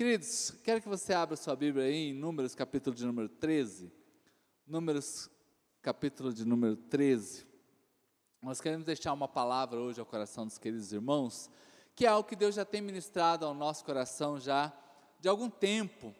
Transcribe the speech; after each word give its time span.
Queridos, 0.00 0.54
quero 0.64 0.80
que 0.80 0.88
você 0.88 1.12
abra 1.12 1.36
sua 1.36 1.54
Bíblia 1.54 1.84
aí 1.84 2.08
em 2.08 2.14
Números, 2.14 2.54
capítulo 2.54 2.96
de 2.96 3.04
número 3.04 3.28
13. 3.28 3.92
Números, 4.66 5.28
capítulo 5.82 6.32
de 6.32 6.42
número 6.42 6.74
13. 6.74 7.46
Nós 8.40 8.62
queremos 8.62 8.86
deixar 8.86 9.12
uma 9.12 9.28
palavra 9.28 9.78
hoje 9.78 10.00
ao 10.00 10.06
coração 10.06 10.46
dos 10.46 10.56
queridos 10.56 10.90
irmãos, 10.90 11.50
que 11.94 12.06
é 12.06 12.08
algo 12.08 12.26
que 12.26 12.34
Deus 12.34 12.54
já 12.54 12.64
tem 12.64 12.80
ministrado 12.80 13.44
ao 13.44 13.52
nosso 13.52 13.84
coração 13.84 14.40
já 14.40 14.72
de 15.20 15.28
algum 15.28 15.50
tempo, 15.50 16.14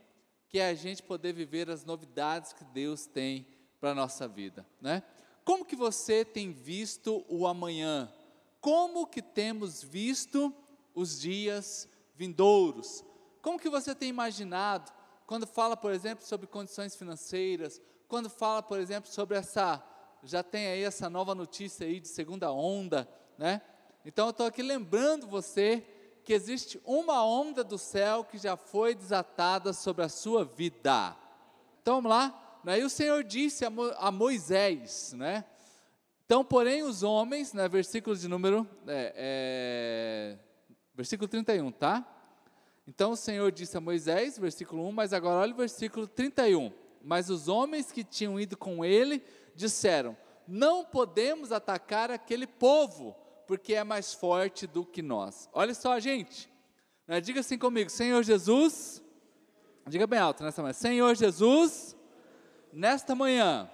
que 0.47 0.59
é 0.59 0.69
a 0.69 0.75
gente 0.75 1.03
poder 1.03 1.33
viver 1.33 1.71
as 1.71 1.83
novidades 1.83 2.53
que 2.53 2.65
Deus 2.65 3.07
tem 3.07 3.47
para 3.81 3.93
a 3.93 3.95
nossa 3.95 4.29
vida, 4.29 4.67
né? 4.79 5.03
Como 5.43 5.65
que 5.65 5.75
você 5.75 6.23
tem 6.23 6.53
visto 6.53 7.25
o 7.31 7.47
amanhã? 7.47 8.13
Como 8.61 9.07
que 9.07 9.23
temos 9.23 9.83
visto 9.83 10.55
os 10.95 11.19
dias 11.19 11.89
vindouros? 12.15 13.09
Como 13.43 13.59
que 13.59 13.69
você 13.69 13.95
tem 13.95 14.09
imaginado 14.09 14.91
quando 15.27 15.47
fala, 15.47 15.77
por 15.77 15.93
exemplo, 15.93 16.25
sobre 16.27 16.47
condições 16.47 16.97
financeiras, 16.97 17.81
quando 18.09 18.29
fala, 18.29 18.63
por 18.63 18.79
exemplo, 18.79 19.11
sobre 19.11 19.37
essa 19.37 19.83
já 20.23 20.43
tem 20.43 20.67
aí 20.67 20.83
essa 20.83 21.09
nova 21.09 21.35
notícia 21.35 21.87
aí 21.87 21.99
de 21.99 22.09
segunda 22.09 22.53
onda, 22.53 23.09
né? 23.39 23.63
Então 24.05 24.27
eu 24.27 24.31
estou 24.31 24.47
aqui 24.47 24.63
lembrando 24.63 25.27
você 25.27 25.85
que 26.25 26.33
existe 26.33 26.81
uma 26.85 27.25
onda 27.25 27.65
do 27.65 27.79
céu 27.79 28.25
que 28.25 28.37
já 28.37 28.57
foi 28.57 28.95
desatada 28.95 29.73
sobre 29.73 30.05
a 30.05 30.09
sua 30.09 30.45
vida. 30.45 31.17
Então 31.81 31.97
vamos 31.97 32.11
lá. 32.11 32.61
Aí 32.67 32.85
o 32.85 32.91
Senhor 32.91 33.25
disse 33.25 33.65
a, 33.65 33.71
Mo, 33.71 33.91
a 33.97 34.11
Moisés, 34.11 35.15
né? 35.15 35.45
Então, 36.27 36.45
porém, 36.45 36.83
os 36.83 37.03
homens, 37.03 37.53
né, 37.53 37.69
versículo 37.69 38.15
de 38.15 38.29
número, 38.29 38.69
é, 38.87 39.13
é, 39.17 40.39
versículo 40.95 41.27
31, 41.27 41.73
tá? 41.73 42.07
Então 42.91 43.13
o 43.13 43.17
Senhor 43.17 43.53
disse 43.53 43.77
a 43.77 43.81
Moisés, 43.81 44.37
versículo 44.37 44.85
1, 44.89 44.91
mas 44.91 45.13
agora 45.13 45.43
olha 45.43 45.55
o 45.55 45.57
versículo 45.57 46.09
31. 46.09 46.73
Mas 47.01 47.31
os 47.31 47.47
homens 47.47 47.93
que 47.93 48.03
tinham 48.03 48.39
ido 48.39 48.57
com 48.57 48.85
ele 48.85 49.23
disseram: 49.55 50.17
Não 50.45 50.85
podemos 50.85 51.53
atacar 51.53 52.11
aquele 52.11 52.49
povo, 52.49 53.15
porque 53.47 53.75
é 53.75 53.85
mais 53.85 54.13
forte 54.13 54.67
do 54.67 54.85
que 54.85 55.03
nós. 55.03 55.49
Olha 55.53 55.73
só, 55.73 56.01
gente. 56.01 56.51
Né, 57.07 57.21
diga 57.21 57.39
assim 57.39 57.57
comigo: 57.57 57.89
Senhor 57.89 58.25
Jesus, 58.25 59.01
diga 59.87 60.05
bem 60.05 60.19
alto 60.19 60.43
nessa 60.43 60.61
manhã: 60.61 60.73
Senhor 60.73 61.15
Jesus, 61.15 61.97
nesta 62.73 63.15
manhã 63.15 63.71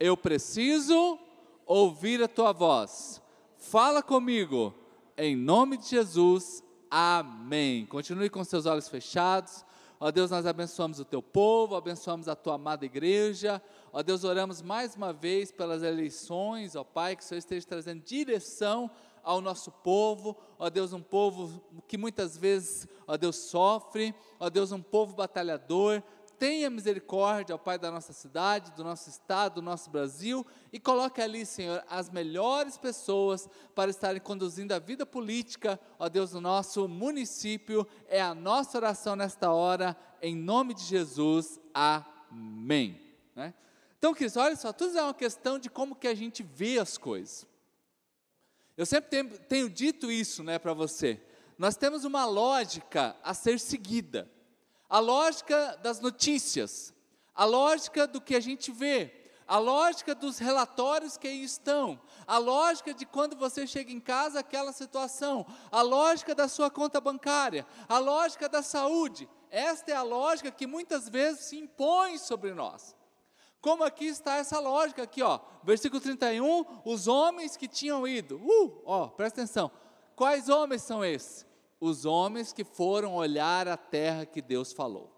eu 0.00 0.16
preciso 0.16 1.16
ouvir 1.64 2.20
a 2.20 2.26
tua 2.26 2.52
voz. 2.52 3.22
Fala 3.56 4.02
comigo, 4.02 4.74
em 5.16 5.36
nome 5.36 5.76
de 5.76 5.90
Jesus. 5.90 6.64
Amém. 6.90 7.84
Continue 7.86 8.30
com 8.30 8.42
seus 8.42 8.64
olhos 8.64 8.88
fechados. 8.88 9.64
Ó 10.00 10.10
Deus, 10.10 10.30
nós 10.30 10.46
abençoamos 10.46 11.00
o 11.00 11.04
teu 11.04 11.20
povo, 11.20 11.74
abençoamos 11.74 12.28
a 12.28 12.36
tua 12.36 12.54
amada 12.54 12.86
igreja. 12.86 13.60
Ó 13.92 14.02
Deus, 14.02 14.22
oramos 14.24 14.62
mais 14.62 14.94
uma 14.94 15.12
vez 15.12 15.50
pelas 15.50 15.82
eleições, 15.82 16.76
ó 16.76 16.84
Pai, 16.84 17.16
que 17.16 17.22
o 17.22 17.26
Senhor 17.26 17.40
esteja 17.40 17.66
trazendo 17.66 18.02
direção 18.02 18.90
ao 19.24 19.40
nosso 19.40 19.70
povo, 19.70 20.36
ó 20.58 20.70
Deus, 20.70 20.92
um 20.92 21.02
povo 21.02 21.60
que 21.86 21.98
muitas 21.98 22.36
vezes, 22.36 22.86
ó 23.06 23.16
Deus, 23.16 23.36
sofre, 23.36 24.14
ó 24.38 24.48
Deus, 24.48 24.72
um 24.72 24.80
povo 24.80 25.14
batalhador, 25.14 26.02
tenha 26.38 26.70
misericórdia, 26.70 27.54
ó 27.54 27.58
Pai, 27.58 27.78
da 27.78 27.90
nossa 27.90 28.12
cidade, 28.12 28.70
do 28.72 28.84
nosso 28.84 29.10
estado, 29.10 29.56
do 29.56 29.62
nosso 29.62 29.90
Brasil, 29.90 30.46
e 30.72 30.78
coloque 30.78 31.20
ali, 31.20 31.44
Senhor, 31.44 31.84
as 31.88 32.08
melhores 32.08 32.78
pessoas 32.78 33.48
para 33.74 33.90
estarem 33.90 34.20
conduzindo 34.20 34.72
a 34.72 34.78
vida 34.78 35.04
política, 35.04 35.78
ó 35.98 36.08
Deus, 36.08 36.30
do 36.30 36.40
nosso 36.40 36.86
município. 36.88 37.86
É 38.06 38.20
a 38.20 38.34
nossa 38.34 38.78
oração 38.78 39.16
nesta 39.16 39.50
hora, 39.52 39.96
em 40.22 40.36
nome 40.36 40.74
de 40.74 40.82
Jesus. 40.84 41.60
Amém. 41.74 43.00
Né? 43.34 43.52
Então, 43.98 44.14
queridos, 44.14 44.36
olha 44.36 44.54
só, 44.54 44.72
tudo 44.72 44.96
é 44.96 45.02
uma 45.02 45.14
questão 45.14 45.58
de 45.58 45.68
como 45.68 45.96
que 45.96 46.06
a 46.06 46.14
gente 46.14 46.42
vê 46.42 46.78
as 46.78 46.96
coisas. 46.96 47.46
Eu 48.76 48.86
sempre 48.86 49.10
tenho, 49.10 49.38
tenho 49.40 49.68
dito 49.68 50.10
isso 50.10 50.44
né, 50.44 50.58
para 50.58 50.72
você. 50.72 51.20
Nós 51.58 51.76
temos 51.76 52.04
uma 52.04 52.24
lógica 52.24 53.16
a 53.24 53.34
ser 53.34 53.58
seguida 53.58 54.30
a 54.88 54.98
lógica 54.98 55.78
das 55.82 56.00
notícias, 56.00 56.94
a 57.34 57.44
lógica 57.44 58.06
do 58.06 58.20
que 58.20 58.34
a 58.34 58.40
gente 58.40 58.72
vê, 58.72 59.14
a 59.46 59.58
lógica 59.58 60.14
dos 60.14 60.38
relatórios 60.38 61.16
que 61.16 61.26
aí 61.26 61.42
estão, 61.42 61.98
a 62.26 62.36
lógica 62.36 62.92
de 62.92 63.06
quando 63.06 63.34
você 63.34 63.66
chega 63.66 63.90
em 63.90 64.00
casa, 64.00 64.40
aquela 64.40 64.72
situação, 64.72 65.46
a 65.72 65.80
lógica 65.80 66.34
da 66.34 66.46
sua 66.46 66.70
conta 66.70 67.00
bancária, 67.00 67.66
a 67.88 67.98
lógica 67.98 68.48
da 68.48 68.62
saúde. 68.62 69.28
Esta 69.50 69.90
é 69.92 69.94
a 69.94 70.02
lógica 70.02 70.50
que 70.50 70.66
muitas 70.66 71.08
vezes 71.08 71.46
se 71.46 71.56
impõe 71.56 72.18
sobre 72.18 72.52
nós. 72.52 72.94
Como 73.60 73.82
aqui 73.82 74.06
está 74.06 74.36
essa 74.36 74.60
lógica 74.60 75.02
aqui, 75.02 75.22
ó, 75.22 75.40
versículo 75.64 76.00
31, 76.00 76.64
os 76.84 77.08
homens 77.08 77.56
que 77.56 77.66
tinham 77.66 78.06
ido. 78.06 78.36
Uh, 78.36 78.82
ó, 78.84 79.08
presta 79.08 79.40
atenção. 79.40 79.70
Quais 80.14 80.48
homens 80.48 80.82
são 80.82 81.04
esses? 81.04 81.47
Os 81.80 82.04
homens 82.04 82.52
que 82.52 82.64
foram 82.64 83.14
olhar 83.14 83.68
a 83.68 83.76
terra 83.76 84.26
que 84.26 84.42
Deus 84.42 84.72
falou. 84.72 85.12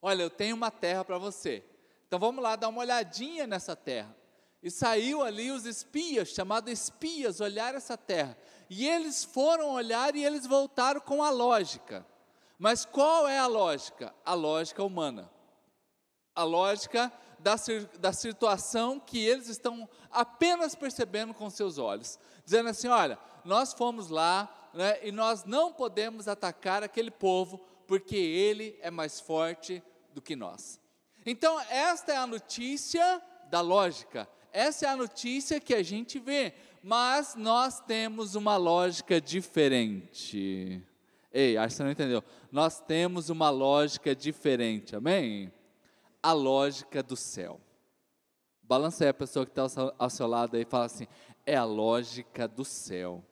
Olha, 0.00 0.22
eu 0.22 0.30
tenho 0.30 0.54
uma 0.54 0.70
terra 0.70 1.04
para 1.04 1.18
você. 1.18 1.64
Então 2.06 2.18
vamos 2.18 2.42
lá 2.42 2.56
dar 2.56 2.68
uma 2.68 2.80
olhadinha 2.80 3.46
nessa 3.46 3.74
terra. 3.74 4.14
E 4.62 4.70
saiu 4.70 5.22
ali 5.22 5.50
os 5.50 5.66
espias, 5.66 6.28
chamados 6.28 6.72
espias, 6.72 7.40
olhar 7.40 7.74
essa 7.74 7.96
terra. 7.96 8.36
E 8.70 8.86
eles 8.88 9.24
foram 9.24 9.70
olhar 9.70 10.14
e 10.16 10.24
eles 10.24 10.46
voltaram 10.46 11.00
com 11.00 11.22
a 11.22 11.30
lógica. 11.30 12.06
Mas 12.58 12.84
qual 12.84 13.28
é 13.28 13.38
a 13.38 13.46
lógica? 13.46 14.14
A 14.24 14.34
lógica 14.34 14.82
humana. 14.82 15.30
A 16.34 16.44
lógica 16.44 17.12
da, 17.38 17.56
da 17.98 18.12
situação 18.12 18.98
que 18.98 19.18
eles 19.18 19.48
estão 19.48 19.88
apenas 20.10 20.74
percebendo 20.74 21.34
com 21.34 21.50
seus 21.50 21.76
olhos. 21.76 22.18
Dizendo 22.44 22.70
assim: 22.70 22.88
olha, 22.88 23.18
nós 23.44 23.74
fomos 23.74 24.08
lá, 24.08 24.48
né, 24.74 24.98
e 25.02 25.12
nós 25.12 25.44
não 25.44 25.72
podemos 25.72 26.28
atacar 26.28 26.82
aquele 26.82 27.10
povo, 27.10 27.58
porque 27.86 28.16
ele 28.16 28.78
é 28.80 28.90
mais 28.90 29.20
forte 29.20 29.82
do 30.12 30.20
que 30.20 30.34
nós. 30.34 30.80
Então, 31.24 31.58
esta 31.70 32.12
é 32.12 32.16
a 32.16 32.26
notícia 32.26 33.22
da 33.50 33.60
lógica, 33.60 34.28
essa 34.52 34.86
é 34.86 34.88
a 34.88 34.96
notícia 34.96 35.60
que 35.60 35.74
a 35.74 35.82
gente 35.82 36.18
vê, 36.18 36.54
mas 36.82 37.34
nós 37.34 37.80
temos 37.80 38.34
uma 38.34 38.56
lógica 38.56 39.20
diferente. 39.20 40.82
Ei, 41.32 41.56
acho 41.56 41.68
que 41.70 41.76
você 41.78 41.82
não 41.82 41.90
entendeu. 41.90 42.22
Nós 42.52 42.80
temos 42.80 43.30
uma 43.30 43.50
lógica 43.50 44.14
diferente, 44.14 44.94
amém? 44.94 45.52
A 46.22 46.32
lógica 46.32 47.02
do 47.02 47.16
céu. 47.16 47.60
Balança 48.62 49.04
aí 49.04 49.10
a 49.10 49.14
pessoa 49.14 49.44
que 49.44 49.50
está 49.50 49.66
ao 49.98 50.10
seu 50.10 50.26
lado 50.26 50.56
e 50.56 50.64
fala 50.64 50.84
assim: 50.84 51.08
é 51.44 51.56
a 51.56 51.64
lógica 51.64 52.46
do 52.46 52.64
céu. 52.64 53.24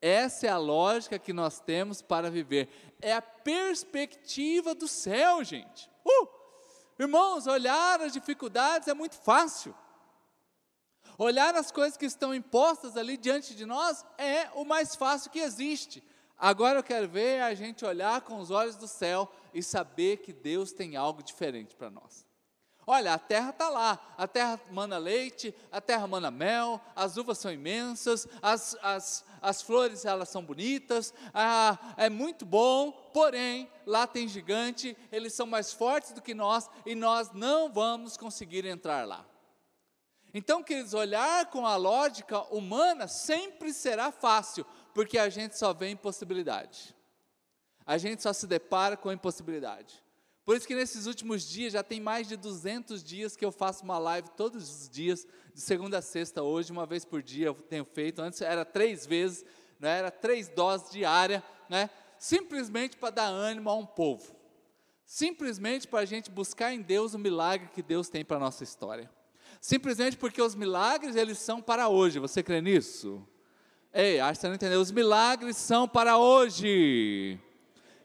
Essa 0.00 0.46
é 0.46 0.50
a 0.50 0.58
lógica 0.58 1.18
que 1.18 1.32
nós 1.32 1.60
temos 1.60 2.02
para 2.02 2.30
viver. 2.30 2.68
É 3.00 3.12
a 3.14 3.22
perspectiva 3.22 4.74
do 4.74 4.86
céu, 4.86 5.42
gente. 5.42 5.90
Uh! 6.04 6.28
Irmãos, 6.98 7.46
olhar 7.46 8.00
as 8.00 8.12
dificuldades 8.12 8.88
é 8.88 8.94
muito 8.94 9.16
fácil. 9.16 9.74
Olhar 11.18 11.54
as 11.54 11.70
coisas 11.70 11.96
que 11.96 12.04
estão 12.04 12.34
impostas 12.34 12.96
ali 12.96 13.16
diante 13.16 13.54
de 13.54 13.64
nós 13.64 14.04
é 14.18 14.50
o 14.54 14.64
mais 14.64 14.94
fácil 14.94 15.30
que 15.30 15.38
existe. 15.38 16.02
Agora 16.38 16.78
eu 16.78 16.82
quero 16.82 17.08
ver 17.08 17.40
a 17.40 17.54
gente 17.54 17.84
olhar 17.84 18.20
com 18.20 18.38
os 18.38 18.50
olhos 18.50 18.76
do 18.76 18.86
céu 18.86 19.30
e 19.54 19.62
saber 19.62 20.18
que 20.18 20.32
Deus 20.32 20.72
tem 20.72 20.96
algo 20.96 21.22
diferente 21.22 21.74
para 21.74 21.90
nós. 21.90 22.25
Olha, 22.88 23.14
a 23.14 23.18
terra 23.18 23.50
está 23.50 23.68
lá, 23.68 23.98
a 24.16 24.28
terra 24.28 24.60
mana 24.70 24.96
leite, 24.96 25.52
a 25.72 25.80
terra 25.80 26.06
mana 26.06 26.30
mel, 26.30 26.80
as 26.94 27.16
uvas 27.16 27.36
são 27.36 27.52
imensas, 27.52 28.28
as, 28.40 28.76
as, 28.80 29.24
as 29.42 29.60
flores 29.60 30.04
elas 30.04 30.28
são 30.28 30.44
bonitas, 30.44 31.12
ah, 31.34 31.76
é 31.96 32.08
muito 32.08 32.46
bom, 32.46 32.92
porém, 33.12 33.68
lá 33.84 34.06
tem 34.06 34.28
gigante, 34.28 34.96
eles 35.10 35.32
são 35.34 35.48
mais 35.48 35.72
fortes 35.72 36.12
do 36.12 36.22
que 36.22 36.32
nós 36.32 36.70
e 36.86 36.94
nós 36.94 37.32
não 37.32 37.72
vamos 37.72 38.16
conseguir 38.16 38.64
entrar 38.64 39.04
lá. 39.04 39.26
Então, 40.32 40.62
queridos, 40.62 40.94
olhar 40.94 41.46
com 41.46 41.66
a 41.66 41.74
lógica 41.74 42.40
humana 42.54 43.08
sempre 43.08 43.72
será 43.72 44.12
fácil, 44.12 44.64
porque 44.94 45.18
a 45.18 45.28
gente 45.28 45.58
só 45.58 45.72
vê 45.72 45.90
impossibilidade. 45.90 46.94
A 47.84 47.98
gente 47.98 48.22
só 48.22 48.32
se 48.32 48.46
depara 48.46 48.96
com 48.96 49.10
impossibilidade. 49.10 50.05
Por 50.46 50.56
isso 50.56 50.68
que 50.68 50.76
nesses 50.76 51.06
últimos 51.06 51.42
dias, 51.42 51.72
já 51.72 51.82
tem 51.82 52.00
mais 52.00 52.28
de 52.28 52.36
200 52.36 53.02
dias 53.02 53.34
que 53.34 53.44
eu 53.44 53.50
faço 53.50 53.82
uma 53.82 53.98
live 53.98 54.28
todos 54.36 54.82
os 54.82 54.88
dias, 54.88 55.26
de 55.52 55.60
segunda 55.60 55.98
a 55.98 56.02
sexta, 56.02 56.40
hoje, 56.40 56.70
uma 56.70 56.86
vez 56.86 57.04
por 57.04 57.20
dia 57.20 57.46
eu 57.46 57.54
tenho 57.54 57.84
feito, 57.84 58.22
antes 58.22 58.40
era 58.40 58.64
três 58.64 59.04
vezes, 59.04 59.44
né, 59.80 59.98
era 59.98 60.08
três 60.08 60.46
doses 60.46 60.92
diárias, 60.92 61.42
né, 61.68 61.90
simplesmente 62.16 62.96
para 62.96 63.10
dar 63.10 63.26
ânimo 63.26 63.68
a 63.68 63.74
um 63.74 63.84
povo, 63.84 64.36
simplesmente 65.04 65.88
para 65.88 65.98
a 65.98 66.04
gente 66.04 66.30
buscar 66.30 66.72
em 66.72 66.80
Deus 66.80 67.12
o 67.12 67.18
milagre 67.18 67.68
que 67.74 67.82
Deus 67.82 68.08
tem 68.08 68.24
para 68.24 68.36
a 68.36 68.40
nossa 68.40 68.62
história, 68.62 69.10
simplesmente 69.60 70.16
porque 70.16 70.40
os 70.40 70.54
milagres 70.54 71.16
eles 71.16 71.38
são 71.38 71.60
para 71.60 71.88
hoje, 71.88 72.20
você 72.20 72.40
crê 72.40 72.60
nisso? 72.60 73.26
Ei, 73.92 74.20
acho 74.20 74.34
que 74.34 74.42
você 74.42 74.48
não 74.48 74.54
entendeu, 74.54 74.80
os 74.80 74.92
milagres 74.92 75.56
são 75.56 75.88
para 75.88 76.18
hoje, 76.18 77.36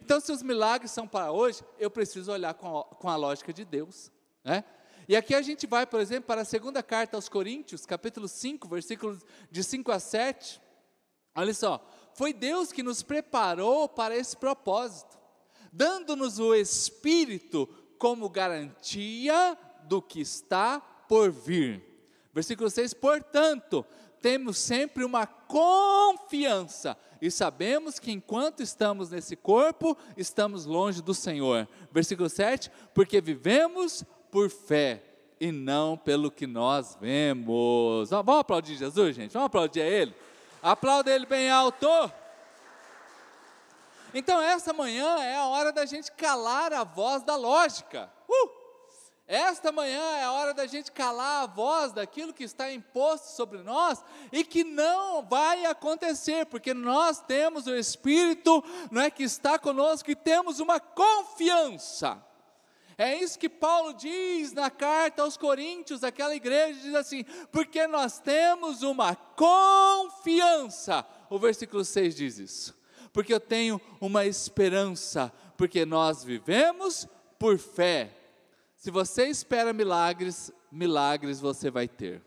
Então, 0.03 0.19
se 0.19 0.31
os 0.31 0.41
milagres 0.41 0.91
são 0.91 1.07
para 1.07 1.31
hoje, 1.31 1.63
eu 1.79 1.89
preciso 1.89 2.31
olhar 2.31 2.53
com 2.53 2.79
a, 2.79 2.83
com 2.83 3.09
a 3.09 3.15
lógica 3.15 3.53
de 3.53 3.63
Deus. 3.63 4.11
Né? 4.43 4.63
E 5.07 5.15
aqui 5.15 5.35
a 5.35 5.41
gente 5.41 5.67
vai, 5.67 5.85
por 5.85 5.99
exemplo, 5.99 6.27
para 6.27 6.41
a 6.41 6.45
segunda 6.45 6.81
carta 6.81 7.17
aos 7.17 7.29
Coríntios, 7.29 7.85
capítulo 7.85 8.27
5, 8.27 8.67
versículos 8.67 9.25
de 9.49 9.63
5 9.63 9.91
a 9.91 9.99
7. 9.99 10.61
Olha 11.35 11.53
só, 11.53 11.85
foi 12.13 12.33
Deus 12.33 12.71
que 12.71 12.83
nos 12.83 13.01
preparou 13.03 13.87
para 13.87 14.15
esse 14.15 14.35
propósito, 14.35 15.17
dando-nos 15.71 16.39
o 16.39 16.53
Espírito 16.53 17.67
como 17.97 18.29
garantia 18.29 19.57
do 19.83 20.01
que 20.01 20.19
está 20.21 20.79
por 20.79 21.31
vir. 21.31 21.83
Versículo 22.33 22.69
6: 22.69 22.93
Portanto, 22.93 23.85
temos 24.21 24.57
sempre 24.57 25.03
uma 25.03 25.25
confiança 25.51 26.97
e 27.21 27.29
sabemos 27.29 27.99
que 27.99 28.09
enquanto 28.09 28.63
estamos 28.63 29.09
nesse 29.11 29.35
corpo, 29.35 29.97
estamos 30.15 30.65
longe 30.65 31.01
do 31.01 31.13
Senhor. 31.13 31.67
Versículo 31.91 32.29
7: 32.29 32.71
Porque 32.93 33.19
vivemos 33.19 34.05
por 34.31 34.49
fé 34.49 35.03
e 35.41 35.51
não 35.51 35.97
pelo 35.97 36.31
que 36.31 36.47
nós 36.47 36.97
vemos. 37.01 38.09
Vamos 38.09 38.39
aplaudir 38.39 38.77
Jesus, 38.77 39.13
gente? 39.13 39.33
Vamos 39.33 39.47
aplaudir 39.47 39.81
a 39.81 39.85
Ele? 39.85 40.15
Aplauda 40.63 41.11
Ele 41.11 41.25
bem 41.25 41.51
alto. 41.51 41.87
Então, 44.13 44.41
essa 44.41 44.71
manhã 44.71 45.17
é 45.19 45.35
a 45.35 45.45
hora 45.47 45.73
da 45.73 45.85
gente 45.85 46.11
calar 46.13 46.71
a 46.71 46.85
voz 46.85 47.23
da 47.23 47.35
lógica. 47.35 48.09
Uh! 48.27 48.60
Esta 49.31 49.71
manhã 49.71 50.17
é 50.17 50.23
a 50.23 50.33
hora 50.33 50.53
da 50.53 50.67
gente 50.67 50.91
calar 50.91 51.43
a 51.43 51.47
voz 51.47 51.93
daquilo 51.93 52.33
que 52.33 52.43
está 52.43 52.69
imposto 52.69 53.27
sobre 53.29 53.59
nós 53.59 54.03
e 54.29 54.43
que 54.43 54.61
não 54.61 55.23
vai 55.23 55.65
acontecer, 55.65 56.45
porque 56.47 56.73
nós 56.73 57.21
temos 57.21 57.65
o 57.65 57.73
Espírito, 57.73 58.61
não 58.91 59.01
é 59.01 59.09
que 59.09 59.23
está 59.23 59.57
conosco 59.57 60.11
e 60.11 60.17
temos 60.17 60.59
uma 60.59 60.81
confiança. 60.81 62.21
É 62.97 63.15
isso 63.15 63.39
que 63.39 63.47
Paulo 63.47 63.93
diz 63.93 64.51
na 64.51 64.69
carta 64.69 65.21
aos 65.21 65.37
Coríntios, 65.37 66.03
aquela 66.03 66.35
igreja 66.35 66.81
diz 66.81 66.93
assim: 66.93 67.23
porque 67.53 67.87
nós 67.87 68.19
temos 68.19 68.83
uma 68.83 69.15
confiança. 69.15 71.07
O 71.29 71.39
versículo 71.39 71.85
6 71.85 72.15
diz 72.17 72.37
isso. 72.37 72.77
Porque 73.13 73.33
eu 73.33 73.39
tenho 73.39 73.79
uma 74.01 74.25
esperança, 74.25 75.31
porque 75.55 75.85
nós 75.85 76.21
vivemos 76.21 77.07
por 77.39 77.57
fé 77.57 78.17
se 78.81 78.89
você 78.89 79.27
espera 79.27 79.71
milagres, 79.73 80.51
milagres 80.71 81.39
você 81.39 81.69
vai 81.69 81.87
ter. 81.87 82.19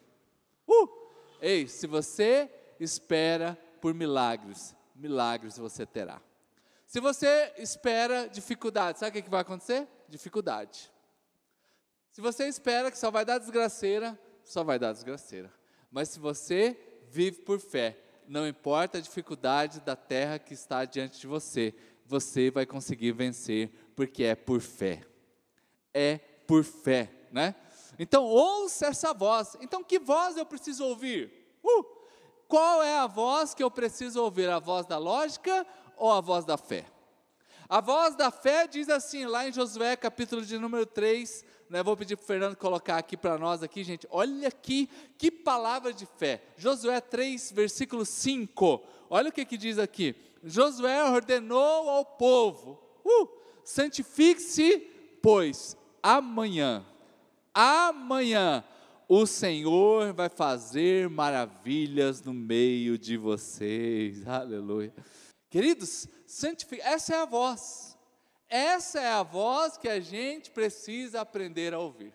Uh! 0.69 0.89
Ei, 1.41 1.67
se 1.67 1.85
você 1.85 2.49
espera 2.79 3.59
por 3.81 3.93
milagres, 3.93 4.73
milagres 4.95 5.59
você 5.59 5.85
terá. 5.85 6.23
Se 6.87 7.01
você 7.01 7.53
espera 7.59 8.29
dificuldade, 8.29 9.01
sabe 9.01 9.19
o 9.19 9.23
que 9.25 9.29
vai 9.29 9.41
acontecer? 9.41 9.89
Dificuldade. 10.09 10.93
Se 12.13 12.21
você 12.21 12.47
espera 12.47 12.89
que 12.89 12.99
só 12.99 13.11
vai 13.11 13.25
dar 13.25 13.39
desgraceira, 13.39 14.17
só 14.45 14.63
vai 14.63 14.79
dar 14.79 14.93
desgraceira. 14.93 15.53
Mas 15.91 16.11
se 16.11 16.21
você 16.21 16.79
vive 17.11 17.39
por 17.39 17.59
fé, 17.59 17.99
não 18.29 18.47
importa 18.47 18.99
a 18.99 19.01
dificuldade 19.01 19.81
da 19.81 19.97
terra 19.97 20.39
que 20.39 20.55
está 20.55 20.85
diante 20.85 21.21
de 21.21 21.27
você, 21.27 21.75
você 22.07 22.49
vai 22.49 22.65
conseguir 22.65 23.11
vencer, 23.11 23.73
porque 23.97 24.23
é 24.23 24.37
por 24.37 24.61
fé. 24.61 25.05
É 25.93 26.21
por 26.47 26.65
fé, 26.65 27.11
né? 27.33 27.55
Então, 27.99 28.25
ouça 28.25 28.87
essa 28.87 29.13
voz. 29.13 29.57
Então, 29.61 29.83
que 29.85 29.99
voz 29.99 30.37
eu 30.37 30.45
preciso 30.45 30.85
ouvir? 30.85 31.33
Uh, 31.63 31.85
qual 32.49 32.83
é 32.83 32.99
a 32.99 33.07
voz 33.07 33.55
que 33.55 33.63
eu 33.63 33.71
preciso 33.71 34.23
ouvir? 34.23 34.49
A 34.49 34.59
voz 34.59 34.87
da 34.87 34.99
lógica 34.99 35.67
ou 35.97 36.13
a 36.13 36.21
voz 36.21 36.45
da 36.45 36.57
fé? 36.57 36.87
A 37.69 37.81
voz 37.81 38.15
da 38.15 38.31
fé 38.31 38.67
diz 38.67 38.89
assim, 38.89 39.25
lá 39.25 39.49
em 39.49 39.53
Josué, 39.53 39.97
capítulo 39.97 40.43
de 40.43 40.59
número 40.59 40.85
3, 40.85 41.45
né, 41.71 41.83
vou 41.83 41.97
pedir 41.97 42.17
para 42.17 42.25
o 42.25 42.27
Fernando 42.27 42.57
colocar 42.57 42.99
aqui 42.99 43.17
para 43.17 43.39
nós 43.39 43.63
aqui, 43.63 43.83
gente. 43.83 44.07
Olha 44.11 44.49
aqui 44.49 44.89
que 45.17 45.31
palavra 45.31 45.93
de 45.93 46.05
fé. 46.05 46.43
Josué 46.57 47.01
3, 47.01 47.53
versículo 47.53 48.05
5. 48.05 48.83
Olha 49.09 49.31
o 49.31 49.33
que, 49.33 49.45
que 49.45 49.57
diz 49.57 49.79
aqui. 49.79 50.15
Josué 50.43 51.03
ordenou 51.11 51.89
ao 51.89 52.05
povo: 52.05 52.79
uh, 53.05 53.29
santifique-se, 53.65 54.79
pois 55.23 55.77
amanhã, 56.05 56.85
amanhã, 57.55 58.63
o 59.09 59.25
Senhor 59.25 60.13
vai 60.13 60.29
fazer 60.29 61.09
maravilhas 61.09 62.21
no 62.23 62.35
meio 62.35 62.99
de 62.99 63.17
vocês. 63.17 64.29
Aleluia. 64.29 64.93
Queridos, 65.49 66.07
essa 66.81 67.15
é 67.15 67.23
a 67.23 67.25
voz. 67.25 67.97
Essa 68.47 69.01
é 69.01 69.13
a 69.13 69.23
voz 69.23 69.79
que 69.79 69.89
a 69.89 69.99
gente 69.99 70.51
precisa 70.51 71.23
aprender 71.23 71.73
a 71.73 71.79
ouvir. 71.79 72.13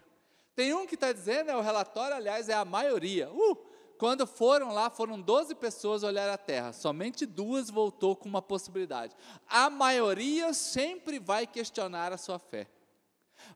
Tem 0.56 0.71
um 0.71 0.85
que 0.85 0.94
está 0.94 1.12
dizendo, 1.12 1.50
é 1.50 1.56
o 1.56 1.62
relatório, 1.62 2.15
aliás, 2.15 2.47
é 2.47 2.53
a 2.53 2.65
maioria. 2.65 3.31
Uh, 3.31 3.56
quando 3.97 4.27
foram 4.27 4.71
lá, 4.71 4.92
foram 4.92 5.19
12 5.19 5.56
pessoas 5.56 6.03
olhar 6.03 6.30
a 6.30 6.38
terra, 6.38 6.74
somente 6.74 7.25
duas 7.25 7.71
voltou 7.71 8.15
com 8.15 8.30
uma 8.30 8.42
possibilidade. 8.42 9.15
A 9.47 9.69
maioria 9.69 10.53
sempre 10.53 11.18
vai 11.18 11.47
questionar 11.47 12.13
a 12.13 12.18
sua 12.18 12.38
fé. 12.38 12.68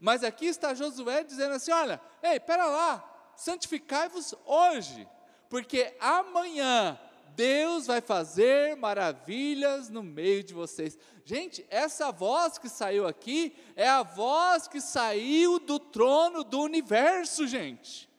Mas 0.03 0.21
aqui 0.21 0.47
está 0.47 0.73
Josué 0.73 1.23
dizendo 1.23 1.53
assim: 1.55 1.71
olha, 1.71 2.01
ei, 2.21 2.38
pera 2.38 2.65
lá, 2.65 3.31
santificai-vos 3.38 4.35
hoje, 4.45 5.07
porque 5.47 5.95
amanhã 5.97 7.00
Deus 7.29 7.88
vai 7.88 8.01
fazer 8.01 8.75
maravilhas 8.75 9.88
no 9.88 10.03
meio 10.03 10.44
de 10.44 10.53
vocês. 10.53 10.97
Gente, 11.23 11.65
essa 11.69 12.11
voz 12.11 12.57
que 12.57 12.67
saiu 12.67 13.07
aqui 13.07 13.55
é 13.77 13.88
a 13.88 14.03
voz 14.03 14.67
que 14.67 14.81
saiu 14.81 15.57
do 15.57 15.79
trono 15.79 16.44
do 16.44 16.59
universo, 16.59 17.47
gente. 17.47 18.09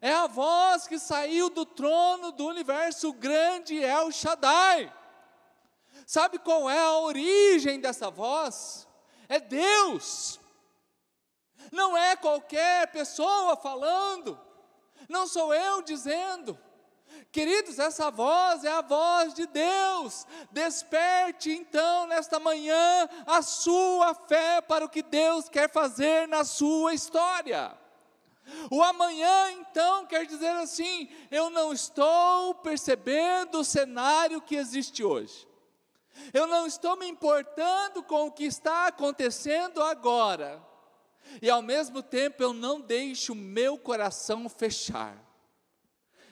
É 0.00 0.14
a 0.14 0.26
voz 0.26 0.86
que 0.86 0.98
saiu 0.98 1.50
do 1.50 1.66
trono 1.66 2.32
do 2.32 2.46
universo, 2.46 3.10
o 3.10 3.12
grande 3.12 3.76
El 3.76 4.10
Shaddai. 4.10 4.90
Sabe 6.06 6.38
qual 6.38 6.70
é 6.70 6.78
a 6.78 7.00
origem 7.00 7.78
dessa 7.78 8.10
voz? 8.10 8.88
É 9.28 9.38
Deus. 9.38 10.40
Não 11.74 11.96
é 11.96 12.14
qualquer 12.14 12.86
pessoa 12.92 13.56
falando, 13.56 14.40
não 15.08 15.26
sou 15.26 15.52
eu 15.52 15.82
dizendo. 15.82 16.56
Queridos, 17.32 17.80
essa 17.80 18.12
voz 18.12 18.62
é 18.62 18.70
a 18.70 18.80
voz 18.80 19.34
de 19.34 19.44
Deus. 19.44 20.24
Desperte 20.52 21.50
então 21.50 22.06
nesta 22.06 22.38
manhã 22.38 23.08
a 23.26 23.42
sua 23.42 24.14
fé 24.14 24.60
para 24.60 24.84
o 24.84 24.88
que 24.88 25.02
Deus 25.02 25.48
quer 25.48 25.68
fazer 25.68 26.28
na 26.28 26.44
sua 26.44 26.94
história. 26.94 27.76
O 28.70 28.80
amanhã, 28.80 29.50
então, 29.50 30.06
quer 30.06 30.26
dizer 30.26 30.54
assim: 30.54 31.08
eu 31.28 31.50
não 31.50 31.72
estou 31.72 32.54
percebendo 32.54 33.58
o 33.58 33.64
cenário 33.64 34.40
que 34.40 34.54
existe 34.54 35.02
hoje, 35.02 35.48
eu 36.32 36.46
não 36.46 36.68
estou 36.68 36.96
me 36.96 37.08
importando 37.08 38.00
com 38.04 38.28
o 38.28 38.30
que 38.30 38.44
está 38.44 38.86
acontecendo 38.86 39.82
agora, 39.82 40.62
e 41.40 41.50
ao 41.50 41.62
mesmo 41.62 42.02
tempo 42.02 42.42
eu 42.42 42.52
não 42.52 42.80
deixo 42.80 43.32
o 43.32 43.36
meu 43.36 43.78
coração 43.78 44.48
fechar. 44.48 45.22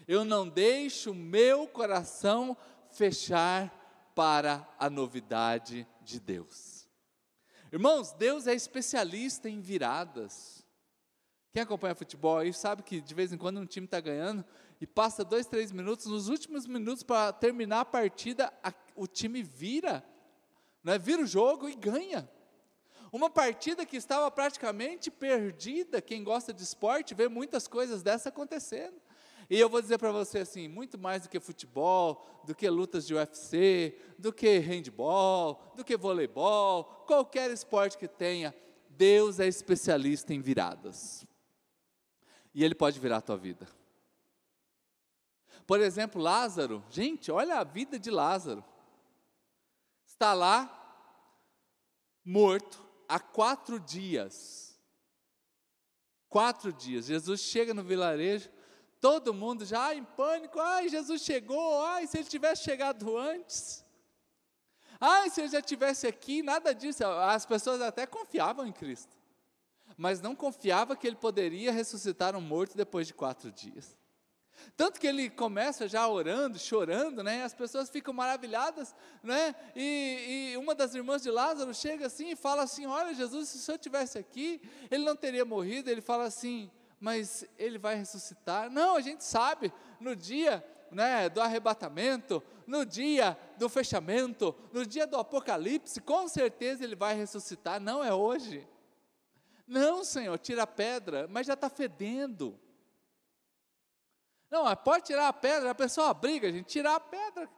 Eu 0.07 0.25
não 0.25 0.49
deixo 0.49 1.13
o 1.13 1.15
meu 1.15 1.67
coração 1.67 2.57
fechar 2.91 4.13
para 4.15 4.69
a 4.79 4.91
novidade 4.91 5.87
de 6.03 6.21
Deus. 6.21 6.89
Irmãos, 7.73 8.13
Deus 8.13 8.47
é 8.47 8.55
especialista 8.55 9.49
em 9.49 9.61
viradas. 9.61 10.63
Quem 11.53 11.63
acompanha 11.63 11.95
futebol 11.95 12.39
aí 12.39 12.53
sabe 12.53 12.83
que 12.83 13.01
de 13.01 13.15
vez 13.15 13.33
em 13.33 13.39
quando 13.39 13.61
um 13.61 13.67
time 13.67 13.87
está 13.87 14.01
ganhando 14.01 14.45
e 14.81 14.87
passa 14.87 15.25
dois, 15.25 15.47
três 15.47 15.71
minutos, 15.71 16.07
nos 16.07 16.29
últimos 16.29 16.67
minutos 16.67 17.03
para 17.03 17.33
terminar 17.33 17.81
a 17.81 17.85
partida, 17.85 18.53
a, 18.63 18.73
o 18.97 19.07
time 19.07 19.43
vira, 19.43 20.05
né, 20.83 20.99
vira 20.99 21.23
o 21.23 21.27
jogo 21.27 21.69
e 21.69 21.75
ganha. 21.75 22.29
Uma 23.13 23.29
partida 23.29 23.85
que 23.85 23.99
estava 23.99 24.31
praticamente 24.31 25.11
perdida, 25.11 26.01
quem 26.01 26.25
gosta 26.25 26.51
de 26.51 26.63
esporte 26.63 27.15
vê 27.15 27.29
muitas 27.29 27.69
coisas 27.69 28.03
dessa 28.03 28.31
acontecendo. 28.31 28.99
E 29.51 29.61
eu 29.61 29.69
vou 29.69 29.83
dizer 29.83 29.99
para 29.99 30.11
você 30.11 30.39
assim, 30.39 30.67
muito 30.67 30.97
mais 30.97 31.23
do 31.23 31.29
que 31.29 31.39
futebol, 31.39 32.25
do 32.47 32.55
que 32.55 32.67
lutas 32.71 33.07
de 33.07 33.15
UFC, 33.15 33.99
do 34.19 34.33
que 34.33 34.59
handball, 34.59 35.75
do 35.77 35.85
que 35.85 35.95
voleibol, 35.95 36.85
qualquer 37.07 37.51
esporte 37.51 37.99
que 37.99 38.09
tenha, 38.09 38.55
Deus 38.89 39.39
é 39.39 39.47
especialista 39.47 40.33
em 40.33 40.41
viradas. 40.41 41.27
E 42.55 42.65
Ele 42.65 42.75
pode 42.75 42.99
virar 42.99 43.19
a 43.19 43.23
tua 43.23 43.37
vida. 43.37 43.69
Por 45.67 45.81
exemplo, 45.81 46.21
Lázaro, 46.21 46.83
gente, 46.89 47.31
olha 47.31 47.59
a 47.59 47.65
vida 47.65 47.99
de 47.99 48.11
Lázaro. 48.11 48.65
Está 50.07 50.33
lá, 50.33 50.79
morto, 52.25 52.92
há 53.13 53.21
quatro 53.21 53.79
dias. 53.79 54.75
Quatro 56.31 56.73
dias. 56.73 57.07
Jesus 57.07 57.41
chega 57.43 57.75
no 57.75 57.85
vilarejo, 57.85 58.51
todo 59.01 59.35
mundo 59.35 59.67
já 59.67 59.95
em 59.95 60.03
pânico. 60.03 60.59
Ai, 60.59 60.89
Jesus 60.89 61.21
chegou. 61.21 61.83
Ai, 61.83 62.07
se 62.07 62.17
ele 62.17 62.29
tivesse 62.29 62.65
chegado 62.65 63.19
antes. 63.19 63.85
Ah, 64.99 65.29
se 65.29 65.43
ele 65.43 65.49
já 65.49 65.59
estivesse 65.59 66.07
aqui, 66.07 66.43
nada 66.43 66.75
disso. 66.75 67.05
As 67.05 67.45
pessoas 67.45 67.83
até 67.83 68.07
confiavam 68.07 68.67
em 68.67 68.73
Cristo, 68.73 69.15
mas 69.97 70.21
não 70.21 70.35
confiavam 70.35 70.97
que 70.97 71.07
ele 71.07 71.17
poderia 71.17 71.71
ressuscitar 71.71 72.35
um 72.35 72.41
morto 72.41 72.77
depois 72.77 73.07
de 73.09 73.13
quatro 73.13 73.53
dias. 73.53 73.97
Tanto 74.77 75.01
que 75.01 75.07
ele 75.07 75.29
começa 75.29 75.89
já 75.89 76.07
orando, 76.09 76.59
chorando, 76.59 77.23
né? 77.23 77.43
As 77.43 77.55
pessoas 77.55 77.91
ficam 77.91 78.13
maravilhadas, 78.13 78.95
né? 79.23 79.55
E, 79.75 80.53
e, 80.53 80.57
uma 80.57 80.75
das 80.75 80.95
irmãs 80.95 81.23
de 81.23 81.31
Lázaro 81.31 81.75
chega 81.75 82.07
assim 82.07 82.31
e 82.31 82.37
fala 82.37 82.63
assim: 82.63 82.87
Olha, 82.87 83.15
Jesus, 83.15 83.49
se 83.49 83.59
o 83.59 83.61
senhor 83.61 83.79
tivesse 83.79 84.19
aqui, 84.19 84.61
ele 84.91 85.05
não 85.05 85.17
teria 85.17 85.45
morrido. 85.45 85.91
Ele 85.91 86.01
fala 86.01 86.25
assim: 86.25 86.71
Mas 87.01 87.45
ele 87.59 87.79
vai 87.79 87.95
ressuscitar? 87.97 88.71
Não, 88.71 88.97
a 88.97 89.01
gente 89.01 89.25
sabe, 89.25 89.73
no 90.01 90.15
dia 90.17 90.65
né, 90.91 91.29
do 91.29 91.41
arrebatamento, 91.41 92.43
no 92.67 92.85
dia 92.85 93.37
do 93.57 93.69
fechamento, 93.69 94.55
no 94.73 94.85
dia 94.87 95.07
do 95.07 95.17
apocalipse, 95.17 96.01
com 96.01 96.29
certeza 96.29 96.85
ele 96.85 96.95
vai 96.95 97.15
ressuscitar. 97.15 97.81
Não 97.81 98.05
é 98.05 98.13
hoje. 98.13 98.67
Não, 99.67 100.05
Senhor, 100.05 100.39
tira 100.39 100.65
a 100.65 100.67
pedra, 100.67 101.27
mas 101.31 101.47
já 101.47 101.55
está 101.55 101.71
fedendo. 101.71 102.59
Não, 104.53 104.77
pode 104.77 105.07
tirar 105.07 105.29
a 105.29 105.33
pedra, 105.33 105.71
a 105.71 105.75
pessoa 105.75 106.13
briga, 106.13 106.53
gente, 106.53 106.67
tirar 106.67 106.97
a 106.97 107.01
pedra. 107.01 107.49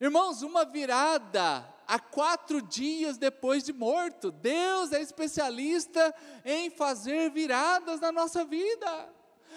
Irmãos, 0.00 0.42
uma 0.42 0.64
virada 0.64 1.68
há 1.88 1.98
quatro 1.98 2.62
dias 2.62 3.18
depois 3.18 3.64
de 3.64 3.72
morto. 3.72 4.30
Deus 4.30 4.92
é 4.92 5.02
especialista 5.02 6.14
em 6.44 6.70
fazer 6.70 7.32
viradas 7.32 7.98
na 7.98 8.12
nossa 8.12 8.44
vida. 8.44 9.12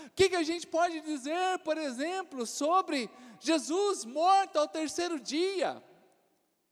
O 0.07 0.09
que, 0.15 0.29
que 0.29 0.35
a 0.35 0.41
gente 0.41 0.65
pode 0.65 0.99
dizer, 1.01 1.59
por 1.59 1.77
exemplo, 1.77 2.43
sobre 2.47 3.07
Jesus 3.39 4.03
morto 4.03 4.57
ao 4.57 4.67
terceiro 4.67 5.19
dia? 5.19 5.79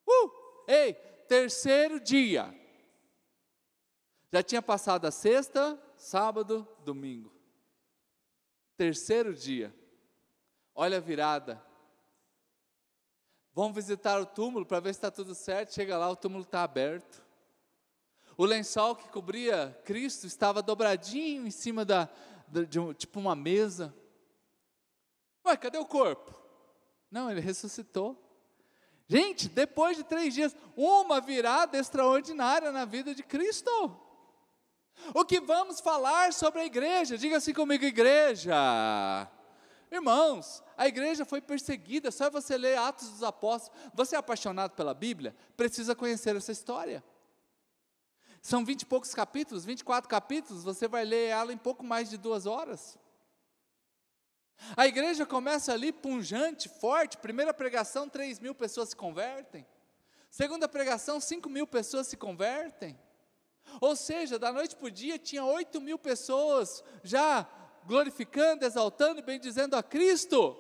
Uh, 0.04 0.32
ei, 0.68 0.96
terceiro 1.28 2.00
dia. 2.00 2.52
Já 4.34 4.42
tinha 4.42 4.64
passado 4.64 5.06
a 5.06 5.12
sexta, 5.12 5.80
sábado, 5.96 6.68
domingo 6.84 7.39
terceiro 8.80 9.34
dia, 9.34 9.76
olha 10.74 11.00
a 11.00 11.02
virada. 11.02 11.62
Vamos 13.54 13.76
visitar 13.76 14.22
o 14.22 14.26
túmulo 14.26 14.66
para 14.66 14.80
ver 14.80 14.94
se 14.94 15.00
está 15.00 15.12
tudo 15.12 15.36
certo. 15.36 15.74
Chega 15.74 15.98
lá, 15.98 16.10
o 16.10 16.16
túmulo 16.16 16.44
está 16.44 16.64
aberto. 16.64 17.22
O 18.38 18.46
lençol 18.46 18.96
que 18.96 19.10
cobria 19.10 19.78
Cristo 19.84 20.26
estava 20.26 20.62
dobradinho 20.62 21.46
em 21.46 21.52
cima 21.52 21.84
da, 21.84 22.08
de 22.48 22.94
tipo 22.94 23.20
uma 23.20 23.36
mesa. 23.36 23.94
Ué, 25.46 25.58
cadê 25.58 25.78
o 25.78 25.86
corpo? 25.86 26.34
Não, 27.12 27.30
ele 27.30 27.42
ressuscitou. 27.42 28.18
Gente, 29.10 29.50
depois 29.50 29.98
de 29.98 30.06
três 30.06 30.34
dias, 30.34 30.56
uma 30.78 31.20
virada 31.20 31.78
extraordinária 31.78 32.72
na 32.72 32.86
vida 32.86 33.14
de 33.14 33.24
Cristo. 33.24 33.70
O 35.14 35.26
que 35.26 35.40
vamos 35.40 35.80
falar 35.80 36.34
sobre 36.34 36.62
a 36.62 36.66
igreja? 36.66 37.18
Diga 37.18 37.38
assim 37.38 37.54
comigo, 37.54 37.84
igreja. 37.84 38.54
Irmãos, 39.92 40.64
a 40.78 40.88
igreja 40.88 41.26
foi 41.26 41.42
perseguida, 41.42 42.12
só 42.12 42.30
você 42.30 42.58
ler 42.58 42.78
Atos 42.78 43.10
dos 43.10 43.24
Apóstolos. 43.24 43.80
Você 43.94 44.16
é 44.16 44.20
apaixonado 44.20 44.72
pela 44.72 44.94
Bíblia? 44.94 45.36
Precisa 45.58 45.96
conhecer 45.96 46.36
essa 46.36 46.52
história. 46.52 47.04
São 48.42 48.64
vinte 48.64 48.84
e 48.84 48.86
poucos 48.86 49.14
capítulos, 49.14 49.66
24 49.66 50.10
capítulos, 50.10 50.64
você 50.64 50.88
vai 50.88 51.04
ler 51.04 51.28
ela 51.30 51.52
em 51.52 51.58
pouco 51.58 51.84
mais 51.84 52.10
de 52.10 52.18
duas 52.18 52.46
horas. 52.46 52.98
A 54.76 54.88
igreja 54.88 55.26
começa 55.26 55.74
ali 55.74 55.92
punjante, 55.92 56.70
forte. 56.70 57.18
Primeira 57.18 57.54
pregação, 57.54 58.08
3 58.08 58.40
mil 58.40 58.54
pessoas 58.54 58.90
se 58.90 58.96
convertem. 58.96 59.66
Segunda 60.30 60.68
pregação, 60.68 61.20
5 61.20 61.50
mil 61.50 61.66
pessoas 61.66 62.08
se 62.08 62.18
convertem. 62.18 62.98
Ou 63.82 63.96
seja, 63.96 64.38
da 64.38 64.52
noite 64.52 64.76
para 64.76 64.88
o 64.88 64.92
dia 64.92 65.18
tinha 65.18 65.44
8 65.44 65.80
mil 65.82 65.98
pessoas 65.98 66.84
já 67.04 67.48
glorificando, 67.86 68.66
exaltando 68.66 69.22
bendizendo 69.22 69.76
a 69.76 69.84
Cristo. 69.84 70.58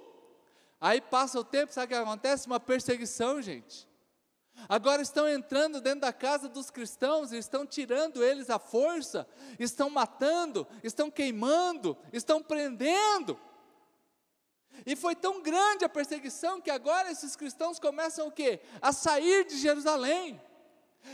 Aí 0.79 1.01
passa 1.01 1.39
o 1.39 1.43
tempo, 1.43 1.73
sabe 1.73 1.85
o 1.85 1.89
que 1.89 2.03
acontece? 2.03 2.47
Uma 2.47 2.59
perseguição, 2.59 3.41
gente. 3.41 3.87
Agora 4.67 5.01
estão 5.01 5.27
entrando 5.27 5.79
dentro 5.79 6.01
da 6.01 6.11
casa 6.11 6.49
dos 6.49 6.69
cristãos 6.69 7.31
e 7.31 7.37
estão 7.37 7.65
tirando 7.65 8.23
eles 8.23 8.49
à 8.49 8.59
força, 8.59 9.27
estão 9.57 9.89
matando, 9.89 10.67
estão 10.83 11.09
queimando, 11.09 11.97
estão 12.11 12.41
prendendo. 12.41 13.39
E 14.85 14.95
foi 14.95 15.15
tão 15.15 15.41
grande 15.41 15.85
a 15.85 15.89
perseguição 15.89 16.61
que 16.61 16.71
agora 16.71 17.11
esses 17.11 17.35
cristãos 17.35 17.79
começam 17.79 18.27
o 18.27 18.31
quê? 18.31 18.59
A 18.81 18.91
sair 18.91 19.45
de 19.45 19.57
Jerusalém. 19.57 20.41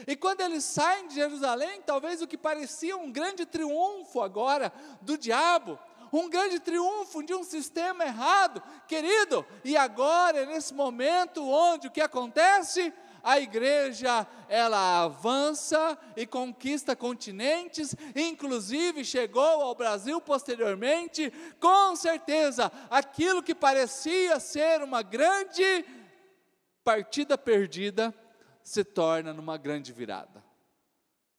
E 0.08 0.16
quando 0.16 0.42
eles 0.42 0.64
saem 0.64 1.08
de 1.08 1.16
Jerusalém, 1.16 1.82
talvez 1.82 2.22
o 2.22 2.28
que 2.28 2.38
parecia 2.38 2.98
um 2.98 3.12
grande 3.12 3.46
triunfo 3.46 4.22
agora 4.22 4.72
do 5.02 5.18
diabo, 5.18 5.80
um 6.12 6.30
grande 6.30 6.60
triunfo 6.60 7.24
de 7.24 7.34
um 7.34 7.44
sistema 7.44 8.06
errado, 8.06 8.62
querido, 8.88 9.46
e 9.64 9.76
agora 9.76 10.40
é 10.40 10.46
nesse 10.46 10.74
momento 10.74 11.48
onde 11.48 11.88
o 11.88 11.92
que 11.92 12.02
acontece? 12.02 12.94
A 13.24 13.40
igreja, 13.40 14.28
ela 14.48 15.04
avança 15.04 15.98
e 16.16 16.28
conquista 16.28 16.96
continentes, 16.96 17.96
inclusive 18.16 19.04
chegou 19.04 19.64
ao 19.64 19.74
Brasil 19.74 20.22
posteriormente, 20.22 21.34
com 21.60 21.96
certeza, 21.96 22.72
aquilo 22.88 23.42
que 23.42 23.56
parecia 23.56 24.40
ser 24.40 24.84
uma 24.84 25.02
grande 25.02 25.84
partida 26.84 27.36
perdida, 27.36 28.14
se 28.66 28.84
torna 28.84 29.32
numa 29.32 29.58
grande 29.58 29.94
virada. 29.94 30.44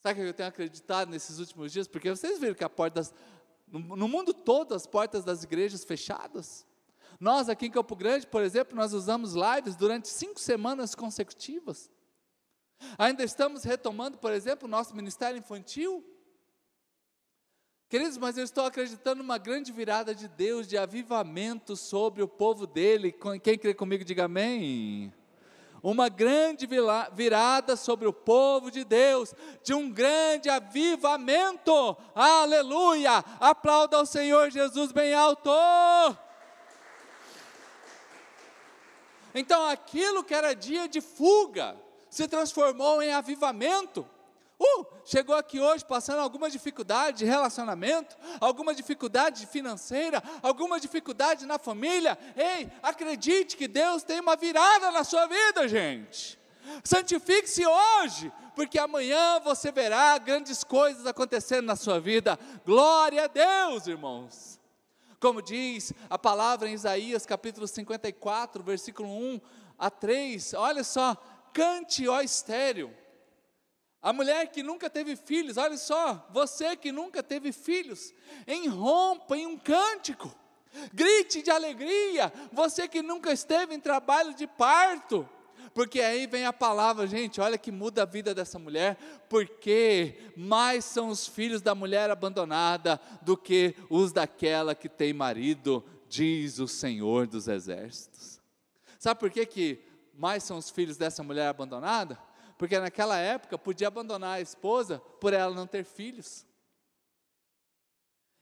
Sabe 0.01 0.21
o 0.21 0.23
que 0.23 0.29
eu 0.29 0.35
tenho 0.35 0.49
acreditado 0.49 1.11
nesses 1.11 1.41
últimos 1.41 1.73
dias? 1.73 1.89
Porque 1.89 2.09
vocês 2.09 2.39
viram 2.39 2.55
que 2.55 2.63
a 2.63 2.71
porta 2.71 3.01
das, 3.01 3.13
no, 3.67 4.07
mundo 4.07 4.33
todo 4.33 4.73
as 4.73 4.87
portas 4.87 5.25
das 5.25 5.43
igrejas 5.43 5.83
fechadas. 5.83 6.65
Nós 7.19 7.49
aqui 7.49 7.67
em 7.67 7.71
Campo 7.71 7.97
Grande, 7.97 8.29
por 8.29 8.43
exemplo, 8.43 8.77
nós 8.77 8.93
usamos 8.93 9.35
lives 9.35 9.75
durante 9.75 10.07
cinco 10.07 10.39
semanas 10.39 10.95
consecutivas. 10.95 11.91
Ainda 12.97 13.25
estamos 13.25 13.65
retomando, 13.65 14.19
por 14.19 14.33
exemplo, 14.33 14.69
o 14.69 14.71
nosso 14.71 14.95
ministério 14.95 15.37
infantil. 15.37 16.05
Queridos, 17.89 18.19
mas 18.19 18.39
eu 18.39 18.45
estou 18.45 18.67
acreditando 18.67 19.21
numa 19.21 19.39
grande 19.39 19.73
virada 19.73 20.15
de 20.15 20.29
Deus, 20.29 20.69
de 20.69 20.79
avivamento 20.79 21.75
sobre 21.75 22.23
o 22.23 22.29
povo 22.29 22.69
dele. 22.69 23.13
Quem 23.43 23.59
crê 23.59 23.75
comigo, 23.75 24.05
diga 24.05 24.27
amém 24.27 25.13
uma 25.83 26.09
grande 26.09 26.69
virada 27.13 27.77
sobre 27.77 28.07
o 28.07 28.13
povo 28.13 28.71
de 28.71 28.85
Deus, 28.85 29.35
de 29.63 29.75
um 29.75 29.91
grande 29.91 30.49
avivamento. 30.49 31.97
Aleluia! 32.15 33.25
Aplauda 33.41 33.97
ao 33.97 34.07
Senhor 34.07 34.51
Jesus 34.51 34.93
bem 34.93 35.15
alto. 35.15 35.51
Então, 39.35 39.67
aquilo 39.69 40.25
que 40.25 40.35
era 40.35 40.55
dia 40.55 40.89
de 40.89 41.01
fuga 41.01 41.77
se 42.09 42.27
transformou 42.27 43.03
em 43.03 43.13
avivamento. 43.13 44.09
Uh, 44.59 44.87
chegou 45.05 45.35
aqui 45.35 45.61
hoje 45.61 45.85
passando 45.85 46.21
alguma 46.21 46.49
dificuldade 46.49 47.19
de 47.19 47.25
relacionamento, 47.27 48.17
alguma 48.41 48.75
dificuldade 48.75 49.47
financeira, 49.47 50.23
alguma 50.43 50.81
dificuldade 50.81 51.45
na 51.45 51.59
família. 51.59 52.19
Ei, 52.35 52.71
acredite 52.83 53.57
que 53.57 53.69
Deus 53.69 54.03
tem 54.03 54.19
uma 54.19 54.35
virada 54.35 54.91
na 54.91 55.05
sua 55.05 55.27
vida, 55.27 55.69
gente. 55.69 56.39
Santifique-se 56.83 57.67
hoje, 57.67 58.33
porque 58.55 58.79
amanhã 58.79 59.39
você 59.41 59.71
verá 59.71 60.17
grandes 60.17 60.65
coisas 60.65 61.07
acontecendo 61.07 61.67
na 61.67 61.77
sua 61.77 62.01
vida. 62.01 62.39
Glória 62.65 63.25
a 63.25 63.29
Deus, 63.29 63.87
irmãos. 63.87 64.59
Como 65.21 65.43
diz 65.43 65.93
a 66.09 66.19
palavra 66.19 66.69
em 66.69 66.73
Isaías 66.73 67.27
capítulo 67.27 67.69
54, 67.69 68.63
versículo 68.63 69.09
1 69.09 69.41
a 69.79 69.91
3, 69.91 70.55
olha 70.55 70.83
só, 70.83 71.15
cante, 71.53 72.09
ó 72.09 72.23
estéreo 72.23 73.06
a 74.07 74.13
mulher 74.13 74.47
que 74.53 74.63
nunca 74.63 74.89
teve 74.89 75.17
filhos, 75.17 75.57
olha 75.57 75.77
só, 75.77 76.29
você 76.31 76.77
que 76.77 76.93
nunca 76.93 77.25
teve 77.25 77.51
filhos, 77.51 78.15
enrompa 78.47 79.37
em 79.37 79.49
um 79.49 79.59
cântico, 79.59 80.33
grite 80.95 81.43
de 81.43 81.51
alegria, 81.51 82.33
você 82.53 82.87
que 82.87 83.03
nunca 83.03 83.33
esteve 83.33 83.75
em 83.75 83.81
trabalho 83.81 84.33
de 84.33 84.47
parto, 84.47 85.29
porque 85.75 86.01
aí 86.01 86.29
vem 86.29 86.45
a 86.45 86.53
palavra, 86.53 87.05
gente, 87.09 87.41
olha 87.41 87.59
que 87.59 87.73
muda 87.73 88.05
a 88.05 88.07
vida 88.07 88.33
dessa 88.33 88.61
mulher, 88.61 88.97
porque 89.29 90.31
mais 90.37 90.85
são 90.85 91.09
os 91.09 91.27
filhos 91.27 91.61
da 91.61 91.75
mulher 91.75 92.09
abandonada 92.09 93.01
do 93.23 93.37
que 93.37 93.75
os 93.91 94.13
daquela 94.13 94.73
que 94.73 94.89
tem 94.89 95.13
marido, 95.13 95.85
diz 96.09 96.61
o 96.61 96.69
Senhor 96.69 97.27
dos 97.27 97.49
Exércitos. 97.49 98.41
Sabe 99.01 99.19
por 99.19 99.31
que, 99.33 99.45
que 99.45 99.81
mais 100.15 100.45
são 100.45 100.59
os 100.59 100.71
filhos 100.71 100.97
dessa 100.97 101.25
mulher 101.25 101.49
abandonada? 101.49 102.17
Porque 102.59 102.79
naquela 102.79 103.19
época 103.19 103.59
podia 103.59 103.89
abandonar 103.89 104.37
a 104.37 104.41
esposa 104.41 104.99
por 105.21 105.33
ela 105.33 105.55
não 105.55 105.67
ter 105.67 105.85
filhos. 105.85 106.47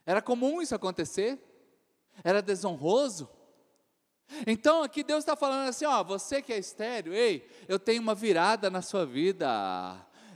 Era 0.07 0.21
comum 0.21 0.61
isso 0.61 0.75
acontecer, 0.75 1.39
era 2.23 2.43
desonroso. 2.43 3.29
Então 4.47 4.83
aqui 4.83 5.03
Deus 5.03 5.21
está 5.21 5.37
falando 5.37 5.69
assim: 5.69 5.85
ó, 5.85 6.03
você 6.03 6.41
que 6.41 6.53
é 6.53 6.59
estéreo, 6.59 7.13
ei, 7.13 7.49
eu 7.69 7.79
tenho 7.79 8.03
uma 8.03 8.15
virada 8.15 8.71
na 8.71 8.83
sua 8.83 9.05
vida. 9.05 9.49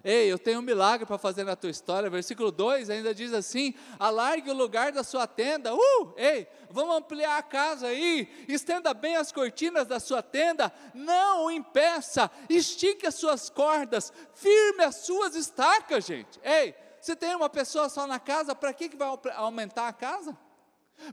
Ei, 0.04 0.30
eu 0.30 0.38
tenho 0.38 0.60
um 0.60 0.62
milagre 0.62 1.04
para 1.04 1.18
fazer 1.18 1.44
na 1.44 1.56
tua 1.56 1.70
história. 1.70 2.08
Versículo 2.08 2.50
2 2.50 2.90
ainda 2.90 3.14
diz 3.14 3.32
assim: 3.32 3.74
alargue 3.98 4.50
o 4.50 4.54
lugar 4.54 4.92
da 4.92 5.02
sua 5.02 5.26
tenda. 5.26 5.74
Uh, 5.74 6.14
ei, 6.16 6.46
vamos 6.70 6.96
ampliar 6.96 7.38
a 7.38 7.42
casa 7.42 7.88
aí. 7.88 8.28
Estenda 8.48 8.94
bem 8.94 9.16
as 9.16 9.32
cortinas 9.32 9.86
da 9.86 9.98
sua 9.98 10.22
tenda. 10.22 10.72
Não 10.94 11.46
o 11.46 11.50
impeça. 11.50 12.30
Estique 12.48 13.06
as 13.06 13.14
suas 13.16 13.50
cordas. 13.50 14.12
Firme 14.34 14.84
as 14.84 14.96
suas 14.96 15.34
estacas, 15.34 16.04
gente. 16.04 16.40
Ei, 16.42 16.74
você 17.00 17.14
tem 17.14 17.34
uma 17.34 17.48
pessoa 17.48 17.88
só 17.88 18.06
na 18.06 18.18
casa, 18.18 18.54
para 18.54 18.72
que, 18.72 18.88
que 18.88 18.96
vai 18.96 19.08
aumentar 19.36 19.88
a 19.88 19.92
casa? 19.92 20.36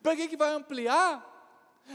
Para 0.01 0.15
que, 0.15 0.27
que 0.27 0.37
vai 0.37 0.51
ampliar? 0.51 1.33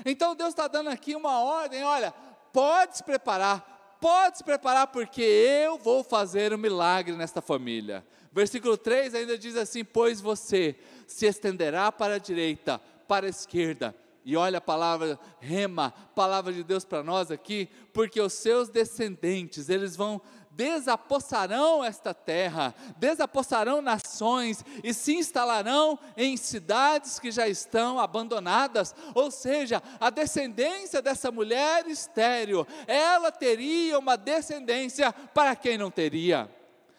Então 0.04 0.34
Deus 0.34 0.50
está 0.50 0.68
dando 0.68 0.90
aqui 0.90 1.14
uma 1.14 1.40
ordem: 1.40 1.82
olha, 1.84 2.14
pode 2.52 2.96
se 2.96 3.04
preparar, 3.04 3.79
pode 4.00 4.38
se 4.38 4.44
preparar, 4.44 4.86
porque 4.88 5.22
eu 5.22 5.78
vou 5.78 6.02
fazer 6.02 6.52
um 6.52 6.58
milagre 6.58 7.14
nesta 7.14 7.40
família. 7.40 8.04
Versículo 8.32 8.76
3 8.76 9.14
ainda 9.14 9.36
diz 9.36 9.56
assim: 9.56 9.84
Pois 9.84 10.20
você 10.20 10.76
se 11.06 11.26
estenderá 11.26 11.92
para 11.92 12.14
a 12.14 12.18
direita, 12.18 12.80
para 13.06 13.26
a 13.26 13.30
esquerda. 13.30 13.94
E 14.24 14.36
olha 14.36 14.58
a 14.58 14.60
palavra 14.60 15.18
rema, 15.38 15.92
palavra 16.14 16.52
de 16.52 16.62
Deus 16.62 16.84
para 16.84 17.02
nós 17.02 17.30
aqui, 17.30 17.68
porque 17.92 18.20
os 18.20 18.34
seus 18.34 18.68
descendentes, 18.68 19.68
eles 19.68 19.96
vão 19.96 20.20
desapossarão 20.50 21.84
esta 21.84 22.12
terra, 22.12 22.74
desapossarão 22.96 23.80
nações 23.80 24.64
e 24.82 24.92
se 24.92 25.14
instalarão 25.14 25.98
em 26.16 26.36
cidades 26.36 27.18
que 27.18 27.30
já 27.30 27.48
estão 27.48 27.98
abandonadas. 27.98 28.94
Ou 29.14 29.30
seja, 29.30 29.82
a 29.98 30.10
descendência 30.10 31.00
dessa 31.00 31.30
mulher 31.30 31.86
estéril, 31.86 32.66
ela 32.86 33.30
teria 33.30 33.98
uma 33.98 34.16
descendência 34.16 35.12
para 35.12 35.54
quem 35.54 35.78
não 35.78 35.90
teria. 35.90 36.50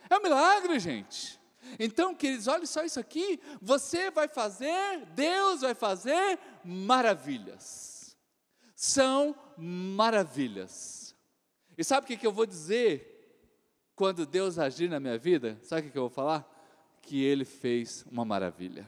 É 0.10 0.18
um 0.18 0.22
milagre, 0.24 0.80
gente. 0.80 1.40
Então, 1.80 2.16
queridos, 2.16 2.48
olha 2.48 2.66
só 2.66 2.84
isso 2.84 3.00
aqui. 3.00 3.40
Você 3.62 4.10
vai 4.10 4.28
fazer, 4.28 5.06
Deus 5.14 5.62
vai 5.62 5.76
fazer 5.76 6.40
maravilhas. 6.64 8.18
São 8.76 9.36
maravilhas. 9.58 11.16
E 11.78 11.84
sabe 11.84 12.06
o 12.06 12.08
que, 12.08 12.18
que 12.18 12.28
eu 12.28 12.32
vou 12.32 12.46
dizer 12.46 13.11
quando 13.96 14.26
Deus 14.26 14.58
agir 14.58 14.90
na 14.90 15.00
minha 15.00 15.18
vida, 15.18 15.60
sabe 15.64 15.88
o 15.88 15.92
que 15.92 15.98
eu 15.98 16.04
vou 16.04 16.10
falar? 16.10 16.48
Que 17.02 17.24
Ele 17.24 17.46
fez 17.46 18.06
uma 18.10 18.26
maravilha. 18.26 18.88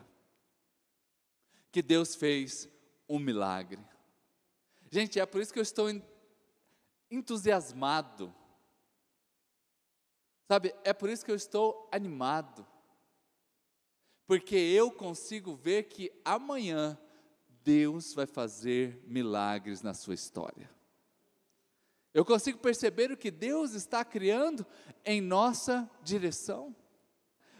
Que 1.71 1.81
Deus 1.81 2.15
fez 2.15 2.69
um 3.07 3.19
milagre. 3.19 3.79
Gente, 4.91 5.19
é 5.19 5.25
por 5.25 5.41
isso 5.41 5.51
que 5.51 5.59
eu 5.59 5.63
estou 5.63 5.89
entusiasmado. 7.09 8.33
Sabe, 10.47 10.73
é 10.83 10.93
por 10.93 11.09
isso 11.09 11.25
que 11.25 11.31
eu 11.31 11.35
estou 11.35 11.89
animado. 11.91 12.65
Porque 14.25 14.55
eu 14.55 14.91
consigo 14.91 15.55
ver 15.55 15.83
que 15.83 16.11
amanhã 16.23 16.97
Deus 17.63 18.13
vai 18.13 18.25
fazer 18.25 19.01
milagres 19.05 19.81
na 19.81 19.93
sua 19.93 20.13
história. 20.13 20.69
Eu 22.13 22.23
consigo 22.23 22.59
perceber 22.59 23.11
o 23.11 23.17
que 23.17 23.31
Deus 23.31 23.73
está 23.73 24.05
criando 24.05 24.65
em 25.03 25.19
nossa 25.19 25.89
direção. 26.03 26.75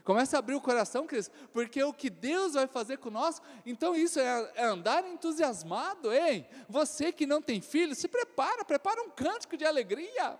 Começa 0.04 0.36
a 0.36 0.40
abrir 0.40 0.54
o 0.54 0.62
coração, 0.62 1.08
Cris, 1.08 1.32
porque 1.54 1.82
o 1.82 1.94
que 1.94 2.10
Deus 2.10 2.54
vai 2.54 2.68
fazer 2.68 2.98
conosco, 2.98 3.46
então 3.66 3.96
isso 3.96 4.20
é, 4.20 4.52
é, 4.56 4.66
andar 4.66 5.08
entusiasmado, 5.08 6.12
ei, 6.12 6.46
você 6.68 7.12
que 7.12 7.26
não 7.26 7.42
tem 7.42 7.62
filho, 7.62 7.96
se 7.96 8.10
prepara, 8.10 8.66
prepara 8.66 9.02
um 9.02 9.10
cântico 9.10 9.56
de 9.56 9.64
alegria, 9.64 10.38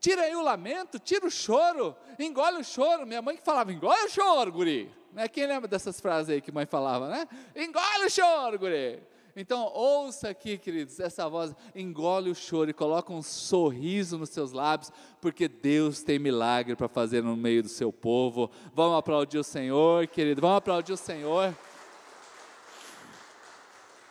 tira 0.00 0.22
aí 0.22 0.34
o 0.34 0.42
lamento, 0.42 0.98
tira 0.98 1.24
o 1.24 1.30
choro, 1.30 1.96
engole 2.18 2.58
o 2.58 2.64
choro, 2.64 3.06
minha 3.06 3.22
mãe 3.22 3.36
que 3.36 3.44
falava, 3.44 3.72
engole 3.72 4.04
o 4.04 4.10
choro, 4.10 4.50
guri, 4.50 4.92
né? 5.12 5.28
quem 5.28 5.46
lembra 5.46 5.68
dessas 5.68 6.00
frases 6.00 6.30
aí 6.30 6.40
que 6.40 6.50
mãe 6.50 6.66
falava, 6.66 7.08
né, 7.08 7.28
engole 7.54 8.06
o 8.06 8.10
choro, 8.10 8.58
guri, 8.58 9.00
então, 9.36 9.64
ouça 9.74 10.28
aqui, 10.28 10.56
queridos, 10.56 11.00
essa 11.00 11.28
voz, 11.28 11.52
engole 11.74 12.30
o 12.30 12.34
choro 12.34 12.70
e 12.70 12.74
coloca 12.74 13.12
um 13.12 13.22
sorriso 13.22 14.16
nos 14.16 14.30
seus 14.30 14.52
lábios, 14.52 14.92
porque 15.20 15.48
Deus 15.48 16.02
tem 16.02 16.20
milagre 16.20 16.76
para 16.76 16.88
fazer 16.88 17.22
no 17.22 17.36
meio 17.36 17.62
do 17.62 17.68
seu 17.68 17.92
povo. 17.92 18.48
Vamos 18.72 18.96
aplaudir 18.96 19.38
o 19.38 19.44
Senhor, 19.44 20.06
querido, 20.06 20.40
vamos 20.40 20.58
aplaudir 20.58 20.92
o 20.92 20.96
Senhor. 20.96 21.52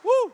Uh! 0.04 0.32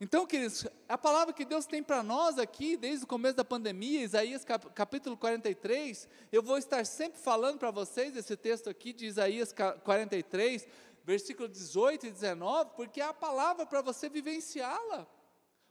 Então, 0.00 0.26
queridos, 0.26 0.66
a 0.88 0.98
palavra 0.98 1.32
que 1.32 1.44
Deus 1.44 1.64
tem 1.66 1.82
para 1.82 2.02
nós 2.02 2.38
aqui, 2.38 2.76
desde 2.76 3.04
o 3.04 3.06
começo 3.06 3.36
da 3.36 3.44
pandemia, 3.44 4.02
Isaías 4.02 4.44
capítulo 4.74 5.16
43, 5.16 6.08
eu 6.32 6.42
vou 6.42 6.58
estar 6.58 6.84
sempre 6.84 7.20
falando 7.20 7.58
para 7.58 7.70
vocês 7.70 8.16
esse 8.16 8.36
texto 8.36 8.68
aqui 8.68 8.92
de 8.92 9.06
Isaías 9.06 9.54
43, 9.84 10.66
versículo 11.04 11.48
18 11.48 12.06
e 12.06 12.10
19, 12.10 12.70
porque 12.76 13.00
é 13.00 13.04
a 13.04 13.14
palavra 13.14 13.66
para 13.66 13.82
você 13.82 14.08
vivenciá-la. 14.08 15.06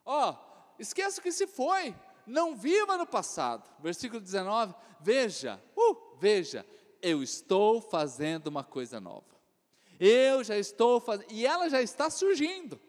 Ó, 0.05 0.35
esqueça 0.77 1.19
o 1.19 1.23
que 1.23 1.31
se 1.31 1.47
foi, 1.47 1.95
não 2.25 2.55
viva 2.55 2.97
no 2.97 3.05
passado. 3.05 3.69
Versículo 3.79 4.19
19, 4.19 4.73
veja, 4.99 5.61
uh, 5.75 6.17
veja, 6.17 6.65
eu 7.01 7.23
estou 7.23 7.81
fazendo 7.81 8.47
uma 8.47 8.63
coisa 8.63 8.99
nova. 8.99 9.25
Eu 9.99 10.43
já 10.43 10.57
estou 10.57 10.99
fazendo, 10.99 11.31
e 11.31 11.45
ela 11.45 11.69
já 11.69 11.81
está 11.81 12.09
surgindo. 12.09 12.79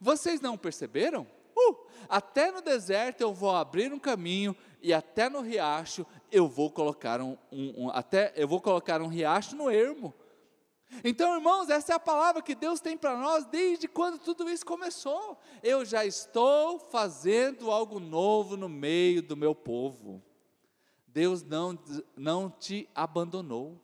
Vocês 0.00 0.40
não 0.40 0.56
perceberam? 0.56 1.26
Uh, 1.56 1.76
até 2.08 2.50
no 2.50 2.62
deserto 2.62 3.20
eu 3.20 3.34
vou 3.34 3.54
abrir 3.54 3.92
um 3.92 3.98
caminho 3.98 4.56
e 4.80 4.92
até 4.92 5.28
no 5.28 5.40
riacho 5.40 6.06
eu 6.30 6.48
vou 6.48 6.70
colocar 6.70 7.20
um, 7.20 7.36
um, 7.50 7.84
um 7.84 7.90
até 7.90 8.32
eu 8.36 8.46
vou 8.46 8.60
colocar 8.60 9.02
um 9.02 9.08
riacho 9.08 9.56
no 9.56 9.68
ermo 9.68 10.14
então, 11.04 11.34
irmãos, 11.34 11.70
essa 11.70 11.92
é 11.92 11.96
a 11.96 12.00
palavra 12.00 12.42
que 12.42 12.54
Deus 12.54 12.80
tem 12.80 12.96
para 12.96 13.16
nós 13.16 13.46
desde 13.46 13.86
quando 13.86 14.18
tudo 14.18 14.50
isso 14.50 14.66
começou. 14.66 15.38
Eu 15.62 15.84
já 15.84 16.04
estou 16.04 16.78
fazendo 16.78 17.70
algo 17.70 18.00
novo 18.00 18.56
no 18.56 18.68
meio 18.68 19.22
do 19.22 19.36
meu 19.36 19.54
povo. 19.54 20.22
Deus 21.06 21.42
não, 21.42 21.78
não 22.16 22.50
te 22.50 22.88
abandonou. 22.94 23.80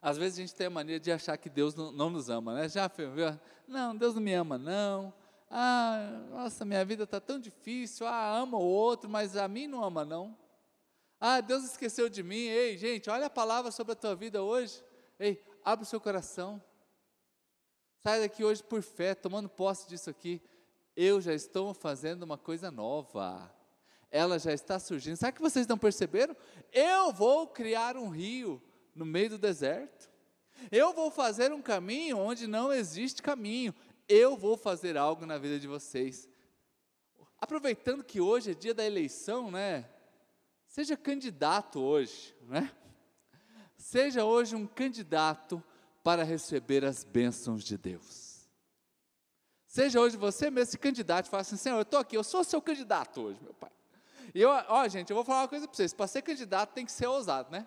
Às 0.00 0.16
vezes 0.16 0.38
a 0.38 0.42
gente 0.42 0.54
tem 0.54 0.66
a 0.66 0.70
mania 0.70 1.00
de 1.00 1.10
achar 1.10 1.36
que 1.36 1.50
Deus 1.50 1.74
não, 1.74 1.90
não 1.90 2.10
nos 2.10 2.30
ama, 2.30 2.54
né? 2.54 2.68
Já 2.68 2.88
viu? 2.88 3.38
Não, 3.66 3.96
Deus 3.96 4.14
não 4.14 4.22
me 4.22 4.32
ama, 4.32 4.56
não. 4.56 5.12
Ah, 5.50 6.22
nossa, 6.30 6.64
minha 6.64 6.84
vida 6.84 7.04
está 7.04 7.20
tão 7.20 7.38
difícil. 7.38 8.06
Ah, 8.06 8.36
ama 8.36 8.58
o 8.58 8.64
outro, 8.64 9.08
mas 9.08 9.36
a 9.36 9.48
mim 9.48 9.66
não 9.66 9.82
ama, 9.82 10.04
não. 10.04 10.36
Ah, 11.20 11.40
Deus 11.40 11.64
esqueceu 11.64 12.08
de 12.08 12.22
mim. 12.22 12.36
Ei, 12.36 12.76
gente, 12.76 13.08
olha 13.10 13.26
a 13.26 13.30
palavra 13.30 13.70
sobre 13.70 13.92
a 13.92 13.96
tua 13.96 14.14
vida 14.14 14.42
hoje. 14.42 14.82
Ei, 15.18 15.42
Abre 15.66 15.82
o 15.82 15.88
seu 15.88 16.00
coração. 16.00 16.62
Sai 17.98 18.20
daqui 18.20 18.44
hoje 18.44 18.62
por 18.62 18.82
fé, 18.82 19.16
tomando 19.16 19.48
posse 19.48 19.88
disso 19.88 20.08
aqui. 20.08 20.40
Eu 20.94 21.20
já 21.20 21.34
estou 21.34 21.74
fazendo 21.74 22.22
uma 22.22 22.38
coisa 22.38 22.70
nova. 22.70 23.52
Ela 24.08 24.38
já 24.38 24.52
está 24.52 24.78
surgindo. 24.78 25.16
Sabe 25.16 25.32
que 25.32 25.42
vocês 25.42 25.66
não 25.66 25.76
perceberam? 25.76 26.36
Eu 26.72 27.12
vou 27.12 27.48
criar 27.48 27.96
um 27.96 28.08
rio 28.08 28.62
no 28.94 29.04
meio 29.04 29.30
do 29.30 29.38
deserto. 29.38 30.08
Eu 30.70 30.92
vou 30.92 31.10
fazer 31.10 31.52
um 31.52 31.60
caminho 31.60 32.16
onde 32.16 32.46
não 32.46 32.72
existe 32.72 33.20
caminho. 33.20 33.74
Eu 34.08 34.36
vou 34.36 34.56
fazer 34.56 34.96
algo 34.96 35.26
na 35.26 35.36
vida 35.36 35.58
de 35.58 35.66
vocês. 35.66 36.28
Aproveitando 37.40 38.04
que 38.04 38.20
hoje 38.20 38.52
é 38.52 38.54
dia 38.54 38.72
da 38.72 38.86
eleição, 38.86 39.50
né? 39.50 39.90
Seja 40.68 40.96
candidato 40.96 41.80
hoje, 41.80 42.36
né? 42.42 42.72
Seja 43.76 44.24
hoje 44.24 44.56
um 44.56 44.66
candidato 44.66 45.62
para 46.02 46.22
receber 46.22 46.84
as 46.84 47.04
bênçãos 47.04 47.62
de 47.62 47.76
Deus. 47.76 48.48
Seja 49.66 50.00
hoje 50.00 50.16
você 50.16 50.50
mesmo 50.50 50.70
esse 50.70 50.78
candidato, 50.78 51.28
fala 51.28 51.42
assim, 51.42 51.56
Senhor, 51.56 51.76
eu 51.76 51.82
estou 51.82 52.00
aqui, 52.00 52.16
eu 52.16 52.24
sou 52.24 52.42
seu 52.42 52.62
candidato 52.62 53.20
hoje, 53.20 53.38
meu 53.42 53.52
Pai. 53.52 53.70
E 54.34 54.40
eu, 54.40 54.50
ó, 54.50 54.88
gente, 54.88 55.10
eu 55.10 55.14
vou 55.14 55.24
falar 55.24 55.42
uma 55.42 55.48
coisa 55.48 55.66
para 55.66 55.76
vocês, 55.76 55.92
para 55.92 56.06
ser 56.06 56.22
candidato 56.22 56.72
tem 56.72 56.86
que 56.86 56.92
ser 56.92 57.06
ousado, 57.06 57.50
né? 57.50 57.66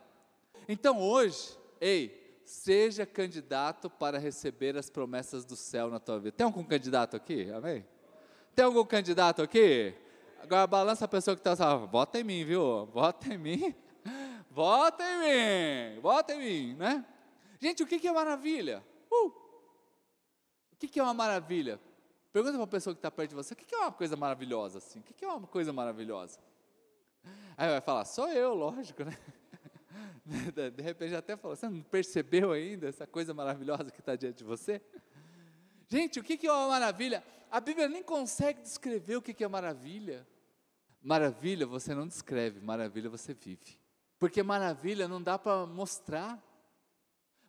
Então 0.67 0.99
hoje, 0.99 1.57
ei, 1.79 2.41
seja 2.45 3.05
candidato 3.05 3.89
para 3.89 4.17
receber 4.17 4.75
as 4.75 4.89
promessas 4.89 5.45
do 5.45 5.55
céu 5.55 5.89
na 5.89 5.99
tua 5.99 6.19
vida. 6.19 6.31
Tem 6.31 6.45
algum 6.45 6.63
candidato 6.63 7.15
aqui? 7.15 7.51
Amém? 7.51 7.85
Tem 8.55 8.65
algum 8.65 8.85
candidato 8.85 9.41
aqui? 9.41 9.93
Agora 10.41 10.65
balança 10.65 11.05
a 11.05 11.07
pessoa 11.07 11.35
que 11.35 11.41
está 11.47 11.51
assim, 11.51 11.87
vota 11.87 12.19
em 12.19 12.23
mim, 12.23 12.43
viu? 12.43 12.85
Vota 12.87 13.33
em 13.33 13.37
mim 13.37 13.75
vota 14.59 15.05
em 15.05 15.19
mim, 15.95 16.01
vota 16.01 16.33
em 16.33 16.37
mim, 16.37 16.73
né? 16.75 17.05
Gente, 17.61 17.81
o 17.81 17.87
que, 17.87 18.05
é 18.05 18.11
maravilha? 18.11 18.83
Uh! 19.09 19.27
O 20.73 20.75
que, 20.75 20.99
é 20.99 21.03
uma 21.03 21.13
maravilha? 21.13 21.79
Pergunta 22.33 22.55
para 22.55 22.65
a 22.65 22.67
pessoa 22.67 22.93
que 22.93 22.99
está 22.99 23.09
perto 23.09 23.29
de 23.29 23.35
você, 23.35 23.53
o 23.53 23.57
que, 23.57 23.73
é 23.73 23.77
uma 23.77 23.91
coisa 23.93 24.17
maravilhosa 24.17 24.79
assim? 24.79 24.99
O 24.99 25.03
que, 25.03 25.23
é 25.23 25.27
uma 25.29 25.47
coisa 25.47 25.71
maravilhosa? 25.71 26.41
Aí 27.55 27.69
vai 27.69 27.79
falar, 27.79 28.03
sou 28.03 28.27
eu, 28.27 28.53
lógico, 28.53 29.05
né? 29.05 29.17
De 30.75 30.83
repente 30.83 31.15
até 31.15 31.37
falou, 31.37 31.55
você 31.55 31.69
não 31.69 31.81
percebeu 31.81 32.51
ainda 32.51 32.89
essa 32.89 33.07
coisa 33.07 33.33
maravilhosa 33.33 33.89
que 33.89 34.01
está 34.01 34.17
diante 34.17 34.39
de 34.39 34.43
você? 34.43 34.81
Gente, 35.87 36.19
o 36.19 36.23
que 36.23 36.45
é 36.45 36.51
uma 36.51 36.67
maravilha? 36.67 37.23
A 37.49 37.61
Bíblia 37.61 37.87
nem 37.87 38.03
consegue 38.03 38.61
descrever 38.61 39.15
o 39.15 39.21
que 39.21 39.41
é 39.41 39.47
maravilha. 39.47 40.27
Maravilha 41.01 41.65
você 41.65 41.95
não 41.95 42.05
descreve, 42.05 42.59
maravilha 42.59 43.09
você 43.09 43.33
vive. 43.33 43.79
Porque 44.19 44.43
maravilha 44.43 45.07
não 45.07 45.21
dá 45.21 45.39
para 45.39 45.65
mostrar. 45.65 46.37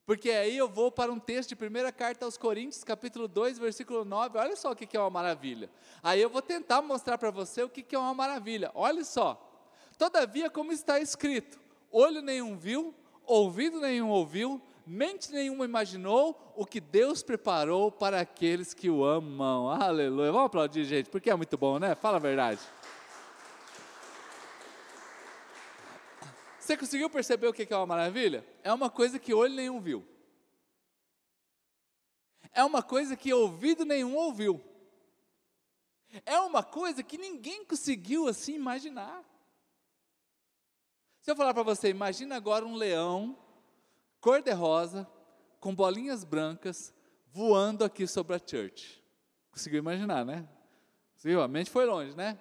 Porque 0.06 0.30
aí 0.30 0.56
eu 0.56 0.68
vou 0.68 0.90
para 0.90 1.12
um 1.12 1.18
texto 1.18 1.50
de 1.50 1.56
primeira 1.56 1.92
carta 1.92 2.24
aos 2.24 2.36
Coríntios, 2.36 2.82
capítulo 2.82 3.28
2, 3.28 3.58
versículo 3.58 4.04
9. 4.04 4.38
Olha 4.38 4.56
só 4.56 4.72
o 4.72 4.76
que 4.76 4.96
é 4.96 5.00
uma 5.00 5.10
maravilha. 5.10 5.68
Aí 6.02 6.20
eu 6.20 6.30
vou 6.30 6.40
tentar 6.40 6.80
mostrar 6.80 7.18
para 7.18 7.30
você 7.30 7.62
o 7.62 7.68
que 7.68 7.94
é 7.94 7.98
uma 7.98 8.14
maravilha. 8.14 8.70
Olha 8.74 9.04
só. 9.04 9.38
Todavia, 9.98 10.48
como 10.48 10.72
está 10.72 10.98
escrito: 10.98 11.60
olho 11.90 12.22
nenhum 12.22 12.56
viu, 12.56 12.94
ouvido 13.26 13.80
nenhum 13.80 14.08
ouviu, 14.08 14.60
mente 14.86 15.30
nenhuma 15.30 15.64
imaginou 15.64 16.52
o 16.56 16.64
que 16.66 16.80
Deus 16.80 17.22
preparou 17.22 17.92
para 17.92 18.20
aqueles 18.20 18.74
que 18.74 18.90
o 18.90 19.04
amam. 19.04 19.68
Aleluia. 19.68 20.32
Vamos 20.32 20.46
aplaudir, 20.46 20.84
gente, 20.84 21.10
porque 21.10 21.30
é 21.30 21.34
muito 21.36 21.56
bom, 21.56 21.78
né? 21.78 21.94
Fala 21.94 22.16
a 22.16 22.20
verdade. 22.20 22.60
Você 26.70 26.76
conseguiu 26.76 27.10
perceber 27.10 27.48
o 27.48 27.52
que 27.52 27.66
é 27.68 27.76
uma 27.76 27.84
maravilha? 27.84 28.46
É 28.62 28.72
uma 28.72 28.88
coisa 28.88 29.18
que 29.18 29.34
olho 29.34 29.52
nenhum 29.52 29.80
viu. 29.80 30.06
É 32.52 32.62
uma 32.62 32.80
coisa 32.80 33.16
que 33.16 33.34
ouvido 33.34 33.84
nenhum 33.84 34.14
ouviu. 34.14 34.62
É 36.24 36.38
uma 36.38 36.62
coisa 36.62 37.02
que 37.02 37.18
ninguém 37.18 37.64
conseguiu 37.64 38.28
assim 38.28 38.54
imaginar. 38.54 39.24
Se 41.20 41.32
eu 41.32 41.34
falar 41.34 41.52
para 41.52 41.64
você, 41.64 41.88
imagina 41.88 42.36
agora 42.36 42.64
um 42.64 42.76
leão 42.76 43.36
cor-de-rosa, 44.20 45.10
com 45.58 45.74
bolinhas 45.74 46.22
brancas, 46.22 46.94
voando 47.32 47.82
aqui 47.82 48.06
sobre 48.06 48.36
a 48.36 48.38
church. 48.38 49.02
Conseguiu 49.50 49.80
imaginar, 49.80 50.24
né? 50.24 50.48
Conseguiu? 51.14 51.42
A 51.42 51.48
mente 51.48 51.68
foi 51.68 51.84
longe, 51.84 52.16
né? 52.16 52.38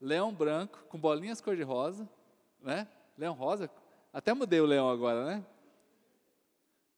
Leão 0.00 0.34
branco, 0.34 0.84
com 0.88 0.98
bolinhas 0.98 1.40
cor-de-rosa, 1.40 2.10
né? 2.58 2.88
Leão 3.20 3.34
rosa? 3.34 3.70
Até 4.14 4.32
mudei 4.32 4.60
o 4.60 4.66
leão 4.66 4.88
agora, 4.88 5.26
né? 5.26 5.46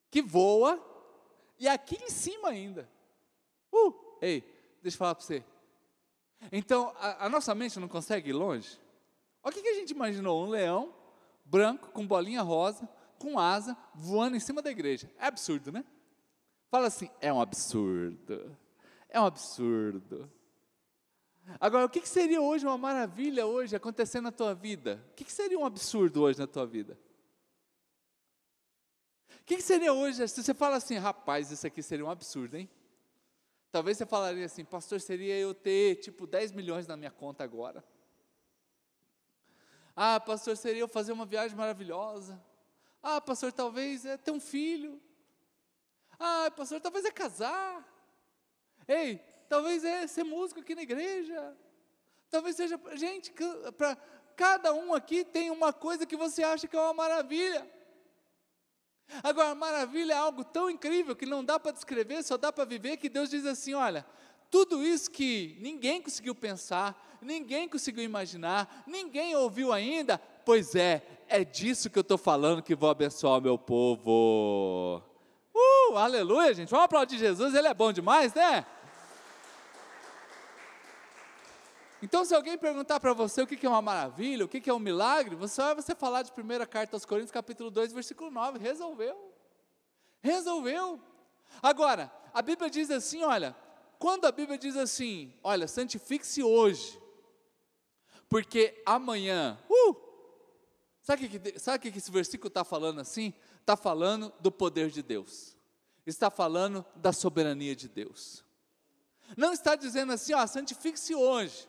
Que 0.09 0.23
voa 0.23 0.81
e 1.59 1.67
aqui 1.67 1.97
em 1.97 2.09
cima 2.09 2.51
ainda. 2.51 2.89
Uh, 3.73 3.93
ei, 4.21 4.41
deixa 4.81 4.95
eu 4.95 4.99
falar 4.99 5.17
para 5.17 5.25
você. 5.25 5.45
Então, 6.53 6.95
a, 6.97 7.27
a, 7.27 7.29
nossa 7.29 7.53
mente 7.57 7.81
não 7.81 7.89
consegue 7.89 8.31
ir 8.31 8.35
longe? 8.35 8.79
Olha 9.43 9.51
o 9.51 9.55
que, 9.55 9.63
que 9.63 9.69
a 9.69 9.75
gente 9.75 9.91
imaginou: 9.91 10.45
um 10.45 10.49
leão 10.49 10.95
branco 11.45 11.91
com 11.91 12.07
bolinha 12.07 12.43
rosa, 12.43 12.89
com 13.19 13.37
asa, 13.37 13.77
voando 13.93 14.37
em 14.37 14.41
cima 14.41 14.63
da 14.63 14.71
igreja. 14.71 15.11
É 15.19 15.27
absurdo, 15.27 15.73
né? 15.73 15.85
Fala 16.71 16.87
assim: 16.87 17.11
é 17.21 17.33
um 17.33 17.41
absurdo. 17.41 18.57
É 19.09 19.21
um 19.21 19.27
absurdo. 19.27 20.31
Agora, 21.61 21.87
o 21.87 21.89
que 21.89 22.07
seria 22.09 22.41
hoje 22.41 22.67
uma 22.67 22.79
maravilha 22.79 23.47
hoje 23.47 23.75
acontecendo 23.75 24.25
na 24.25 24.33
tua 24.33 24.55
vida? 24.55 25.05
O 25.11 25.15
que 25.15 25.31
seria 25.31 25.59
um 25.59 25.65
absurdo 25.65 26.23
hoje 26.23 26.39
na 26.39 26.47
tua 26.47 26.67
vida? 26.67 26.99
O 29.41 29.45
que 29.45 29.61
seria 29.61 29.93
hoje, 29.93 30.27
se 30.29 30.43
você 30.43 30.55
fala 30.55 30.77
assim, 30.77 30.97
rapaz, 30.97 31.51
isso 31.51 31.67
aqui 31.67 31.83
seria 31.83 32.05
um 32.05 32.11
absurdo, 32.11 32.57
hein? 32.57 32.71
Talvez 33.73 33.97
você 33.97 34.07
falaria 34.07 34.45
assim, 34.45 34.65
pastor, 34.65 35.01
seria 35.01 35.37
eu 35.37 35.53
ter 35.53 35.97
tipo 35.97 36.27
10 36.27 36.53
milhões 36.53 36.87
na 36.87 36.97
minha 36.97 37.11
conta 37.11 37.43
agora. 37.43 37.83
Ah, 39.97 40.21
pastor, 40.21 40.57
seria 40.57 40.83
eu 40.83 40.89
fazer 40.89 41.13
uma 41.13 41.27
viagem 41.27 41.57
maravilhosa. 41.57 42.43
Ah, 43.03 43.21
pastor, 43.21 43.53
talvez 43.53 44.05
é 44.05 44.17
ter 44.17 44.31
um 44.31 44.41
filho. 44.41 45.01
Ah, 46.19 46.51
pastor, 46.57 46.81
talvez 46.81 47.05
é 47.05 47.11
casar. 47.11 47.85
Ei, 48.87 49.21
talvez 49.53 49.85
é 49.85 50.07
ser 50.07 50.25
músico 50.25 50.61
aqui 50.61 50.75
na 50.75 50.81
igreja, 50.81 51.55
talvez 52.31 52.57
seja, 52.57 52.81
gente, 52.95 53.31
para 53.77 53.99
cada 54.35 54.73
um 54.73 54.95
aqui 54.95 55.27
tem 55.27 55.51
uma 55.51 55.75
coisa 55.75 56.07
que 56.07 56.17
você 56.17 56.43
acha 56.43 56.67
que 56.67 56.75
é 56.75 56.81
uma 56.81 56.95
maravilha. 56.95 57.71
Agora, 59.23 59.55
maravilha 59.55 60.15
é 60.15 60.17
algo 60.17 60.43
tão 60.43 60.71
incrível 60.71 61.15
que 61.15 61.27
não 61.27 61.45
dá 61.45 61.61
para 61.61 61.73
descrever, 61.73 62.23
só 62.23 62.39
dá 62.39 62.51
para 62.51 62.65
viver, 62.65 62.97
que 62.97 63.11
Deus 63.11 63.29
diz 63.29 63.45
assim: 63.45 63.75
olha, 63.75 64.07
tudo 64.51 64.83
isso 64.83 65.11
que 65.11 65.59
ninguém 65.61 66.01
conseguiu 66.01 66.35
pensar, 66.35 67.19
ninguém 67.21 67.69
conseguiu 67.69 68.05
imaginar, 68.05 68.83
ninguém 68.87 69.37
ouviu 69.37 69.71
ainda, 69.71 70.17
pois 70.47 70.75
é, 70.75 71.03
é 71.29 71.45
disso 71.45 71.91
que 71.91 71.99
eu 71.99 72.01
estou 72.01 72.17
falando 72.17 72.63
que 72.63 72.75
vou 72.75 72.89
abençoar 72.89 73.37
o 73.37 73.43
meu 73.43 73.59
povo. 73.59 75.03
Uh, 75.55 75.99
aleluia, 75.99 76.55
gente. 76.55 76.71
Vamos 76.71 76.87
aplaudir 76.87 77.19
Jesus, 77.19 77.55
ele 77.55 77.69
é 77.69 77.75
bom 77.75 77.93
demais, 77.93 78.33
né? 78.33 78.65
Então, 82.03 82.25
se 82.25 82.35
alguém 82.35 82.59
perguntar 82.59 82.99
para 82.99 83.13
você 83.13 83.43
o 83.43 83.47
que 83.47 83.65
é 83.65 83.69
uma 83.69 83.81
maravilha, 83.81 84.45
o 84.45 84.49
que 84.49 84.69
é 84.69 84.75
um 84.75 84.81
milagre, 84.81 85.37
você 85.37 85.63
vai 85.63 85.77
você 85.77 85.95
falar 85.95 86.23
de 86.23 86.33
1 86.33 86.67
carta 86.67 86.97
aos 86.97 87.05
Coríntios, 87.05 87.31
capítulo 87.31 87.71
2, 87.71 87.93
versículo 87.93 88.29
9. 88.29 88.59
Resolveu. 88.59 89.33
Resolveu. 90.21 91.01
Agora, 91.63 92.13
a 92.35 92.43
Bíblia 92.43 92.69
diz 92.69 92.91
assim: 92.91 93.23
olha, 93.23 93.55
quando 94.01 94.25
a 94.25 94.33
Bíblia 94.33 94.59
diz 94.59 94.77
assim, 94.77 95.33
olha, 95.45 95.69
santifique-se 95.69 96.43
hoje, 96.43 97.01
porque 98.29 98.83
amanhã, 98.85 99.57
uh, 99.71 99.97
sabe 101.03 101.27
o 101.27 101.29
que, 101.31 101.59
sabe 101.61 101.91
que 101.93 101.99
esse 101.99 102.11
versículo 102.11 102.49
está 102.49 102.65
falando 102.65 103.01
assim? 103.01 103.33
Está 103.61 103.77
falando 103.77 104.33
do 104.41 104.51
poder 104.51 104.91
de 104.91 105.05
Deus, 105.05 105.57
está 106.05 106.33
falando 106.33 106.85
da 106.97 107.13
soberania 107.13 107.77
de 107.77 107.89
Deus. 107.89 108.45
Não 109.37 109.53
está 109.53 109.77
dizendo 109.77 110.13
assim, 110.13 110.35
ó, 110.35 110.45
santifique-se 110.49 111.15
hoje, 111.15 111.69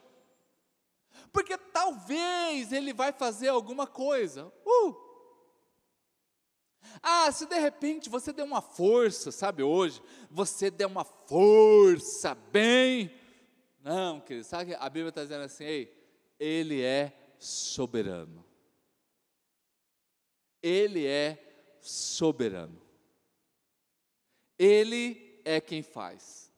porque 1.33 1.57
talvez 1.57 2.71
ele 2.71 2.93
vai 2.93 3.11
fazer 3.11 3.47
alguma 3.47 3.87
coisa. 3.87 4.53
Uh! 4.63 4.95
Ah, 7.01 7.31
se 7.31 7.47
de 7.47 7.57
repente 7.57 8.07
você 8.07 8.31
der 8.31 8.43
uma 8.43 8.61
força, 8.61 9.31
sabe, 9.31 9.63
hoje, 9.63 10.01
você 10.29 10.69
der 10.69 10.85
uma 10.85 11.03
força 11.03 12.35
bem. 12.35 13.11
Não, 13.81 14.21
querido, 14.21 14.45
sabe 14.45 14.75
a 14.75 14.87
Bíblia 14.87 15.09
está 15.09 15.23
dizendo 15.23 15.43
assim, 15.43 15.63
ei, 15.63 16.33
ele 16.39 16.81
é 16.81 17.35
soberano. 17.39 18.45
Ele 20.61 21.05
é 21.05 21.77
soberano. 21.81 22.81
Ele 24.57 25.41
é 25.43 25.59
quem 25.59 25.81
faz. 25.81 26.51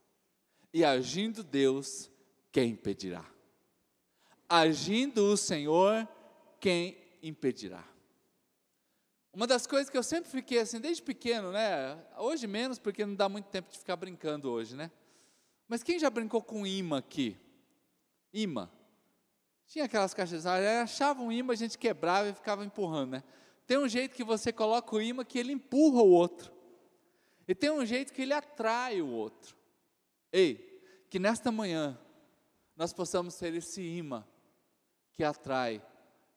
E 0.72 0.84
agindo 0.84 1.42
Deus, 1.42 2.10
quem 2.52 2.72
impedirá? 2.72 3.35
Agindo 4.48 5.24
o 5.24 5.36
Senhor, 5.36 6.08
quem 6.60 6.96
impedirá? 7.22 7.84
Uma 9.32 9.46
das 9.46 9.66
coisas 9.66 9.90
que 9.90 9.98
eu 9.98 10.02
sempre 10.02 10.30
fiquei 10.30 10.58
assim, 10.60 10.80
desde 10.80 11.02
pequeno, 11.02 11.52
né? 11.52 12.02
Hoje 12.16 12.46
menos, 12.46 12.78
porque 12.78 13.04
não 13.04 13.14
dá 13.14 13.28
muito 13.28 13.46
tempo 13.46 13.70
de 13.70 13.78
ficar 13.78 13.96
brincando 13.96 14.50
hoje, 14.50 14.74
né? 14.74 14.90
Mas 15.68 15.82
quem 15.82 15.98
já 15.98 16.08
brincou 16.08 16.40
com 16.40 16.66
imã 16.66 16.98
aqui? 16.98 17.36
Imã. 18.32 18.70
Tinha 19.66 19.84
aquelas 19.84 20.14
caixas 20.14 20.44
de 20.44 20.48
achava 20.48 21.22
um 21.22 21.30
imã, 21.30 21.52
a 21.52 21.56
gente 21.56 21.76
quebrava 21.76 22.30
e 22.30 22.34
ficava 22.34 22.64
empurrando, 22.64 23.10
né? 23.10 23.24
Tem 23.66 23.76
um 23.76 23.88
jeito 23.88 24.14
que 24.14 24.24
você 24.24 24.52
coloca 24.52 24.94
o 24.94 25.02
imã 25.02 25.24
que 25.24 25.38
ele 25.38 25.52
empurra 25.52 26.00
o 26.00 26.10
outro. 26.10 26.52
E 27.46 27.54
tem 27.54 27.70
um 27.70 27.84
jeito 27.84 28.12
que 28.12 28.22
ele 28.22 28.32
atrai 28.32 29.02
o 29.02 29.08
outro. 29.08 29.56
Ei, 30.32 30.80
que 31.10 31.18
nesta 31.18 31.52
manhã 31.52 31.98
nós 32.76 32.92
possamos 32.92 33.34
ser 33.34 33.54
esse 33.54 33.82
imã 33.82 34.24
que 35.16 35.24
atrai 35.24 35.82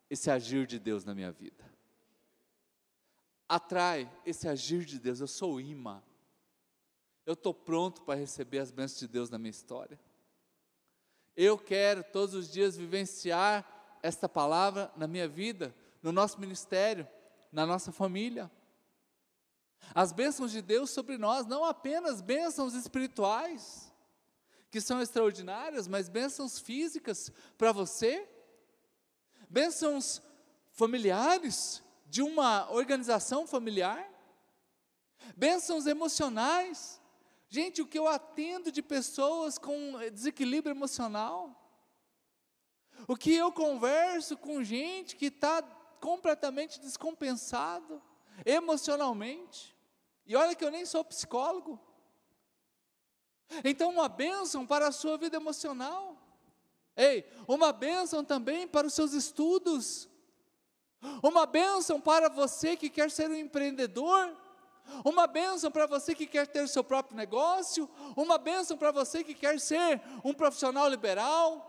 esse 0.10 0.32
agir 0.32 0.66
de 0.66 0.80
Deus 0.80 1.04
na 1.04 1.14
minha 1.14 1.32
vida. 1.32 1.64
Atrai 3.48 4.10
esse 4.26 4.48
agir 4.48 4.86
de 4.86 4.98
Deus. 4.98 5.20
Eu 5.20 5.28
sou 5.28 5.60
imã. 5.60 6.02
Eu 7.26 7.34
estou 7.34 7.54
pronto 7.54 8.02
para 8.04 8.18
receber 8.18 8.60
as 8.60 8.72
bênçãos 8.72 9.00
de 9.00 9.08
Deus 9.08 9.30
na 9.30 9.38
minha 9.38 9.52
história. 9.52 10.00
Eu 11.36 11.58
quero 11.58 12.04
todos 12.04 12.34
os 12.34 12.50
dias 12.50 12.78
vivenciar 12.78 14.00
esta 14.02 14.30
palavra 14.30 14.92
na 14.96 15.08
minha 15.08 15.28
vida, 15.28 15.76
no 16.02 16.12
nosso 16.12 16.40
ministério, 16.40 17.08
na 17.52 17.66
nossa 17.66 17.92
família. 17.92 18.50
As 19.94 20.12
bênçãos 20.12 20.52
de 20.52 20.62
Deus 20.62 20.90
sobre 20.90 21.18
nós, 21.18 21.46
não 21.46 21.66
apenas 21.66 22.22
bênçãos 22.22 22.74
espirituais, 22.74 23.92
que 24.72 24.80
são 24.80 25.02
extraordinárias, 25.02 25.88
mas 25.88 26.08
bênçãos 26.10 26.60
físicas 26.60 27.32
para 27.58 27.72
você, 27.72 28.28
bênçãos 29.50 30.22
familiares, 30.72 31.84
de 32.06 32.22
uma 32.22 32.72
organização 32.72 33.46
familiar, 33.46 34.08
bênçãos 35.36 35.86
emocionais. 35.86 37.02
Gente, 37.50 37.82
o 37.82 37.88
que 37.88 37.98
eu 37.98 38.08
atendo 38.08 38.72
de 38.72 38.82
pessoas 38.82 39.58
com 39.58 39.98
desequilíbrio 40.14 40.74
emocional, 40.74 41.56
o 43.08 43.16
que 43.16 43.34
eu 43.34 43.52
converso 43.52 44.38
com 44.38 44.64
gente 44.64 45.16
que 45.16 45.26
está 45.26 45.64
completamente 46.00 46.80
descompensado 46.80 48.02
emocionalmente, 48.46 49.76
e 50.26 50.36
olha 50.36 50.56
que 50.56 50.64
eu 50.64 50.72
nem 50.72 50.86
sou 50.86 51.04
psicólogo, 51.04 51.80
Então, 53.64 53.90
uma 53.90 54.08
bênção 54.08 54.66
para 54.66 54.88
a 54.88 54.92
sua 54.92 55.18
vida 55.18 55.38
emocional. 55.38 56.16
Ei, 57.00 57.26
uma 57.48 57.72
bênção 57.72 58.26
também 58.26 58.68
para 58.68 58.86
os 58.86 58.94
seus 58.94 59.14
estudos. 59.14 60.10
Uma 61.24 61.46
bênção 61.46 62.02
para 62.02 62.28
você 62.28 62.76
que 62.76 62.90
quer 62.90 63.10
ser 63.10 63.30
um 63.30 63.36
empreendedor. 63.36 64.36
Uma 65.06 65.26
bênção 65.26 65.72
para 65.72 65.86
você 65.86 66.14
que 66.14 66.28
quer 66.28 66.46
ter 66.46 66.62
o 66.62 66.68
seu 66.68 66.84
próprio 66.84 67.16
negócio. 67.16 67.90
Uma 68.18 68.38
bênção 68.38 68.78
para 68.78 68.92
você 68.92 69.24
que 69.24 69.34
quer 69.34 69.62
ser 69.62 70.02
um 70.26 70.34
profissional 70.34 70.90
liberal. 70.90 71.66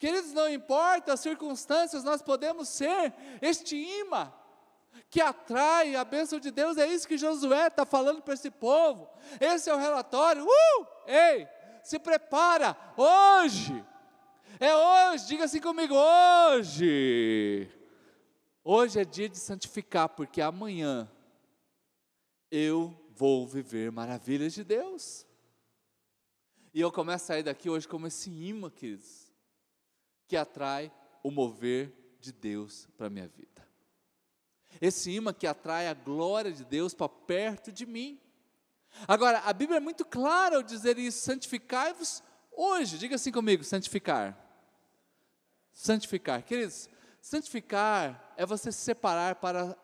Queridos, 0.00 0.32
não 0.32 0.48
importa 0.48 1.12
as 1.12 1.20
circunstâncias, 1.20 2.02
nós 2.02 2.20
podemos 2.20 2.68
ser 2.68 3.14
este 3.40 3.76
imã 3.76 4.32
que 5.08 5.20
atrai 5.20 5.94
a 5.94 6.04
bênção 6.04 6.40
de 6.40 6.50
Deus. 6.50 6.76
É 6.76 6.88
isso 6.88 7.06
que 7.06 7.16
Josué 7.16 7.68
está 7.68 7.86
falando 7.86 8.20
para 8.20 8.34
esse 8.34 8.50
povo. 8.50 9.08
Esse 9.40 9.70
é 9.70 9.74
o 9.74 9.78
relatório. 9.78 10.44
Uh! 10.44 10.86
Ei, 11.06 11.46
se 11.84 12.00
prepara 12.00 12.76
hoje. 12.96 13.91
É 14.62 14.76
hoje, 14.76 15.26
diga 15.26 15.46
assim 15.46 15.60
comigo, 15.60 15.92
hoje. 15.92 17.68
Hoje 18.62 19.00
é 19.00 19.04
dia 19.04 19.28
de 19.28 19.36
santificar, 19.36 20.10
porque 20.10 20.40
amanhã 20.40 21.10
eu 22.48 22.96
vou 23.10 23.44
viver 23.44 23.90
maravilhas 23.90 24.52
de 24.52 24.62
Deus. 24.62 25.26
E 26.72 26.80
eu 26.80 26.92
começo 26.92 27.24
a 27.24 27.26
sair 27.26 27.42
daqui 27.42 27.68
hoje 27.68 27.88
como 27.88 28.06
esse 28.06 28.30
imã, 28.30 28.70
queridos, 28.70 29.32
que 30.28 30.36
atrai 30.36 30.92
o 31.24 31.32
mover 31.32 31.92
de 32.20 32.30
Deus 32.30 32.86
para 32.96 33.08
a 33.08 33.10
minha 33.10 33.26
vida. 33.26 33.66
Esse 34.80 35.10
imã 35.10 35.32
que 35.32 35.48
atrai 35.48 35.88
a 35.88 35.94
glória 35.94 36.52
de 36.52 36.64
Deus 36.64 36.94
para 36.94 37.08
perto 37.08 37.72
de 37.72 37.84
mim. 37.84 38.16
Agora, 39.08 39.40
a 39.40 39.52
Bíblia 39.52 39.78
é 39.78 39.80
muito 39.80 40.04
clara 40.04 40.54
ao 40.54 40.62
dizer 40.62 40.98
isso: 40.98 41.18
santificai-vos 41.18 42.22
hoje. 42.52 42.96
Diga 42.96 43.16
assim 43.16 43.32
comigo: 43.32 43.64
santificar. 43.64 44.41
Santificar. 45.72 46.42
Queridos, 46.44 46.88
santificar 47.20 48.34
é 48.36 48.44
você 48.44 48.70
se 48.70 48.80
separar 48.80 49.36
para 49.36 49.76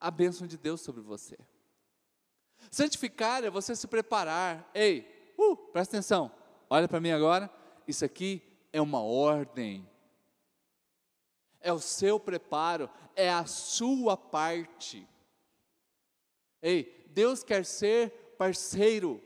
a 0.00 0.10
bênção 0.10 0.46
de 0.46 0.58
Deus 0.58 0.80
sobre 0.80 1.00
você. 1.00 1.38
Santificar 2.70 3.44
é 3.44 3.50
você 3.50 3.76
se 3.76 3.86
preparar. 3.86 4.68
Ei, 4.74 5.32
uh, 5.38 5.56
presta 5.56 5.96
atenção, 5.96 6.30
olha 6.68 6.88
para 6.88 7.00
mim 7.00 7.10
agora. 7.10 7.50
Isso 7.86 8.04
aqui 8.04 8.42
é 8.72 8.80
uma 8.80 9.02
ordem, 9.02 9.88
é 11.60 11.72
o 11.72 11.80
seu 11.80 12.18
preparo, 12.18 12.88
é 13.14 13.30
a 13.30 13.44
sua 13.46 14.16
parte. 14.16 15.06
Ei, 16.62 17.06
Deus 17.10 17.42
quer 17.42 17.64
ser 17.64 18.10
parceiro, 18.38 19.22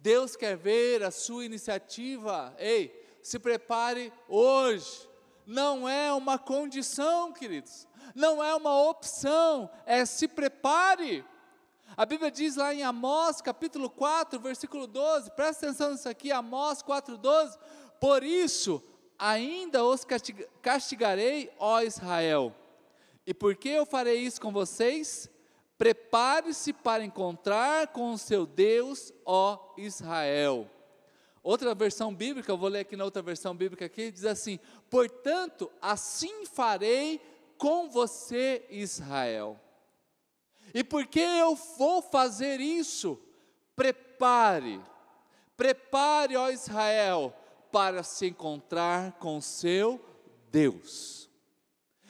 Deus 0.00 0.36
quer 0.36 0.56
ver 0.56 1.02
a 1.02 1.10
sua 1.10 1.44
iniciativa. 1.44 2.54
Ei, 2.58 2.97
se 3.28 3.38
prepare 3.38 4.10
hoje. 4.26 5.06
Não 5.46 5.88
é 5.88 6.12
uma 6.12 6.38
condição, 6.38 7.32
queridos, 7.32 7.86
não 8.14 8.42
é 8.42 8.54
uma 8.54 8.82
opção, 8.82 9.70
é 9.86 10.04
se 10.04 10.26
prepare. 10.26 11.24
A 11.96 12.04
Bíblia 12.06 12.30
diz 12.30 12.56
lá 12.56 12.74
em 12.74 12.82
Amós, 12.82 13.40
capítulo 13.40 13.88
4, 13.90 14.38
versículo 14.40 14.86
12, 14.86 15.30
presta 15.32 15.66
atenção 15.66 15.92
nisso 15.92 16.08
aqui, 16.08 16.32
Amós 16.32 16.82
4, 16.82 17.16
12. 17.16 17.58
Por 18.00 18.22
isso, 18.22 18.82
ainda 19.18 19.84
os 19.84 20.06
castigarei, 20.62 21.52
ó 21.58 21.80
Israel. 21.80 22.54
E 23.26 23.34
por 23.34 23.56
que 23.56 23.68
eu 23.68 23.84
farei 23.84 24.20
isso 24.20 24.40
com 24.40 24.52
vocês? 24.52 25.30
Prepare-se 25.76 26.72
para 26.72 27.04
encontrar 27.04 27.88
com 27.88 28.12
o 28.12 28.18
seu 28.18 28.46
Deus, 28.46 29.12
ó 29.24 29.74
Israel. 29.76 30.68
Outra 31.48 31.74
versão 31.74 32.14
bíblica, 32.14 32.52
eu 32.52 32.58
vou 32.58 32.68
ler 32.68 32.80
aqui 32.80 32.94
na 32.94 33.04
outra 33.04 33.22
versão 33.22 33.56
bíblica 33.56 33.86
aqui, 33.86 34.10
diz 34.10 34.26
assim: 34.26 34.60
Portanto, 34.90 35.72
assim 35.80 36.44
farei 36.44 37.18
com 37.56 37.88
você, 37.88 38.66
Israel. 38.68 39.58
E 40.74 40.84
porque 40.84 41.18
eu 41.18 41.54
vou 41.54 42.02
fazer 42.02 42.60
isso, 42.60 43.18
prepare, 43.74 44.78
prepare, 45.56 46.36
ó 46.36 46.50
Israel, 46.50 47.34
para 47.72 48.02
se 48.02 48.26
encontrar 48.26 49.12
com 49.12 49.40
seu 49.40 49.98
Deus. 50.50 51.30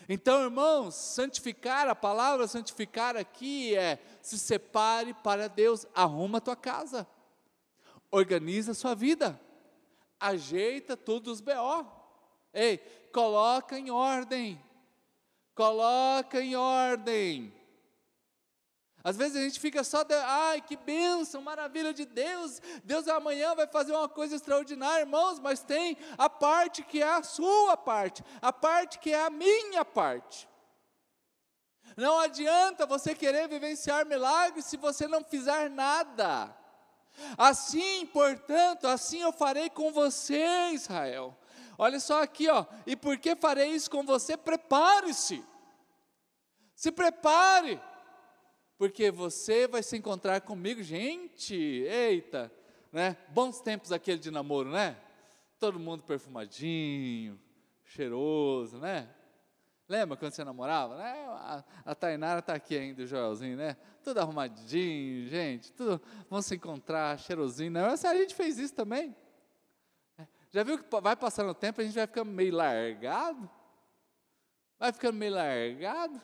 Então, 0.08 0.42
irmãos, 0.42 0.96
santificar, 0.96 1.86
a 1.86 1.94
palavra 1.94 2.48
santificar 2.48 3.16
aqui 3.16 3.76
é 3.76 4.00
se 4.20 4.36
separe 4.36 5.14
para 5.22 5.48
Deus, 5.48 5.86
arruma 5.94 6.38
a 6.38 6.40
tua 6.40 6.56
casa, 6.56 7.06
organiza 8.10 8.72
a 8.72 8.74
sua 8.74 8.94
vida, 8.94 9.40
ajeita 10.18 10.96
tudo 10.96 11.30
os 11.30 11.40
BO, 11.40 11.86
ei, 12.52 12.78
coloca 13.12 13.78
em 13.78 13.90
ordem, 13.90 14.62
coloca 15.54 16.40
em 16.40 16.56
ordem, 16.56 17.52
às 19.02 19.16
vezes 19.16 19.36
a 19.36 19.40
gente 19.40 19.60
fica 19.60 19.84
só, 19.84 20.02
de, 20.02 20.14
ai 20.14 20.60
que 20.60 20.76
bênção, 20.76 21.40
maravilha 21.40 21.94
de 21.94 22.04
Deus, 22.04 22.60
Deus 22.84 23.06
amanhã 23.06 23.54
vai 23.54 23.66
fazer 23.66 23.92
uma 23.92 24.08
coisa 24.08 24.36
extraordinária, 24.36 25.00
irmãos, 25.00 25.38
mas 25.38 25.62
tem 25.62 25.96
a 26.16 26.28
parte 26.28 26.82
que 26.82 27.00
é 27.00 27.08
a 27.08 27.22
sua 27.22 27.76
parte, 27.76 28.24
a 28.42 28.52
parte 28.52 28.98
que 28.98 29.10
é 29.10 29.24
a 29.24 29.30
minha 29.30 29.84
parte. 29.84 30.48
Não 31.96 32.18
adianta 32.18 32.86
você 32.86 33.14
querer 33.14 33.48
vivenciar 33.48 34.04
milagres 34.04 34.66
se 34.66 34.76
você 34.76 35.08
não 35.08 35.24
fizer 35.24 35.70
nada. 35.70 36.54
Assim, 37.36 38.06
portanto, 38.06 38.86
assim 38.86 39.20
eu 39.20 39.32
farei 39.32 39.68
com 39.70 39.92
você, 39.92 40.70
Israel. 40.72 41.36
Olha 41.76 42.00
só 42.00 42.22
aqui, 42.22 42.48
ó. 42.48 42.66
E 42.86 42.96
por 42.96 43.18
que 43.18 43.36
farei 43.36 43.68
isso 43.70 43.90
com 43.90 44.04
você? 44.04 44.36
Prepare-se. 44.36 45.44
Se 46.74 46.90
prepare 46.90 47.80
porque 48.78 49.10
você 49.10 49.66
vai 49.66 49.82
se 49.82 49.96
encontrar 49.96 50.40
comigo, 50.40 50.82
gente, 50.82 51.54
eita, 51.54 52.50
né? 52.92 53.16
Bons 53.30 53.60
tempos 53.60 53.90
aquele 53.90 54.20
de 54.20 54.30
namoro, 54.30 54.70
né? 54.70 54.96
Todo 55.58 55.80
mundo 55.80 56.04
perfumadinho, 56.04 57.38
cheiroso, 57.84 58.78
né? 58.78 59.08
Lembra 59.88 60.18
quando 60.18 60.32
você 60.32 60.44
namorava? 60.44 60.96
Né? 60.98 61.26
A, 61.28 61.64
a 61.86 61.94
Tainara 61.94 62.40
está 62.40 62.52
aqui 62.54 62.76
ainda, 62.76 63.02
o 63.02 63.06
Joelzinho, 63.06 63.56
né? 63.56 63.74
Tudo 64.02 64.20
arrumadinho, 64.20 65.26
gente, 65.28 65.72
tudo, 65.72 66.00
vamos 66.28 66.44
se 66.44 66.56
encontrar, 66.56 67.18
cheirosinho. 67.18 67.70
Né? 67.70 67.82
A 67.82 68.14
gente 68.14 68.34
fez 68.34 68.58
isso 68.58 68.74
também. 68.74 69.16
Já 70.50 70.62
viu 70.62 70.82
que 70.82 71.00
vai 71.00 71.16
passando 71.16 71.50
o 71.50 71.54
tempo, 71.54 71.80
a 71.80 71.84
gente 71.84 71.94
vai 71.94 72.06
ficando 72.06 72.30
meio 72.30 72.54
largado? 72.54 73.50
Vai 74.78 74.92
ficando 74.92 75.16
meio 75.16 75.32
largado? 75.32 76.20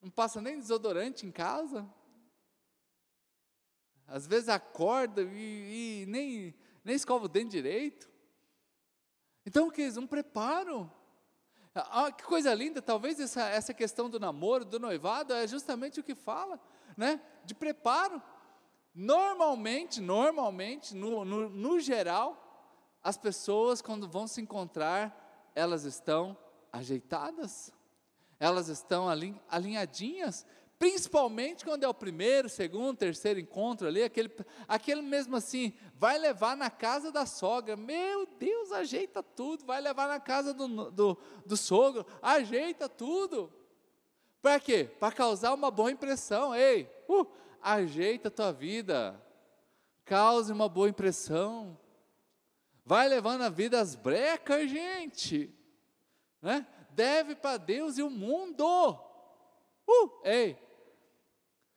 Não 0.00 0.10
passa 0.10 0.40
nem 0.40 0.58
desodorante 0.58 1.26
em 1.26 1.32
casa. 1.32 1.88
Às 4.06 4.26
vezes 4.26 4.48
acorda 4.48 5.22
e, 5.22 6.02
e 6.02 6.06
nem, 6.06 6.54
nem 6.84 6.94
escova 6.96 7.26
o 7.26 7.28
dente 7.28 7.50
direito. 7.50 8.10
Então, 9.44 9.70
que 9.70 9.86
um 9.98 10.06
preparo. 10.06 10.90
Ah, 11.74 12.10
que 12.10 12.24
coisa 12.24 12.52
linda, 12.52 12.82
talvez 12.82 13.20
essa, 13.20 13.42
essa 13.48 13.72
questão 13.72 14.10
do 14.10 14.18
namoro, 14.18 14.64
do 14.64 14.78
noivado, 14.78 15.32
é 15.32 15.46
justamente 15.46 16.00
o 16.00 16.02
que 16.02 16.14
fala, 16.14 16.58
né? 16.96 17.20
De 17.44 17.54
preparo. 17.54 18.20
Normalmente, 18.94 20.00
normalmente, 20.00 20.94
no, 20.96 21.24
no, 21.24 21.48
no 21.48 21.78
geral, 21.78 22.96
as 23.02 23.16
pessoas, 23.16 23.80
quando 23.80 24.08
vão 24.08 24.26
se 24.26 24.40
encontrar, 24.40 25.50
elas 25.54 25.84
estão 25.84 26.36
ajeitadas 26.72 27.72
elas 28.40 28.68
estão 28.68 29.06
alinhadinhas, 29.50 30.46
principalmente 30.78 31.62
quando 31.62 31.84
é 31.84 31.88
o 31.88 31.92
primeiro, 31.92 32.48
segundo, 32.48 32.96
terceiro 32.96 33.38
encontro 33.38 33.86
ali, 33.86 34.02
aquele, 34.02 34.34
aquele 34.66 35.02
mesmo 35.02 35.36
assim, 35.36 35.74
vai 35.94 36.18
levar 36.18 36.56
na 36.56 36.70
casa 36.70 37.12
da 37.12 37.26
sogra, 37.26 37.76
meu 37.76 38.26
Deus, 38.38 38.59
ajeita 38.72 39.22
tudo, 39.22 39.64
vai 39.64 39.80
levar 39.80 40.08
na 40.08 40.20
casa 40.20 40.52
do, 40.54 40.90
do, 40.90 41.18
do 41.44 41.56
sogro, 41.56 42.06
ajeita 42.22 42.88
tudo. 42.88 43.52
Para 44.40 44.58
quê? 44.58 44.88
Para 44.98 45.14
causar 45.14 45.52
uma 45.52 45.70
boa 45.70 45.90
impressão, 45.90 46.54
ei, 46.54 46.90
uh, 47.08 47.26
ajeita 47.60 48.28
a 48.28 48.30
tua 48.30 48.52
vida, 48.52 49.20
cause 50.04 50.52
uma 50.52 50.68
boa 50.68 50.88
impressão, 50.88 51.78
vai 52.84 53.08
levando 53.08 53.42
a 53.42 53.48
vida 53.48 53.78
às 53.80 53.94
brecas, 53.94 54.70
gente, 54.70 55.54
né? 56.40 56.66
deve 56.90 57.34
para 57.34 57.56
Deus 57.56 57.98
e 57.98 58.02
o 58.02 58.10
mundo. 58.10 58.64
Uh, 59.86 60.10
ei! 60.24 60.58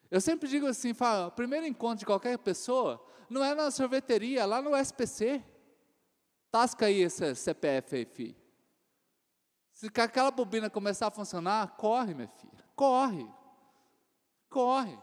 Eu 0.10 0.22
sempre 0.22 0.48
digo 0.48 0.68
assim, 0.68 0.94
fala, 0.94 1.28
o 1.28 1.32
primeiro 1.32 1.66
encontro 1.66 2.00
de 2.00 2.06
qualquer 2.06 2.38
pessoa 2.38 3.04
não 3.30 3.44
é 3.44 3.56
na 3.56 3.72
sorveteria, 3.72 4.46
lá 4.46 4.62
no 4.62 4.76
SPC. 4.76 5.44
Tasca 6.54 6.86
aí 6.86 7.02
esse 7.02 7.34
CPF 7.34 7.96
aí, 7.96 8.06
filho. 8.06 8.36
Se 9.72 9.88
aquela 9.88 10.30
bobina 10.30 10.70
começar 10.70 11.08
a 11.08 11.12
funcionar, 11.12 11.76
corre, 11.78 12.14
minha 12.14 12.28
filha, 12.28 12.64
corre, 12.76 13.28
corre. 14.52 14.96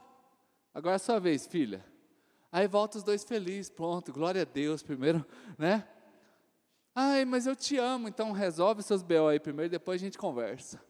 Agora 0.73 0.95
é 0.95 0.99
sua 0.99 1.19
vez, 1.19 1.49
filha. 1.49 1.85
Aí 2.53 2.69
volta 2.69 2.99
os 2.99 3.03
dois 3.03 3.25
felizes, 3.25 3.69
pronto, 3.69 4.13
glória 4.13 4.43
a 4.43 4.45
Deus, 4.45 4.81
primeiro, 4.81 5.27
né? 5.59 5.89
Ai, 6.95 7.25
mas 7.25 7.49
eu 7.49 7.57
te 7.57 7.77
amo, 7.79 8.07
então 8.07 8.31
resolve 8.31 8.81
seus 8.85 9.03
BO 9.03 9.27
aí 9.27 9.41
primeiro, 9.41 9.73
depois 9.73 10.01
a 10.01 10.05
gente 10.05 10.17
conversa. 10.17 10.81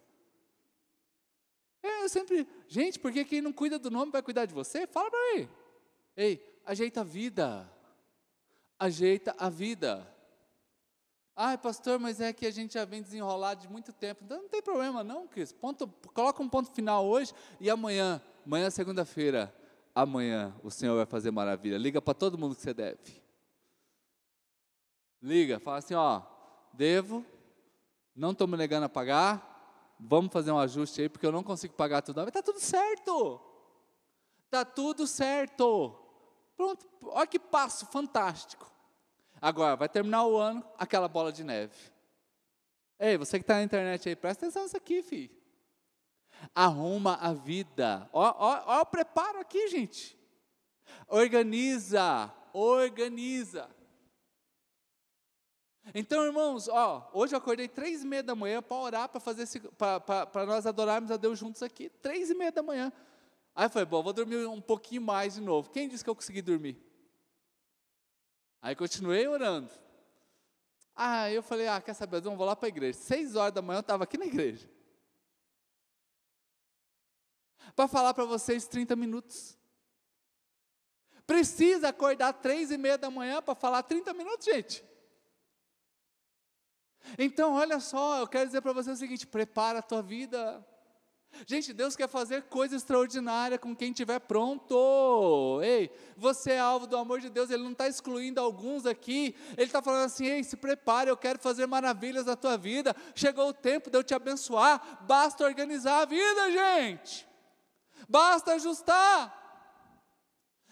É, 1.82 2.04
eu 2.04 2.08
sempre, 2.10 2.46
gente, 2.68 2.98
porque 2.98 3.24
quem 3.24 3.40
não 3.40 3.50
cuida 3.50 3.78
do 3.78 3.90
nome 3.90 4.12
vai 4.12 4.22
cuidar 4.22 4.44
de 4.44 4.52
você? 4.52 4.86
Fala 4.86 5.10
para 5.10 5.38
mim. 5.38 5.48
Ei, 6.14 6.60
ajeita 6.66 7.00
a 7.00 7.04
vida. 7.04 7.66
Ajeita 8.78 9.34
a 9.38 9.48
vida. 9.48 10.19
Ai, 11.42 11.56
pastor, 11.56 11.98
mas 11.98 12.20
é 12.20 12.34
que 12.34 12.44
a 12.44 12.50
gente 12.50 12.74
já 12.74 12.84
vem 12.84 13.00
desenrolado 13.00 13.62
de 13.62 13.68
muito 13.72 13.94
tempo. 13.94 14.22
Então 14.22 14.42
não 14.42 14.48
tem 14.50 14.60
problema, 14.60 15.02
não, 15.02 15.26
Cris. 15.26 15.54
Ponto, 15.54 15.88
coloca 16.12 16.42
um 16.42 16.48
ponto 16.50 16.70
final 16.70 17.06
hoje 17.06 17.32
e 17.58 17.70
amanhã, 17.70 18.20
amanhã 18.44 18.66
é 18.66 18.70
segunda-feira, 18.70 19.50
amanhã 19.94 20.54
o 20.62 20.70
Senhor 20.70 20.94
vai 20.96 21.06
fazer 21.06 21.30
maravilha. 21.30 21.78
Liga 21.78 22.02
para 22.02 22.12
todo 22.12 22.36
mundo 22.36 22.54
que 22.54 22.60
você 22.60 22.74
deve. 22.74 23.22
Liga, 25.22 25.58
fala 25.58 25.78
assim, 25.78 25.94
ó, 25.94 26.20
devo, 26.74 27.24
não 28.14 28.32
estou 28.32 28.46
me 28.46 28.58
negando 28.58 28.84
a 28.84 28.90
pagar, 28.90 29.96
vamos 29.98 30.30
fazer 30.30 30.52
um 30.52 30.58
ajuste 30.58 31.00
aí, 31.00 31.08
porque 31.08 31.24
eu 31.24 31.32
não 31.32 31.42
consigo 31.42 31.72
pagar 31.72 32.02
tudo. 32.02 32.20
Está 32.20 32.42
tudo 32.42 32.60
certo. 32.60 33.40
Está 34.44 34.62
tudo 34.62 35.06
certo. 35.06 35.98
Pronto, 36.54 36.86
olha 37.00 37.26
que 37.26 37.38
passo 37.38 37.86
fantástico. 37.86 38.69
Agora, 39.40 39.76
vai 39.76 39.88
terminar 39.88 40.26
o 40.26 40.36
ano, 40.36 40.64
aquela 40.76 41.08
bola 41.08 41.32
de 41.32 41.42
neve. 41.42 41.74
Ei, 42.98 43.16
você 43.16 43.38
que 43.38 43.44
está 43.44 43.54
na 43.54 43.62
internet 43.62 44.08
aí, 44.08 44.14
presta 44.14 44.44
atenção 44.44 44.62
nisso 44.64 44.76
aqui, 44.76 45.02
filho. 45.02 45.30
Arruma 46.54 47.14
a 47.14 47.32
vida. 47.32 48.08
Ó, 48.12 48.22
ó, 48.22 48.80
ó, 48.80 48.84
preparo 48.84 49.40
aqui, 49.40 49.68
gente. 49.68 50.18
Organiza, 51.08 52.30
organiza. 52.52 53.68
Então, 55.94 56.24
irmãos, 56.26 56.68
ó, 56.68 57.10
hoje 57.14 57.34
eu 57.34 57.38
acordei 57.38 57.66
três 57.66 58.02
e 58.02 58.06
meia 58.06 58.22
da 58.22 58.34
manhã 58.34 58.62
para 58.62 58.76
orar, 58.76 59.08
para 59.08 59.20
fazer 59.20 59.46
para 59.76 60.46
nós 60.46 60.66
adorarmos 60.66 61.10
a 61.10 61.16
Deus 61.16 61.38
juntos 61.38 61.62
aqui. 61.62 61.88
Três 61.88 62.30
e 62.30 62.34
meia 62.34 62.52
da 62.52 62.62
manhã. 62.62 62.92
Aí 63.54 63.68
falei, 63.68 63.86
bom, 63.86 64.02
vou 64.02 64.12
dormir 64.12 64.46
um 64.46 64.60
pouquinho 64.60 65.02
mais 65.02 65.34
de 65.34 65.40
novo. 65.40 65.70
Quem 65.70 65.88
disse 65.88 66.04
que 66.04 66.10
eu 66.10 66.14
consegui 66.14 66.42
dormir? 66.42 66.89
Aí 68.62 68.76
continuei 68.76 69.26
orando. 69.26 69.70
Ah, 70.94 71.30
eu 71.30 71.42
falei, 71.42 71.66
ah, 71.66 71.80
quer 71.80 71.94
saber, 71.94 72.24
eu 72.24 72.36
vou 72.36 72.46
lá 72.46 72.54
para 72.54 72.66
a 72.66 72.68
igreja. 72.68 72.98
Seis 72.98 73.34
horas 73.34 73.54
da 73.54 73.62
manhã 73.62 73.78
eu 73.78 73.80
estava 73.82 74.04
aqui 74.04 74.18
na 74.18 74.26
igreja. 74.26 74.68
Para 77.74 77.88
falar 77.88 78.12
para 78.12 78.24
vocês 78.24 78.66
30 78.66 78.94
minutos. 78.96 79.56
Precisa 81.26 81.88
acordar 81.88 82.34
três 82.34 82.70
e 82.70 82.76
meia 82.76 82.98
da 82.98 83.10
manhã 83.10 83.40
para 83.40 83.54
falar 83.54 83.82
30 83.82 84.12
minutos, 84.12 84.44
gente. 84.44 84.84
Então, 87.18 87.54
olha 87.54 87.80
só, 87.80 88.18
eu 88.18 88.28
quero 88.28 88.46
dizer 88.46 88.60
para 88.60 88.72
você 88.72 88.90
o 88.90 88.96
seguinte: 88.96 89.26
prepara 89.26 89.78
a 89.78 89.82
tua 89.82 90.02
vida. 90.02 90.66
Gente, 91.46 91.72
Deus 91.72 91.96
quer 91.96 92.08
fazer 92.08 92.42
coisa 92.42 92.76
extraordinária 92.76 93.58
com 93.58 93.74
quem 93.74 93.90
estiver 93.90 94.18
pronto. 94.20 95.60
Ei, 95.62 95.90
você 96.16 96.52
é 96.52 96.58
alvo 96.58 96.86
do 96.86 96.96
amor 96.96 97.20
de 97.20 97.30
Deus, 97.30 97.50
Ele 97.50 97.62
não 97.62 97.72
está 97.72 97.88
excluindo 97.88 98.40
alguns 98.40 98.84
aqui. 98.84 99.34
Ele 99.56 99.66
está 99.66 99.80
falando 99.80 100.04
assim: 100.04 100.26
ei, 100.26 100.44
se 100.44 100.56
prepare, 100.56 101.08
eu 101.08 101.16
quero 101.16 101.38
fazer 101.38 101.66
maravilhas 101.66 102.26
na 102.26 102.36
tua 102.36 102.58
vida. 102.58 102.94
Chegou 103.14 103.48
o 103.48 103.54
tempo 103.54 103.90
de 103.90 103.96
eu 103.96 104.04
te 104.04 104.14
abençoar. 104.14 105.04
Basta 105.06 105.44
organizar 105.44 106.02
a 106.02 106.04
vida, 106.04 106.50
gente. 106.50 107.26
Basta 108.08 108.52
ajustar. 108.54 109.38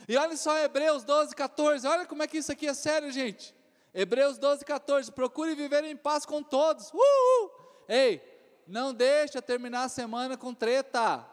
E 0.06 0.16
olha 0.16 0.36
só 0.36 0.56
Hebreus 0.58 1.04
12, 1.04 1.34
14. 1.34 1.86
Olha 1.86 2.06
como 2.06 2.22
é 2.22 2.26
que 2.26 2.38
isso 2.38 2.52
aqui 2.52 2.66
é 2.66 2.74
sério, 2.74 3.10
gente. 3.10 3.54
Hebreus 3.94 4.38
12, 4.38 4.64
14. 4.64 5.10
Procure 5.12 5.54
viver 5.54 5.84
em 5.84 5.96
paz 5.96 6.26
com 6.26 6.42
todos. 6.42 6.92
Uhul. 6.92 7.50
Ei, 7.88 8.22
não 8.68 8.92
deixa 8.92 9.40
terminar 9.40 9.84
a 9.84 9.88
semana 9.88 10.36
com 10.36 10.52
treta. 10.52 11.26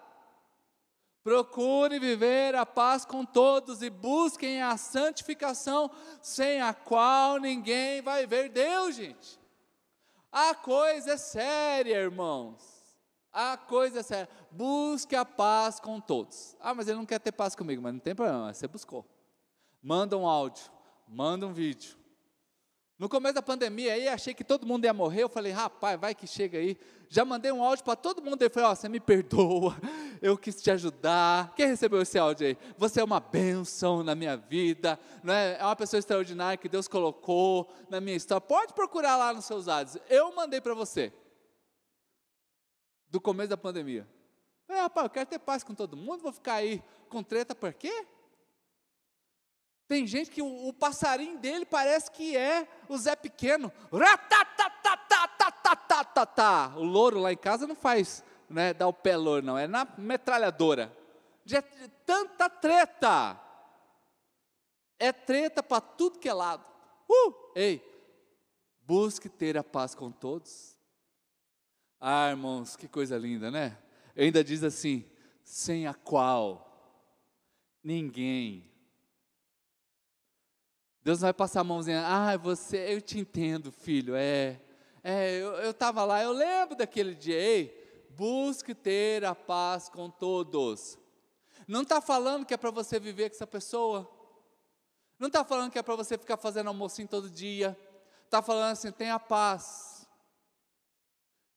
Procure 1.22 2.00
viver 2.00 2.56
a 2.56 2.66
paz 2.66 3.04
com 3.04 3.26
todos 3.26 3.82
e 3.82 3.90
busquem 3.90 4.62
a 4.62 4.78
santificação, 4.78 5.92
sem 6.22 6.62
a 6.62 6.74
qual 6.74 7.38
ninguém 7.38 8.02
vai 8.02 8.26
ver 8.26 8.50
Deus, 8.50 8.96
gente. 8.96 9.40
A 10.32 10.56
coisa 10.56 11.14
é 11.14 11.18
séria, 11.18 11.98
irmãos. 11.98 12.64
A 13.34 13.58
coisa 13.58 14.00
é 14.00 14.04
séria. 14.04 14.30
Busque 14.52 15.16
a 15.16 15.26
paz 15.26 15.80
com 15.80 16.00
todos. 16.00 16.56
Ah, 16.60 16.74
mas 16.74 16.88
ele 16.88 16.98
não 16.98 17.06
quer 17.06 17.20
ter 17.20 17.32
paz 17.32 17.56
comigo, 17.56 17.82
mas 17.82 17.94
não 17.94 18.00
tem 18.00 18.16
problema, 18.16 18.54
você 18.54 18.68
buscou. 18.68 19.06
Manda 19.82 20.18
um 20.18 20.28
áudio, 20.28 20.72
manda 21.08 21.46
um 21.46 21.54
vídeo 21.54 22.05
no 22.98 23.10
começo 23.10 23.36
da 23.36 23.42
pandemia, 23.42 23.94
aí 23.94 24.08
achei 24.08 24.34
que 24.34 24.44
todo 24.44 24.66
mundo 24.66 24.86
ia 24.86 24.94
morrer. 24.94 25.24
Eu 25.24 25.30
falei, 25.30 25.52
rapaz, 25.52 26.00
vai 26.00 26.16
que 26.16 26.26
chega 26.26 26.58
aí. 26.58 26.78
Já 27.10 27.26
mandei 27.26 27.52
um 27.52 27.62
áudio 27.62 27.84
para 27.84 27.96
todo 27.96 28.22
mundo. 28.22 28.42
Ele 28.42 28.50
falou: 28.50 28.72
oh, 28.72 28.76
você 28.76 28.88
me 28.88 29.02
perdoa, 29.02 29.76
eu 30.22 30.38
quis 30.38 30.62
te 30.62 30.72
ajudar. 30.72 31.54
Quem 31.56 31.68
recebeu 31.68 32.02
esse 32.02 32.18
áudio 32.18 32.48
aí? 32.48 32.58
Você 32.78 33.02
é 33.02 33.04
uma 33.04 33.20
bênção 33.20 34.02
na 34.02 34.16
minha 34.16 34.38
vida, 34.38 34.98
não 35.22 35.34
é? 35.34 35.58
é 35.60 35.64
uma 35.64 35.76
pessoa 35.76 36.00
extraordinária 36.00 36.58
que 36.58 36.70
Deus 36.70 36.88
colocou 36.88 37.70
na 37.90 38.00
minha 38.00 38.16
história. 38.16 38.40
Pode 38.40 38.74
procurar 38.74 39.18
lá 39.18 39.34
nos 39.34 39.46
seus 39.46 39.66
dados. 39.66 39.98
Eu 40.10 40.34
mandei 40.34 40.62
para 40.62 40.74
você, 40.74 41.12
do 43.10 43.20
começo 43.20 43.50
da 43.50 43.58
pandemia. 43.58 44.08
Eu 44.62 44.68
falei, 44.68 44.82
rapaz, 44.82 45.06
eu 45.06 45.10
quero 45.10 45.30
ter 45.30 45.40
paz 45.40 45.64
com 45.64 45.76
todo 45.76 45.98
mundo, 45.98 46.24
vou 46.24 46.32
ficar 46.32 46.56
aí 46.56 46.82
com 47.10 47.22
treta 47.22 47.54
por 47.54 47.74
quê? 47.74 48.06
Tem 49.88 50.08
gente 50.08 50.32
que 50.32 50.42
o, 50.42 50.68
o 50.68 50.74
passarinho 50.74 51.38
dele 51.38 51.66
parece 51.66 52.10
que 52.10 52.36
é 52.36 52.68
o 52.90 52.98
Zé 52.98 53.16
Pequeno. 53.16 53.72
O 56.76 56.84
louro 56.84 57.20
lá 57.20 57.32
em 57.32 57.38
casa 57.38 57.68
não 57.68 57.76
faz, 57.76 58.24
né, 58.50 58.74
dá 58.74 58.88
o 58.88 58.94
pé 58.94 59.16
louro, 59.16 59.46
não, 59.46 59.58
é 59.58 59.68
na 59.68 59.88
metralhadora. 59.98 60.96
De, 61.44 61.62
de 61.62 61.88
tanta 62.06 62.50
treta. 62.50 63.40
É 64.98 65.12
treta 65.12 65.62
para 65.62 65.82
tudo 65.82 66.20
que 66.20 66.30
é 66.30 66.34
lado. 66.34 66.66
Uh, 67.08 67.52
ei, 67.56 67.84
busque 68.82 69.30
ter 69.30 69.58
a 69.58 69.64
paz 69.64 69.94
com 69.94 70.12
todos. 70.12 70.76
Ah, 72.00 72.30
irmãos, 72.30 72.76
que 72.76 72.88
coisa 72.88 73.18
linda, 73.18 73.52
né? 73.52 73.78
Ainda 74.18 74.44
diz 74.44 74.64
assim: 74.64 75.06
sem 75.44 75.86
a 75.86 75.94
qual 75.94 76.66
ninguém 77.84 78.75
Deus 81.06 81.22
vai 81.22 81.32
passar 81.32 81.62
a 81.62 81.64
mãozinha, 81.64 82.04
ah, 82.04 82.36
você, 82.36 82.92
eu 82.92 83.00
te 83.00 83.20
entendo, 83.20 83.72
filho, 83.72 84.16
é, 84.16 84.60
é 85.04 85.38
eu 85.40 85.70
estava 85.70 86.04
lá, 86.04 86.24
eu 86.24 86.32
lembro 86.32 86.76
daquele 86.76 87.14
dia, 87.14 87.40
ei, 87.40 88.10
busque 88.18 88.74
ter 88.74 89.24
a 89.24 89.36
paz 89.36 89.88
com 89.88 90.10
todos. 90.10 90.98
Não 91.68 91.84
está 91.84 92.02
falando 92.02 92.44
que 92.44 92.56
é 92.56 92.58
para 92.58 92.72
você 92.72 93.00
viver 93.00 93.30
com 93.30 93.36
essa 93.36 93.46
pessoa, 93.46 94.10
não 95.20 95.28
está 95.28 95.46
falando 95.46 95.72
que 95.72 95.78
é 95.78 95.84
para 95.84 95.96
você 95.96 96.18
ficar 96.18 96.38
fazendo 96.38 96.70
almocinho 96.70 97.08
todo 97.08 97.30
dia, 97.30 97.78
está 98.24 98.42
falando 98.42 98.72
assim, 98.72 98.92
tenha 98.92 99.20
paz. 99.20 100.10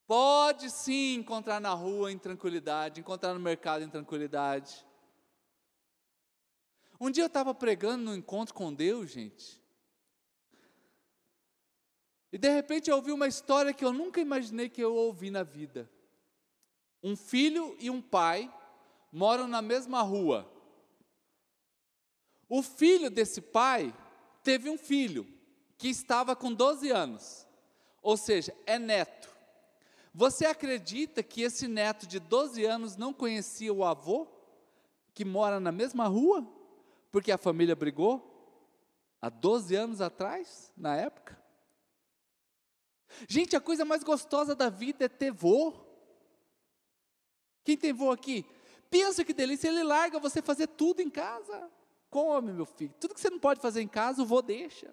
Pode 0.07 0.69
sim 0.69 1.15
encontrar 1.15 1.59
na 1.59 1.73
rua 1.73 2.13
em 2.13 2.19
tranquilidade, 2.19 3.01
encontrar 3.01 3.33
no 3.33 3.41
mercado 3.41 3.83
em 3.83 3.89
tranquilidade. 3.89 4.87
Um 7.01 7.11
dia 7.11 7.23
eu 7.23 7.29
estava 7.29 7.55
pregando 7.55 8.05
no 8.05 8.17
encontro 8.17 8.55
com 8.55 8.75
Deus, 8.75 9.11
gente. 9.11 9.63
E 12.33 12.37
de 12.37 12.51
repente 12.51 12.91
eu 12.91 12.97
ouvi 12.97 13.13
uma 13.13 13.29
história 13.29 13.73
que 13.73 13.85
eu 13.85 13.93
nunca 13.93 14.21
imaginei 14.21 14.69
que 14.69 14.81
eu 14.81 14.95
ouvi 14.95 15.31
na 15.31 15.43
vida. 15.43 15.91
Um 17.03 17.17
filho 17.17 17.77
e 17.79 17.89
um 17.89 18.03
pai 18.03 18.53
moram 19.13 19.47
na 19.47 19.63
mesma 19.63 20.03
rua. 20.03 20.51
O 22.49 22.63
filho 22.63 23.11
desse 23.11 23.41
pai 23.41 23.95
teve 24.43 24.69
um 24.69 24.77
filho 24.77 25.27
que 25.77 25.89
estava 25.89 26.35
com 26.35 26.53
12 26.53 26.91
anos, 26.91 27.47
ou 28.03 28.17
seja, 28.17 28.55
é 28.67 28.79
neto. 28.79 29.29
Você 30.13 30.45
acredita 30.47 31.23
que 31.23 31.43
esse 31.43 31.69
neto 31.69 32.07
de 32.07 32.19
12 32.19 32.65
anos 32.65 32.97
não 32.97 33.13
conhecia 33.13 33.73
o 33.73 33.85
avô 33.85 34.27
que 35.15 35.25
mora 35.25 35.61
na 35.61 35.71
mesma 35.71 36.09
rua? 36.09 36.58
Porque 37.11 37.33
a 37.33 37.39
família 37.39 37.75
brigou 37.75 38.35
há 39.21 39.29
12 39.29 39.75
anos 39.75 40.01
atrás, 40.01 40.73
na 40.77 40.97
época. 40.97 41.39
Gente, 43.29 43.57
a 43.57 43.61
coisa 43.61 43.85
mais 43.85 44.03
gostosa 44.03 44.55
da 44.55 44.69
vida 44.69 45.07
é 45.07 45.09
ter 45.09 45.33
vô. 45.33 45.73
Quem 47.65 47.77
tem 47.77 47.93
vô 47.93 48.11
aqui? 48.11 48.45
Pensa 48.91 49.25
que 49.25 49.35
delícia, 49.35 49.69
ele 49.69 49.83
larga 49.83 50.19
você 50.19 50.41
fazer 50.41 50.67
tudo 50.69 51.01
em 51.01 51.11
casa. 51.11 51.71
Come, 52.11 52.53
meu 52.53 52.65
filho. 52.65 52.95
Tudo 52.99 53.15
que 53.15 53.21
você 53.21 53.31
não 53.31 53.39
pode 53.39 53.61
fazer 53.61 53.83
em 53.83 53.89
casa, 53.89 54.23
o 54.23 54.27
vô 54.27 54.41
deixa. 54.41 54.93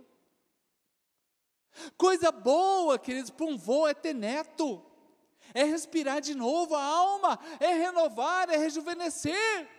Coisa 1.97 2.31
boa, 2.31 2.97
queridos, 2.97 3.29
para 3.29 3.45
um 3.45 3.57
vô 3.57 3.87
é 3.87 3.93
ter 3.93 4.13
neto. 4.13 4.83
É 5.53 5.63
respirar 5.63 6.21
de 6.21 6.35
novo 6.35 6.75
a 6.75 6.83
alma, 6.83 7.39
é 7.59 7.73
renovar, 7.73 8.49
é 8.49 8.57
rejuvenescer. 8.57 9.69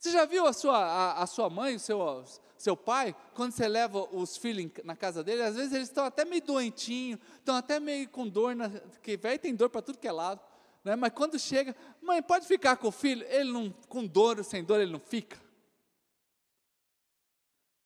Você 0.00 0.12
já 0.12 0.24
viu 0.24 0.46
a 0.46 0.52
sua, 0.54 0.78
a, 0.78 1.22
a 1.22 1.26
sua 1.26 1.50
mãe, 1.50 1.76
o 1.76 1.78
seu, 1.78 2.24
seu 2.56 2.74
pai, 2.74 3.14
quando 3.34 3.52
você 3.52 3.68
leva 3.68 4.08
os 4.16 4.34
filhos 4.34 4.72
na 4.82 4.96
casa 4.96 5.22
dele, 5.22 5.42
às 5.42 5.54
vezes 5.54 5.74
eles 5.74 5.88
estão 5.88 6.06
até 6.06 6.24
meio 6.24 6.40
doentinhos, 6.42 7.20
estão 7.36 7.54
até 7.54 7.78
meio 7.78 8.08
com 8.08 8.26
dor, 8.26 8.56
na, 8.56 8.70
que 9.02 9.18
velho 9.18 9.38
tem 9.38 9.54
dor 9.54 9.68
para 9.68 9.82
tudo 9.82 9.98
que 9.98 10.08
é 10.08 10.12
lado, 10.12 10.40
né? 10.82 10.96
mas 10.96 11.12
quando 11.12 11.38
chega, 11.38 11.76
mãe, 12.00 12.22
pode 12.22 12.46
ficar 12.46 12.78
com 12.78 12.88
o 12.88 12.90
filho, 12.90 13.26
ele 13.28 13.52
não, 13.52 13.70
com 13.90 14.06
dor, 14.06 14.42
sem 14.42 14.64
dor, 14.64 14.80
ele 14.80 14.90
não 14.90 15.00
fica. 15.00 15.38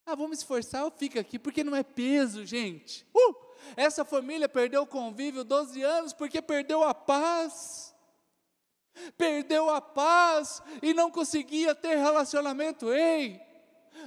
Ah, 0.07 0.15
vamos 0.15 0.39
esforçar, 0.39 0.83
eu 0.83 0.93
fico 0.93 1.19
aqui, 1.19 1.37
porque 1.37 1.65
não 1.65 1.75
é 1.75 1.83
peso, 1.83 2.47
gente. 2.47 3.05
Uh! 3.13 3.35
Essa 3.77 4.05
família 4.05 4.49
perdeu 4.49 4.83
o 4.83 4.87
convívio 4.87 5.43
12 5.43 5.83
anos 5.83 6.13
porque 6.13 6.41
perdeu 6.41 6.85
a 6.85 6.95
paz 6.95 7.84
perdeu 9.17 9.71
a 9.71 9.81
paz 9.81 10.63
e 10.83 10.95
não 10.95 11.11
conseguia 11.11 11.75
ter 11.75 11.97
relacionamento. 11.97 12.93
Ei, 12.93 13.41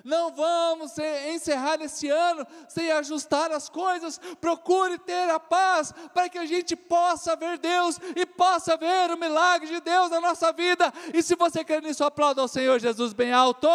não 0.03 0.33
vamos 0.33 0.97
encerrar 1.33 1.81
esse 1.81 2.09
ano 2.09 2.45
sem 2.67 2.91
ajustar 2.91 3.51
as 3.51 3.69
coisas. 3.69 4.19
Procure 4.39 4.97
ter 4.99 5.29
a 5.29 5.39
paz 5.39 5.93
para 6.13 6.29
que 6.29 6.37
a 6.37 6.45
gente 6.45 6.75
possa 6.75 7.35
ver 7.35 7.57
Deus 7.57 7.99
e 8.15 8.25
possa 8.25 8.77
ver 8.77 9.11
o 9.11 9.17
milagre 9.17 9.67
de 9.67 9.81
Deus 9.81 10.09
na 10.09 10.21
nossa 10.21 10.51
vida. 10.51 10.93
E 11.13 11.21
se 11.21 11.35
você 11.35 11.63
quer 11.63 11.81
nisso, 11.81 12.03
aplauda 12.03 12.41
ao 12.41 12.47
Senhor 12.47 12.79
Jesus 12.79 13.13
bem 13.13 13.31
alto. 13.31 13.67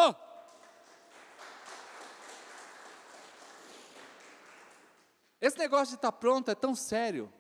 Esse 5.41 5.59
negócio 5.59 5.89
de 5.89 5.95
estar 5.97 6.13
pronto 6.13 6.51
é 6.51 6.55
tão 6.55 6.75
sério 6.75 7.33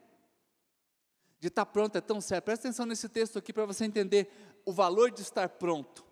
de 1.43 1.49
estar 1.49 1.66
pronto 1.66 1.97
é 1.99 2.01
tão 2.01 2.20
sério. 2.20 2.40
Presta 2.40 2.68
atenção 2.68 2.86
nesse 2.86 3.09
texto 3.09 3.36
aqui 3.36 3.53
para 3.53 3.66
você 3.66 3.84
entender 3.84 4.30
o 4.64 4.72
valor 4.72 5.11
de 5.11 5.22
estar 5.22 5.49
pronto. 5.49 6.05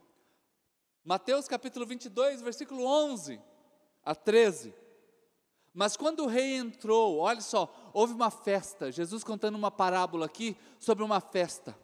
Mateus 1.05 1.47
capítulo 1.47 1.87
22, 1.87 2.43
versículo 2.43 2.85
11 2.85 3.41
a 4.05 4.13
13. 4.13 4.75
Mas 5.73 5.97
quando 5.97 6.25
o 6.25 6.27
rei 6.27 6.57
entrou, 6.57 7.19
olha 7.19 7.41
só, 7.41 7.73
houve 7.95 8.13
uma 8.13 8.29
festa, 8.29 8.91
Jesus 8.91 9.23
contando 9.23 9.55
uma 9.55 9.71
parábola 9.71 10.27
aqui 10.27 10.57
sobre 10.81 11.05
uma 11.05 11.21
festa. 11.21 11.79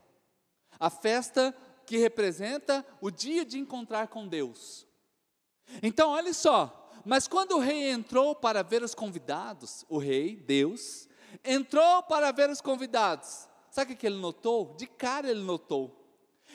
A 0.76 0.90
festa 0.90 1.56
que 1.86 1.98
representa 1.98 2.84
o 3.00 3.12
dia 3.12 3.44
de 3.44 3.60
encontrar 3.60 4.08
com 4.08 4.26
Deus. 4.26 4.88
Então, 5.84 6.10
olha 6.10 6.34
só, 6.34 6.90
mas 7.04 7.28
quando 7.28 7.52
o 7.52 7.60
rei 7.60 7.90
entrou 7.90 8.34
para 8.34 8.64
ver 8.64 8.82
os 8.82 8.92
convidados, 8.92 9.84
o 9.88 9.98
rei, 9.98 10.34
Deus, 10.34 11.08
entrou 11.44 12.02
para 12.02 12.32
ver 12.32 12.50
os 12.50 12.60
convidados. 12.60 13.48
Sabe 13.70 13.92
o 13.92 13.96
que 13.96 14.06
ele 14.06 14.16
notou? 14.16 14.74
De 14.76 14.86
cara 14.86 15.30
ele 15.30 15.42
notou. 15.42 16.06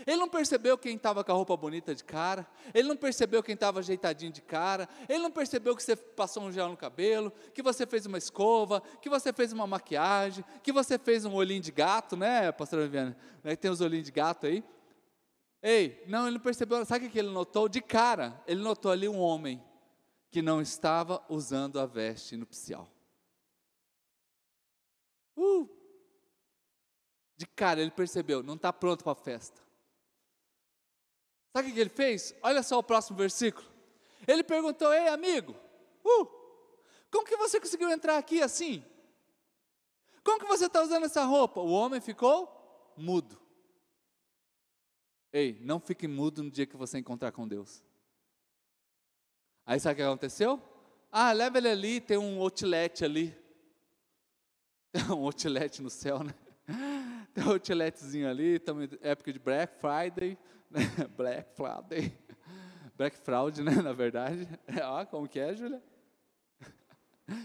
Ele 0.05 0.17
não 0.17 0.27
percebeu 0.27 0.77
quem 0.77 0.95
estava 0.95 1.23
com 1.23 1.32
a 1.32 1.36
roupa 1.36 1.55
bonita 1.55 1.93
de 1.93 2.03
cara, 2.03 2.47
ele 2.73 2.88
não 2.88 2.95
percebeu 2.95 3.43
quem 3.43 3.53
estava 3.53 3.79
ajeitadinho 3.79 4.32
de 4.32 4.41
cara, 4.41 4.89
ele 5.07 5.19
não 5.19 5.32
percebeu 5.32 5.75
que 5.75 5.84
você 5.84 5.95
passou 5.95 6.43
um 6.43 6.51
gel 6.51 6.69
no 6.69 6.77
cabelo, 6.77 7.32
que 7.53 7.61
você 7.61 7.86
fez 7.86 8.05
uma 8.05 8.17
escova, 8.17 8.82
que 9.01 9.09
você 9.09 9.32
fez 9.32 9.53
uma 9.53 9.67
maquiagem, 9.67 10.43
que 10.63 10.71
você 10.71 10.97
fez 10.97 11.25
um 11.25 11.34
olhinho 11.34 11.61
de 11.61 11.71
gato, 11.71 12.15
né, 12.15 12.51
pastora 12.51 12.84
Viviane? 12.84 13.15
Né, 13.43 13.55
tem 13.55 13.69
os 13.69 13.82
olhinhos 13.82 14.05
de 14.05 14.11
gato 14.11 14.47
aí. 14.47 14.63
Ei, 15.61 16.03
não, 16.07 16.23
ele 16.23 16.36
não 16.36 16.41
percebeu, 16.41 16.84
sabe 16.86 17.05
o 17.05 17.09
que 17.09 17.19
ele 17.19 17.29
notou? 17.29 17.69
De 17.69 17.82
cara, 17.82 18.41
ele 18.47 18.61
notou 18.61 18.91
ali 18.91 19.07
um 19.07 19.19
homem 19.19 19.63
que 20.32 20.41
não 20.41 20.61
estava 20.61 21.23
usando 21.29 21.79
a 21.79 21.86
veste 21.86 22.36
nupcial. 22.36 22.89
Uh! 25.36 25.67
De 27.38 27.47
cara, 27.47 27.82
ele 27.82 27.91
percebeu, 27.91 28.43
não 28.43 28.55
está 28.55 28.71
pronto 28.71 29.03
para 29.03 29.13
a 29.13 29.15
festa. 29.15 29.61
Sabe 31.55 31.69
o 31.69 31.73
que 31.73 31.79
ele 31.79 31.89
fez? 31.89 32.34
Olha 32.41 32.63
só 32.63 32.77
o 32.77 32.84
próximo 32.84 33.17
versículo. 33.17 33.67
Ele 34.27 34.43
perguntou: 34.43 34.93
Ei, 34.93 35.07
amigo, 35.07 35.55
uh, 36.05 36.25
como 37.09 37.25
que 37.25 37.36
você 37.36 37.59
conseguiu 37.59 37.89
entrar 37.89 38.17
aqui 38.17 38.41
assim? 38.41 38.84
Como 40.23 40.39
que 40.39 40.45
você 40.45 40.67
está 40.67 40.82
usando 40.82 41.05
essa 41.05 41.23
roupa? 41.23 41.59
O 41.59 41.71
homem 41.71 41.99
ficou 41.99 42.93
mudo. 42.95 43.39
Ei, 45.34 45.57
não 45.61 45.79
fique 45.79 46.07
mudo 46.07 46.43
no 46.43 46.51
dia 46.51 46.65
que 46.65 46.77
você 46.77 46.99
encontrar 46.99 47.32
com 47.32 47.47
Deus. 47.47 47.84
Aí 49.65 49.79
sabe 49.79 49.93
o 49.93 49.95
que 49.97 50.03
aconteceu? 50.03 50.61
Ah, 51.11 51.32
leva 51.32 51.57
ele 51.57 51.69
ali, 51.69 52.01
tem 52.01 52.17
um 52.17 52.39
outlet 52.41 53.03
ali. 53.03 53.41
Um 55.10 55.26
outlet 55.26 55.82
no 55.82 55.89
céu, 55.89 56.24
né? 56.24 56.34
Tem 57.34 57.44
um 57.44 57.52
outletzinho 57.52 58.30
ali, 58.30 58.56
estamos 58.56 58.89
época 59.02 59.32
de 59.32 59.39
Black 59.39 59.74
Friday, 59.80 60.38
né? 60.70 60.82
Black 61.16 61.50
Friday, 61.56 62.18
Black 62.98 63.18
Fraud, 63.18 63.64
né, 63.64 63.82
na 63.82 63.94
verdade. 63.94 64.48
É, 64.68 64.84
ó, 64.86 65.06
como 65.06 65.28
que 65.28 65.39
é, 65.39 65.56
Júlia? 65.56 65.82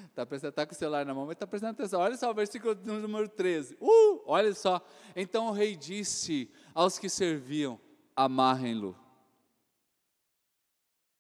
Está 0.09 0.27
tá 0.51 0.67
com 0.67 0.73
o 0.73 0.77
celular 0.77 1.07
na 1.07 1.15
mão, 1.15 1.27
mas 1.27 1.35
está 1.35 1.47
prestando 1.47 1.73
atenção. 1.73 2.01
Olha 2.01 2.17
só 2.17 2.31
o 2.31 2.35
versículo 2.35 2.75
número 2.75 3.29
13. 3.29 3.77
Uh, 3.81 4.23
olha 4.27 4.53
só. 4.53 4.85
Então 5.15 5.47
o 5.47 5.53
rei 5.53 5.77
disse 5.77 6.51
aos 6.75 6.99
que 6.99 7.09
serviam: 7.09 7.79
amarrem-lo. 8.17 8.99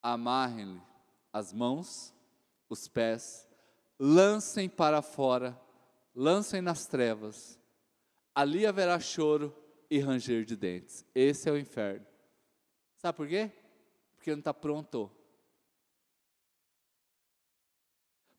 Amarrem-lhe 0.02 0.82
as 1.32 1.52
mãos, 1.52 2.12
os 2.68 2.88
pés, 2.88 3.48
lancem 3.98 4.68
para 4.68 5.00
fora 5.00 5.58
lancem 6.16 6.62
nas 6.62 6.86
trevas, 6.86 7.60
ali 8.34 8.66
haverá 8.66 8.98
choro 8.98 9.54
e 9.90 9.98
ranger 9.98 10.44
de 10.44 10.56
dentes. 10.56 11.04
Esse 11.14 11.48
é 11.48 11.52
o 11.52 11.58
inferno. 11.58 12.06
Sabe 12.96 13.14
por 13.14 13.28
quê? 13.28 13.52
Porque 14.16 14.30
não 14.30 14.38
está 14.38 14.54
pronto. 14.54 15.12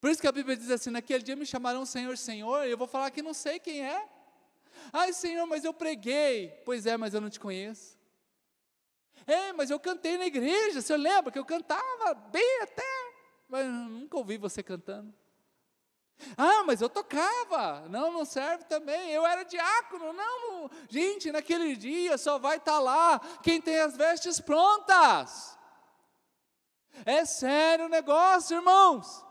Por 0.02 0.10
isso 0.10 0.20
que 0.20 0.28
a 0.28 0.32
Bíblia 0.32 0.58
diz 0.58 0.72
assim: 0.72 0.90
naquele 0.90 1.24
dia 1.24 1.36
me 1.36 1.46
chamarão 1.46 1.86
Senhor, 1.86 2.18
Senhor, 2.18 2.66
e 2.66 2.72
eu 2.72 2.78
vou 2.78 2.88
falar 2.88 3.12
que 3.12 3.22
não 3.22 3.34
sei 3.34 3.60
quem 3.60 3.86
é. 3.86 4.10
Ai, 4.92 5.14
Senhor, 5.14 5.46
mas 5.46 5.64
eu 5.64 5.74
preguei. 5.74 6.50
Pois 6.66 6.86
é, 6.86 6.98
mas 6.98 7.14
eu 7.14 7.22
não 7.22 7.30
te 7.30 7.40
conheço. 7.40 7.98
É, 9.26 9.54
mas 9.54 9.70
eu 9.70 9.80
cantei 9.80 10.18
na 10.18 10.26
igreja. 10.26 10.82
Você 10.82 10.96
lembra 10.98 11.32
que 11.32 11.40
eu 11.40 11.46
cantava 11.46 12.14
bem 12.14 12.62
até, 12.62 13.14
mas 13.48 13.66
eu 13.66 13.72
nunca 13.72 14.18
ouvi 14.18 14.38
você 14.38 14.64
cantando. 14.64 15.14
Ah, 16.38 16.64
mas 16.66 16.82
eu 16.82 16.90
tocava. 16.90 17.88
Não, 17.90 18.12
não 18.12 18.26
serve 18.26 18.64
também. 18.66 19.12
Eu 19.12 19.26
era 19.26 19.44
diácono. 19.44 20.14
Não, 20.14 20.70
gente, 20.90 21.32
naquele 21.32 21.76
dia 21.76 22.18
só 22.18 22.38
vai 22.40 22.58
estar 22.58 22.74
tá 22.74 22.80
lá 22.80 23.22
quem 23.42 23.62
tem 23.62 23.80
as 23.80 23.96
vestes 23.96 24.40
prontas. 24.40 25.58
É 27.06 27.26
sério 27.26 27.86
o 27.86 27.90
negócio, 27.90 28.58
irmãos. 28.58 29.24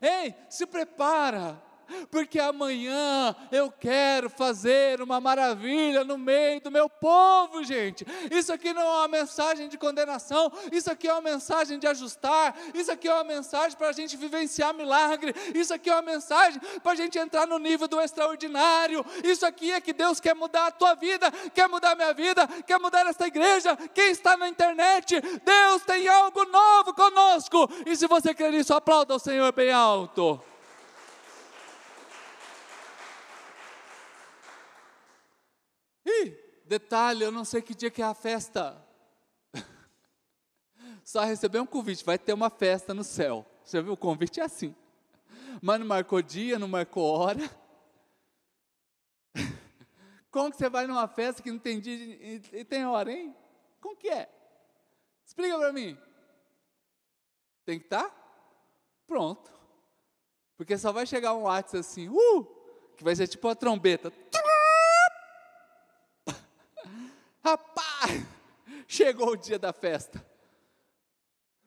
Ei, 0.00 0.34
se 0.48 0.66
prepara 0.66 1.62
porque 2.10 2.38
amanhã 2.38 3.34
eu 3.50 3.70
quero 3.70 4.28
fazer 4.28 5.00
uma 5.00 5.20
maravilha 5.20 6.04
no 6.04 6.18
meio 6.18 6.60
do 6.60 6.70
meu 6.70 6.88
povo, 6.88 7.62
gente. 7.64 8.06
Isso 8.30 8.52
aqui 8.52 8.72
não 8.72 8.82
é 8.82 8.98
uma 8.98 9.08
mensagem 9.08 9.68
de 9.68 9.78
condenação, 9.78 10.52
isso 10.72 10.90
aqui 10.90 11.08
é 11.08 11.12
uma 11.12 11.22
mensagem 11.22 11.78
de 11.78 11.86
ajustar, 11.86 12.56
isso 12.74 12.90
aqui 12.90 13.08
é 13.08 13.14
uma 13.14 13.24
mensagem 13.24 13.76
para 13.76 13.88
a 13.88 13.92
gente 13.92 14.16
vivenciar 14.16 14.74
milagre, 14.74 15.34
isso 15.54 15.72
aqui 15.72 15.90
é 15.90 15.94
uma 15.94 16.02
mensagem 16.02 16.60
para 16.82 16.92
a 16.92 16.94
gente 16.94 17.18
entrar 17.18 17.46
no 17.46 17.58
nível 17.58 17.88
do 17.88 18.00
extraordinário. 18.00 19.04
Isso 19.24 19.44
aqui 19.46 19.72
é 19.72 19.80
que 19.80 19.92
Deus 19.92 20.20
quer 20.20 20.34
mudar 20.34 20.66
a 20.66 20.70
tua 20.70 20.94
vida, 20.94 21.30
quer 21.54 21.68
mudar 21.68 21.92
a 21.92 21.96
minha 21.96 22.12
vida, 22.12 22.46
quer 22.66 22.78
mudar 22.78 23.06
esta 23.06 23.26
igreja. 23.26 23.76
Quem 23.94 24.10
está 24.10 24.36
na 24.36 24.48
internet, 24.48 25.20
Deus 25.20 25.82
tem 25.82 26.08
algo 26.08 26.44
novo 26.46 26.94
conosco. 26.94 27.68
E 27.86 27.96
se 27.96 28.06
você 28.06 28.34
quer 28.34 28.52
isso, 28.54 28.74
aplauda 28.74 29.14
o 29.14 29.18
Senhor 29.18 29.52
bem 29.52 29.70
alto. 29.70 30.40
Ih, 36.10 36.36
detalhe, 36.64 37.24
eu 37.24 37.30
não 37.30 37.44
sei 37.44 37.62
que 37.62 37.74
dia 37.74 37.90
que 37.90 38.02
é 38.02 38.04
a 38.04 38.14
festa. 38.14 38.84
Só 41.04 41.22
receber 41.24 41.60
um 41.60 41.66
convite, 41.66 42.04
vai 42.04 42.18
ter 42.18 42.32
uma 42.32 42.50
festa 42.50 42.92
no 42.92 43.04
céu. 43.04 43.46
Você 43.64 43.80
viu, 43.80 43.92
o 43.92 43.96
convite 43.96 44.40
é 44.40 44.44
assim. 44.44 44.74
Mas 45.62 45.78
não 45.78 45.86
marcou 45.86 46.20
dia, 46.20 46.58
não 46.58 46.68
marcou 46.68 47.04
hora. 47.04 47.50
Como 50.30 50.50
que 50.50 50.56
você 50.56 50.68
vai 50.68 50.86
numa 50.86 51.06
festa 51.06 51.42
que 51.42 51.50
não 51.50 51.58
tem 51.58 51.80
dia 51.80 51.94
e 52.52 52.64
tem 52.64 52.84
hora, 52.86 53.12
hein? 53.12 53.34
Como 53.80 53.96
que 53.96 54.08
é? 54.08 54.28
Explica 55.24 55.58
para 55.58 55.72
mim. 55.72 55.96
Tem 57.64 57.78
que 57.78 57.86
estar 57.86 58.04
tá? 58.04 58.20
pronto. 59.06 59.50
Porque 60.56 60.76
só 60.76 60.92
vai 60.92 61.06
chegar 61.06 61.34
um 61.34 61.42
WhatsApp 61.42 61.78
assim, 61.78 62.08
uh, 62.08 62.44
que 62.96 63.02
vai 63.02 63.16
ser 63.16 63.26
tipo 63.26 63.48
uma 63.48 63.56
trombeta. 63.56 64.10
Rapaz, 67.50 68.24
chegou 68.86 69.32
o 69.32 69.36
dia 69.36 69.58
da 69.58 69.72
festa. 69.72 70.24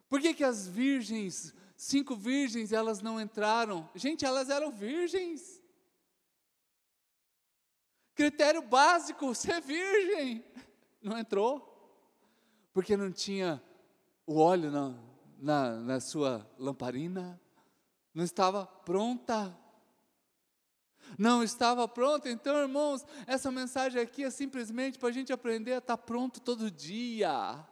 Por 0.07 0.21
que, 0.21 0.33
que 0.33 0.43
as 0.43 0.65
virgens, 0.65 1.53
cinco 1.75 2.15
virgens, 2.15 2.71
elas 2.71 3.01
não 3.01 3.19
entraram? 3.19 3.89
Gente, 3.93 4.23
elas 4.23 4.49
eram 4.49 4.71
virgens. 4.71 5.61
Critério 8.15 8.61
básico, 8.61 9.33
ser 9.35 9.59
virgem. 9.59 10.45
Não 11.01 11.17
entrou. 11.17 11.69
Porque 12.71 12.95
não 12.95 13.11
tinha 13.11 13.61
o 14.25 14.39
óleo 14.39 14.71
na, 14.71 14.97
na, 15.37 15.75
na 15.75 15.99
sua 15.99 16.49
lamparina, 16.57 17.39
não 18.13 18.23
estava 18.23 18.65
pronta. 18.65 19.53
Não 21.17 21.43
estava 21.43 21.87
pronta. 21.87 22.29
Então, 22.29 22.55
irmãos, 22.57 23.05
essa 23.27 23.51
mensagem 23.51 24.01
aqui 24.01 24.23
é 24.23 24.29
simplesmente 24.29 24.97
para 24.97 25.09
a 25.09 25.11
gente 25.11 25.33
aprender 25.33 25.73
a 25.73 25.77
estar 25.77 25.97
pronto 25.97 26.39
todo 26.39 26.71
dia. 26.71 27.65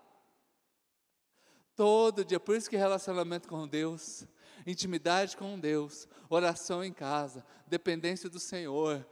Todo 1.76 2.26
dia. 2.26 2.40
Por 2.40 2.56
isso 2.56 2.70
que 2.70 2.78
relacionamento 2.78 3.48
com 3.48 3.68
Deus, 3.68 4.26
intimidade 4.66 5.36
com 5.38 5.60
Deus, 5.60 6.08
oração 6.30 6.84
em 6.84 6.94
casa, 6.94 7.46
dependência 7.68 8.30
do 8.30 8.40
Senhor, 8.40 9.08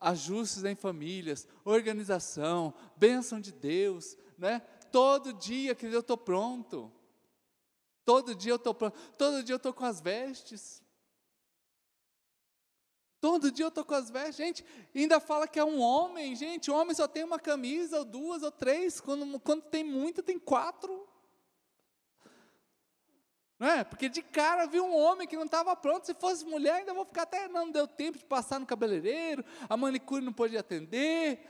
ajustes 0.00 0.64
em 0.64 0.74
famílias, 0.74 1.48
organização, 1.64 2.74
bênção 2.96 3.40
de 3.40 3.52
Deus, 3.52 4.16
né? 4.38 4.60
Todo 4.92 5.32
dia, 5.32 5.74
que 5.74 5.86
eu 5.86 6.00
estou 6.00 6.16
pronto. 6.16 6.92
Todo 8.04 8.34
dia 8.34 8.52
eu 8.52 8.56
estou 8.56 8.74
pronto. 8.74 8.96
Todo 9.18 9.42
dia 9.42 9.54
eu 9.54 9.56
estou 9.56 9.72
com 9.72 9.84
as 9.84 10.00
vestes. 10.00 10.83
Todo 13.24 13.50
dia 13.50 13.64
eu 13.64 13.68
estou 13.68 13.86
com 13.86 13.94
as 13.94 14.10
vestes. 14.10 14.36
Gente, 14.36 14.64
ainda 14.94 15.18
fala 15.18 15.48
que 15.48 15.58
é 15.58 15.64
um 15.64 15.80
homem. 15.80 16.36
Gente, 16.36 16.70
homem 16.70 16.94
só 16.94 17.08
tem 17.08 17.24
uma 17.24 17.38
camisa, 17.38 18.00
ou 18.00 18.04
duas, 18.04 18.42
ou 18.42 18.50
três. 18.50 19.00
Quando, 19.00 19.40
quando 19.40 19.62
tem 19.62 19.82
muita, 19.82 20.22
tem 20.22 20.38
quatro. 20.38 21.08
Não 23.58 23.66
é? 23.66 23.82
Porque 23.82 24.10
de 24.10 24.20
cara 24.20 24.66
viu 24.66 24.84
um 24.84 24.94
homem 24.94 25.26
que 25.26 25.36
não 25.36 25.46
estava 25.46 25.74
pronto. 25.74 26.04
Se 26.04 26.12
fosse 26.12 26.44
mulher, 26.44 26.74
ainda 26.74 26.92
vou 26.92 27.06
ficar 27.06 27.22
até. 27.22 27.48
Não 27.48 27.70
deu 27.70 27.88
tempo 27.88 28.18
de 28.18 28.26
passar 28.26 28.60
no 28.60 28.66
cabeleireiro. 28.66 29.42
A 29.70 29.74
manicure 29.74 30.22
não 30.22 30.30
pôde 30.30 30.58
atender. 30.58 31.48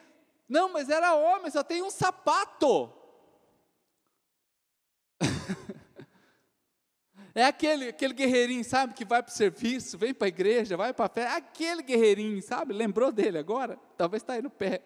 Não, 0.48 0.68
mas 0.72 0.88
era 0.88 1.16
homem, 1.16 1.50
só 1.50 1.64
tem 1.64 1.82
um 1.82 1.90
sapato. 1.90 2.92
É 7.34 7.44
aquele, 7.44 7.88
aquele 7.88 8.14
guerreirinho, 8.14 8.64
sabe, 8.64 8.94
que 8.94 9.04
vai 9.04 9.20
para 9.20 9.32
o 9.32 9.34
serviço, 9.34 9.98
vem 9.98 10.14
para 10.14 10.26
a 10.26 10.28
igreja, 10.28 10.76
vai 10.76 10.94
para 10.94 11.06
a 11.06 11.08
festa. 11.08 11.36
Aquele 11.36 11.82
guerreirinho, 11.82 12.40
sabe? 12.40 12.72
Lembrou 12.72 13.10
dele 13.10 13.38
agora? 13.38 13.76
Talvez 13.96 14.22
está 14.22 14.34
aí 14.34 14.42
no 14.42 14.50
pé. 14.50 14.82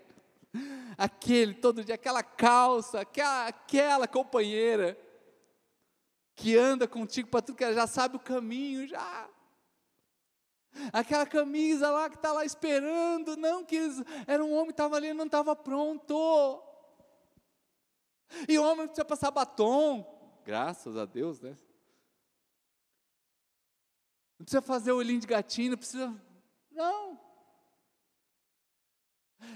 Aquele, 0.96 1.53
todo 1.53 1.84
dia, 1.84 1.96
aquela 1.96 2.22
calça, 2.22 3.01
aquela, 3.01 3.49
aquela 3.49 4.09
companheira 4.09 4.99
que 6.34 6.57
anda 6.57 6.88
contigo 6.88 7.28
para 7.28 7.42
tudo 7.42 7.57
que 7.57 7.64
ela 7.64 7.74
já 7.74 7.86
sabe 7.86 8.16
o 8.16 8.20
caminho, 8.20 8.88
já. 8.88 9.28
Aquela 10.90 11.26
camisa 11.26 11.90
lá 11.90 12.09
que 12.09 12.16
está 12.16 12.32
lá 12.32 12.46
esperando, 12.46 13.36
não 13.36 13.62
que 13.62 13.78
era 14.26 14.42
um 14.42 14.55
homem 14.55 14.66
que 14.66 14.72
estava 14.72 14.96
ali 14.96 15.12
não 15.12 15.26
estava 15.26 15.55
pronto. 15.55 16.62
E 18.49 18.59
o 18.59 18.64
homem 18.64 18.86
precisa 18.86 19.05
passar 19.05 19.30
batom, 19.30 20.40
graças 20.44 20.96
a 20.96 21.05
Deus, 21.05 21.40
né? 21.40 21.59
Não 24.39 24.45
precisa 24.45 24.62
fazer 24.62 24.93
o 24.93 24.97
olhinho 24.97 25.20
de 25.20 25.26
gatinho, 25.26 25.72
não 25.72 25.78
precisa. 25.78 26.14
Não. 26.70 27.18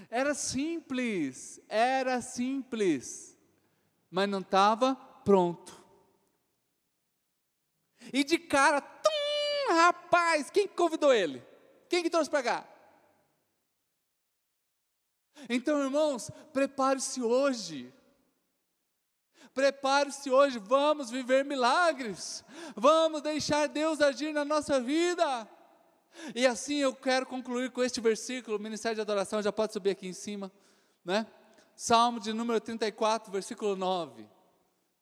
Era 0.09 0.33
simples, 0.33 1.59
era 1.67 2.21
simples, 2.21 3.37
mas 4.09 4.29
não 4.29 4.39
estava 4.39 4.95
pronto. 5.23 5.81
E 8.11 8.23
de 8.23 8.37
cara, 8.37 8.81
tum, 8.81 9.73
rapaz, 9.73 10.49
quem 10.49 10.67
convidou 10.67 11.13
ele? 11.13 11.41
Quem 11.89 12.03
que 12.03 12.09
trouxe 12.09 12.29
para 12.29 12.43
cá? 12.43 12.69
Então, 15.49 15.81
irmãos, 15.83 16.29
prepare-se 16.51 17.21
hoje. 17.21 17.93
Prepare-se 19.53 20.31
hoje, 20.31 20.57
vamos 20.57 21.11
viver 21.11 21.45
milagres, 21.45 22.43
vamos 22.75 23.21
deixar 23.21 23.67
Deus 23.67 24.01
agir 24.01 24.33
na 24.33 24.43
nossa 24.43 24.81
vida. 24.81 25.47
E 26.35 26.45
assim 26.47 26.77
eu 26.77 26.95
quero 26.95 27.25
concluir 27.25 27.71
com 27.71 27.83
este 27.83 28.01
versículo, 28.01 28.57
o 28.57 28.59
Ministério 28.59 28.95
de 28.95 29.01
Adoração 29.01 29.41
já 29.41 29.51
pode 29.51 29.73
subir 29.73 29.91
aqui 29.91 30.07
em 30.07 30.13
cima, 30.13 30.51
né? 31.05 31.27
Salmo 31.75 32.19
de 32.19 32.33
número 32.33 32.59
34, 32.59 33.31
versículo 33.31 33.75
9. 33.75 34.27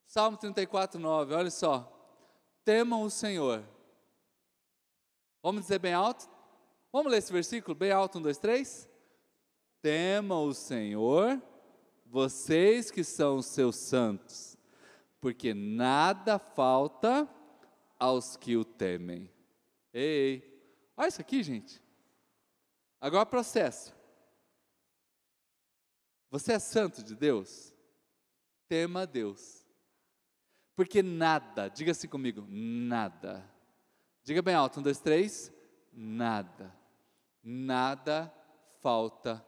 Salmo 0.06 0.38
34, 0.38 1.00
9, 1.00 1.34
olha 1.34 1.52
só. 1.52 1.90
Temam 2.66 3.04
o 3.04 3.10
Senhor. 3.10 3.64
Vamos 5.42 5.64
dizer 5.64 5.80
bem 5.80 5.94
alto? 5.94 6.30
Vamos 6.92 7.10
ler 7.12 7.20
esse 7.20 7.32
versículo 7.32 7.74
bem 7.74 7.92
alto, 7.92 8.20
um, 8.20 8.22
dois, 8.22 8.38
três. 8.38 8.90
Temam 9.82 10.44
o 10.44 10.54
Senhor 10.54 11.42
vocês 12.12 12.92
que 12.92 13.06
são 13.06 13.38
os 13.38 13.46
seus 13.46 13.78
santos, 13.78 14.58
porque 15.22 15.54
nada 15.54 16.38
falta 16.38 17.28
aos 17.98 18.36
que 18.36 18.58
o 18.58 18.66
temem. 18.66 19.32
Ei, 19.94 20.44
olha 20.98 21.08
isso 21.08 21.22
aqui, 21.22 21.42
gente. 21.42 21.82
Agora 23.00 23.26
processo. 23.26 23.96
Você 26.30 26.52
é 26.52 26.60
santo 26.60 27.02
de 27.02 27.16
Deus? 27.16 27.74
Tema 28.68 29.08
Deus. 29.08 29.66
Porque 30.76 31.02
nada, 31.02 31.70
diga 31.70 31.92
assim 31.92 32.10
comigo, 32.10 32.46
nada. 32.50 33.50
Diga 34.22 34.42
bem 34.42 34.54
alto, 34.54 34.82
um, 34.82 34.84
dois, 34.84 35.00
três. 35.00 35.50
Nada, 35.94 36.76
nada 37.42 38.34
falta 38.82 39.46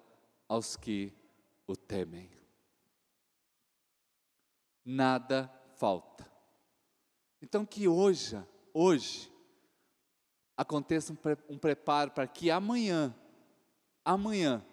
aos 0.48 0.78
que 0.78 1.14
o 1.68 1.76
temem 1.76 2.43
nada 4.86 5.52
falta. 5.76 6.32
Então 7.42 7.66
que 7.66 7.88
hoje, 7.88 8.42
hoje, 8.74 9.32
aconteça 10.56 11.14
um, 11.14 11.16
pre, 11.16 11.38
um 11.50 11.58
preparo 11.58 12.12
para 12.12 12.28
que 12.28 12.50
amanhã, 12.50 13.14
amanhã, 14.04 14.66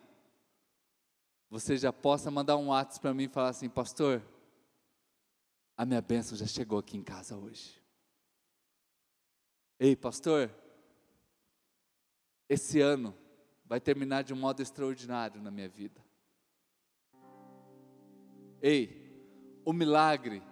você 1.49 1.77
já 1.77 1.93
possa 1.93 2.31
mandar 2.31 2.57
um 2.57 2.69
WhatsApp 2.69 3.01
para 3.01 3.15
mim 3.15 3.25
e 3.25 3.29
falar 3.29 3.49
assim, 3.49 3.69
pastor, 3.69 4.23
a 5.77 5.85
minha 5.85 6.01
bênção 6.01 6.37
já 6.37 6.47
chegou 6.47 6.79
aqui 6.79 6.97
em 6.97 7.03
casa 7.03 7.37
hoje. 7.37 7.83
Ei, 9.79 9.97
pastor, 9.97 10.55
esse 12.49 12.81
ano 12.81 13.17
vai 13.65 13.81
terminar 13.81 14.23
de 14.23 14.35
um 14.35 14.37
modo 14.37 14.61
extraordinário 14.61 15.41
na 15.41 15.51
minha 15.51 15.69
vida. 15.69 16.05
Ei, 18.61 19.00
o 19.71 19.73
milagre 19.73 20.43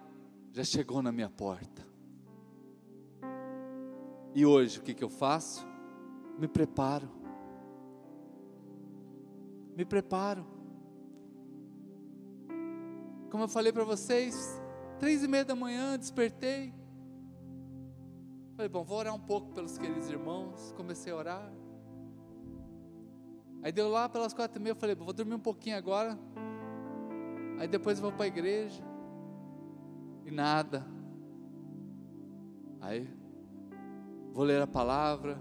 já 0.53 0.63
chegou 0.63 1.01
na 1.01 1.11
minha 1.11 1.29
porta. 1.29 1.85
E 4.33 4.45
hoje 4.45 4.79
o 4.79 4.81
que, 4.81 4.93
que 4.93 5.03
eu 5.03 5.09
faço? 5.09 5.67
Me 6.37 6.47
preparo. 6.47 7.09
Me 9.75 9.83
preparo. 9.83 10.47
Como 13.29 13.43
eu 13.43 13.49
falei 13.49 13.73
para 13.73 13.83
vocês, 13.83 14.61
três 14.99 15.21
e 15.21 15.27
meia 15.27 15.43
da 15.43 15.53
manhã 15.53 15.99
despertei. 15.99 16.73
Falei, 18.55 18.69
bom, 18.69 18.85
vou 18.85 18.99
orar 18.99 19.13
um 19.13 19.19
pouco 19.19 19.51
pelos 19.51 19.77
queridos 19.77 20.09
irmãos. 20.09 20.73
Comecei 20.77 21.11
a 21.11 21.15
orar. 21.17 21.53
Aí 23.61 23.73
deu 23.73 23.89
lá 23.89 24.07
pelas 24.07 24.33
quatro 24.33 24.61
e 24.61 24.63
meia, 24.63 24.71
eu 24.71 24.77
falei, 24.77 24.95
vou 24.95 25.11
dormir 25.11 25.35
um 25.35 25.39
pouquinho 25.39 25.75
agora. 25.75 26.17
Aí 27.59 27.67
depois 27.67 27.97
eu 27.97 28.03
vou 28.03 28.13
para 28.13 28.23
a 28.23 28.27
igreja 28.27 28.88
e 30.29 30.31
nada. 30.31 30.85
Aí, 32.79 33.07
vou 34.31 34.45
ler 34.45 34.61
a 34.61 34.67
palavra, 34.67 35.37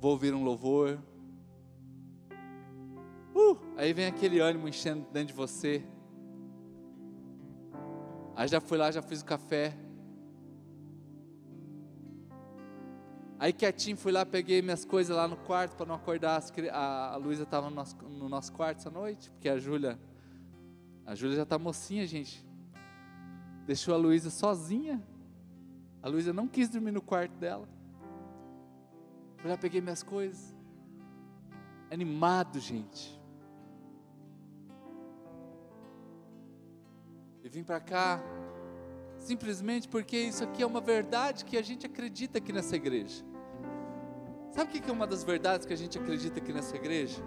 vou 0.00 0.12
ouvir 0.12 0.32
um 0.32 0.44
louvor. 0.44 0.98
Uh, 3.34 3.58
aí 3.76 3.92
vem 3.92 4.06
aquele 4.06 4.38
ânimo 4.38 4.68
enchendo 4.68 5.06
dentro 5.10 5.28
de 5.28 5.32
você. 5.32 5.82
Aí 8.36 8.46
já 8.46 8.60
fui 8.60 8.78
lá, 8.78 8.90
já 8.90 9.02
fiz 9.02 9.22
o 9.22 9.24
café. 9.24 9.74
Aí 13.38 13.52
quietinho 13.52 13.96
fui 13.96 14.12
lá, 14.12 14.24
peguei 14.24 14.62
minhas 14.62 14.84
coisas 14.84 15.14
lá 15.14 15.26
no 15.26 15.36
quarto 15.36 15.74
para 15.76 15.86
não 15.86 15.96
acordar. 15.96 16.42
A, 16.72 17.16
Luísa 17.16 17.42
estava 17.42 17.68
no 17.68 17.74
nosso, 17.74 17.96
no 17.96 18.28
nosso 18.28 18.52
quarto 18.52 18.78
essa 18.78 18.90
noite, 18.90 19.30
porque 19.30 19.48
a 19.48 19.58
Júlia, 19.58 19.98
a 21.04 21.14
Júlia 21.14 21.36
já 21.36 21.42
está 21.42 21.58
mocinha, 21.58 22.06
gente 22.06 22.53
deixou 23.66 23.94
a 23.94 23.96
Luísa 23.96 24.30
sozinha. 24.30 25.02
A 26.02 26.08
Luísa 26.08 26.32
não 26.32 26.46
quis 26.46 26.68
dormir 26.68 26.92
no 26.92 27.02
quarto 27.02 27.32
dela. 27.36 27.68
Eu 29.42 29.50
já 29.50 29.56
peguei 29.56 29.80
minhas 29.80 30.02
coisas. 30.02 30.54
Animado, 31.90 32.58
gente. 32.60 33.20
E 37.42 37.48
vim 37.48 37.62
para 37.62 37.80
cá 37.80 38.22
simplesmente 39.18 39.88
porque 39.88 40.16
isso 40.18 40.44
aqui 40.44 40.62
é 40.62 40.66
uma 40.66 40.80
verdade 40.80 41.44
que 41.44 41.56
a 41.56 41.62
gente 41.62 41.86
acredita 41.86 42.38
aqui 42.38 42.52
nessa 42.52 42.76
igreja. 42.76 43.24
Sabe 44.50 44.78
o 44.78 44.82
que 44.82 44.90
é 44.90 44.92
uma 44.92 45.06
das 45.06 45.24
verdades 45.24 45.66
que 45.66 45.72
a 45.72 45.76
gente 45.76 45.98
acredita 45.98 46.38
aqui 46.38 46.52
nessa 46.52 46.76
igreja? 46.76 47.22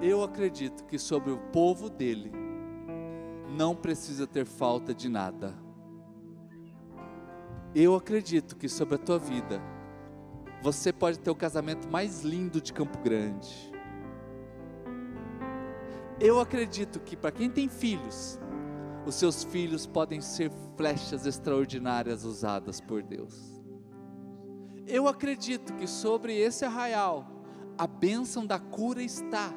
Eu 0.00 0.22
acredito 0.22 0.84
que 0.84 0.98
sobre 0.98 1.30
o 1.30 1.38
povo 1.38 1.88
dele 1.88 2.41
não 3.52 3.76
precisa 3.76 4.26
ter 4.26 4.46
falta 4.46 4.94
de 4.94 5.08
nada. 5.08 5.54
Eu 7.74 7.94
acredito 7.94 8.56
que 8.56 8.68
sobre 8.68 8.96
a 8.96 8.98
tua 8.98 9.18
vida, 9.18 9.60
você 10.62 10.92
pode 10.92 11.18
ter 11.18 11.30
o 11.30 11.34
casamento 11.34 11.88
mais 11.88 12.22
lindo 12.22 12.60
de 12.60 12.72
Campo 12.72 12.98
Grande. 12.98 13.72
Eu 16.20 16.40
acredito 16.40 17.00
que 17.00 17.16
para 17.16 17.32
quem 17.32 17.50
tem 17.50 17.68
filhos, 17.68 18.38
os 19.04 19.14
seus 19.14 19.42
filhos 19.42 19.86
podem 19.86 20.20
ser 20.20 20.50
flechas 20.76 21.26
extraordinárias 21.26 22.24
usadas 22.24 22.80
por 22.80 23.02
Deus. 23.02 23.60
Eu 24.86 25.08
acredito 25.08 25.74
que 25.74 25.86
sobre 25.86 26.36
esse 26.36 26.64
arraial, 26.64 27.26
a 27.76 27.86
bênção 27.86 28.46
da 28.46 28.58
cura 28.58 29.02
está. 29.02 29.52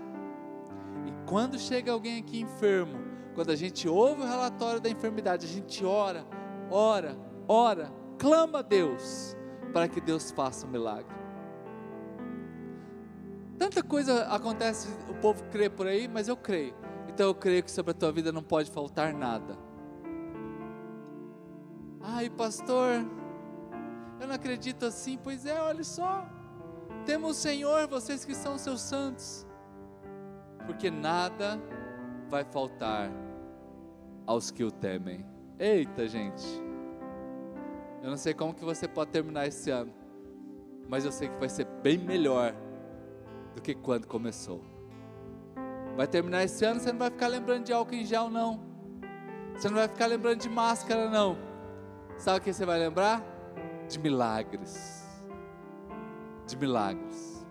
E 1.05 1.29
quando 1.29 1.59
chega 1.59 1.91
alguém 1.91 2.19
aqui 2.19 2.39
enfermo, 2.41 3.04
quando 3.35 3.51
a 3.51 3.55
gente 3.55 3.87
ouve 3.87 4.21
o 4.21 4.25
relatório 4.25 4.79
da 4.79 4.89
enfermidade, 4.89 5.45
a 5.45 5.49
gente 5.49 5.85
ora, 5.85 6.25
ora, 6.71 7.17
ora, 7.47 7.91
clama 8.17 8.59
a 8.59 8.61
Deus 8.61 9.35
para 9.73 9.89
que 9.89 9.99
Deus 9.99 10.31
faça 10.31 10.65
um 10.65 10.69
milagre. 10.69 11.13
Tanta 13.57 13.83
coisa 13.83 14.25
acontece, 14.27 14.87
o 15.09 15.13
povo 15.15 15.43
crê 15.51 15.69
por 15.69 15.85
aí, 15.85 16.07
mas 16.07 16.29
eu 16.29 16.37
creio. 16.37 16.73
Então 17.09 17.27
eu 17.27 17.35
creio 17.35 17.61
que 17.61 17.71
sobre 17.71 17.91
a 17.91 17.93
tua 17.93 18.11
vida 18.11 18.31
não 18.31 18.41
pode 18.41 18.71
faltar 18.71 19.13
nada. 19.13 19.57
Ai, 22.01 22.29
pastor, 22.29 23.05
eu 24.19 24.27
não 24.27 24.35
acredito 24.35 24.85
assim. 24.85 25.17
Pois 25.21 25.45
é, 25.45 25.59
olha 25.61 25.83
só. 25.83 26.25
Temos 27.05 27.31
o 27.31 27.33
Senhor, 27.33 27.87
vocês 27.87 28.23
que 28.23 28.33
são 28.33 28.57
seus 28.57 28.81
santos. 28.81 29.45
Porque 30.65 30.89
nada 30.89 31.61
vai 32.29 32.43
faltar 32.43 33.09
aos 34.25 34.51
que 34.51 34.63
o 34.63 34.71
temem. 34.71 35.25
Eita, 35.59 36.07
gente. 36.07 36.43
Eu 38.01 38.09
não 38.09 38.17
sei 38.17 38.33
como 38.33 38.53
que 38.53 38.63
você 38.63 38.87
pode 38.87 39.11
terminar 39.11 39.47
esse 39.47 39.71
ano, 39.71 39.91
mas 40.87 41.05
eu 41.05 41.11
sei 41.11 41.27
que 41.27 41.39
vai 41.39 41.49
ser 41.49 41.65
bem 41.81 41.97
melhor 41.97 42.53
do 43.55 43.61
que 43.61 43.73
quando 43.73 44.05
começou. 44.05 44.61
Vai 45.95 46.07
terminar 46.07 46.43
esse 46.43 46.63
ano, 46.65 46.79
você 46.79 46.91
não 46.91 46.99
vai 46.99 47.09
ficar 47.09 47.27
lembrando 47.27 47.63
de 47.63 47.73
álcool 47.73 47.95
em 47.95 48.05
gel, 48.05 48.29
não. 48.29 48.59
Você 49.55 49.69
não 49.69 49.77
vai 49.77 49.87
ficar 49.87 50.07
lembrando 50.07 50.41
de 50.41 50.49
máscara, 50.49 51.09
não. 51.09 51.37
Sabe 52.17 52.39
o 52.39 52.41
que 52.41 52.53
você 52.53 52.65
vai 52.65 52.77
lembrar? 52.77 53.23
De 53.89 53.97
milagres. 53.97 55.07
De 56.45 56.57
milagres. 56.57 57.45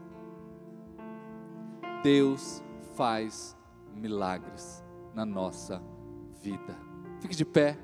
Deus 2.03 2.62
faz 2.95 3.57
milagres 3.95 4.85
na 5.14 5.25
nossa 5.25 5.83
vida. 6.45 6.78
Fique 7.20 7.36
de 7.36 7.45
pé. 7.45 7.76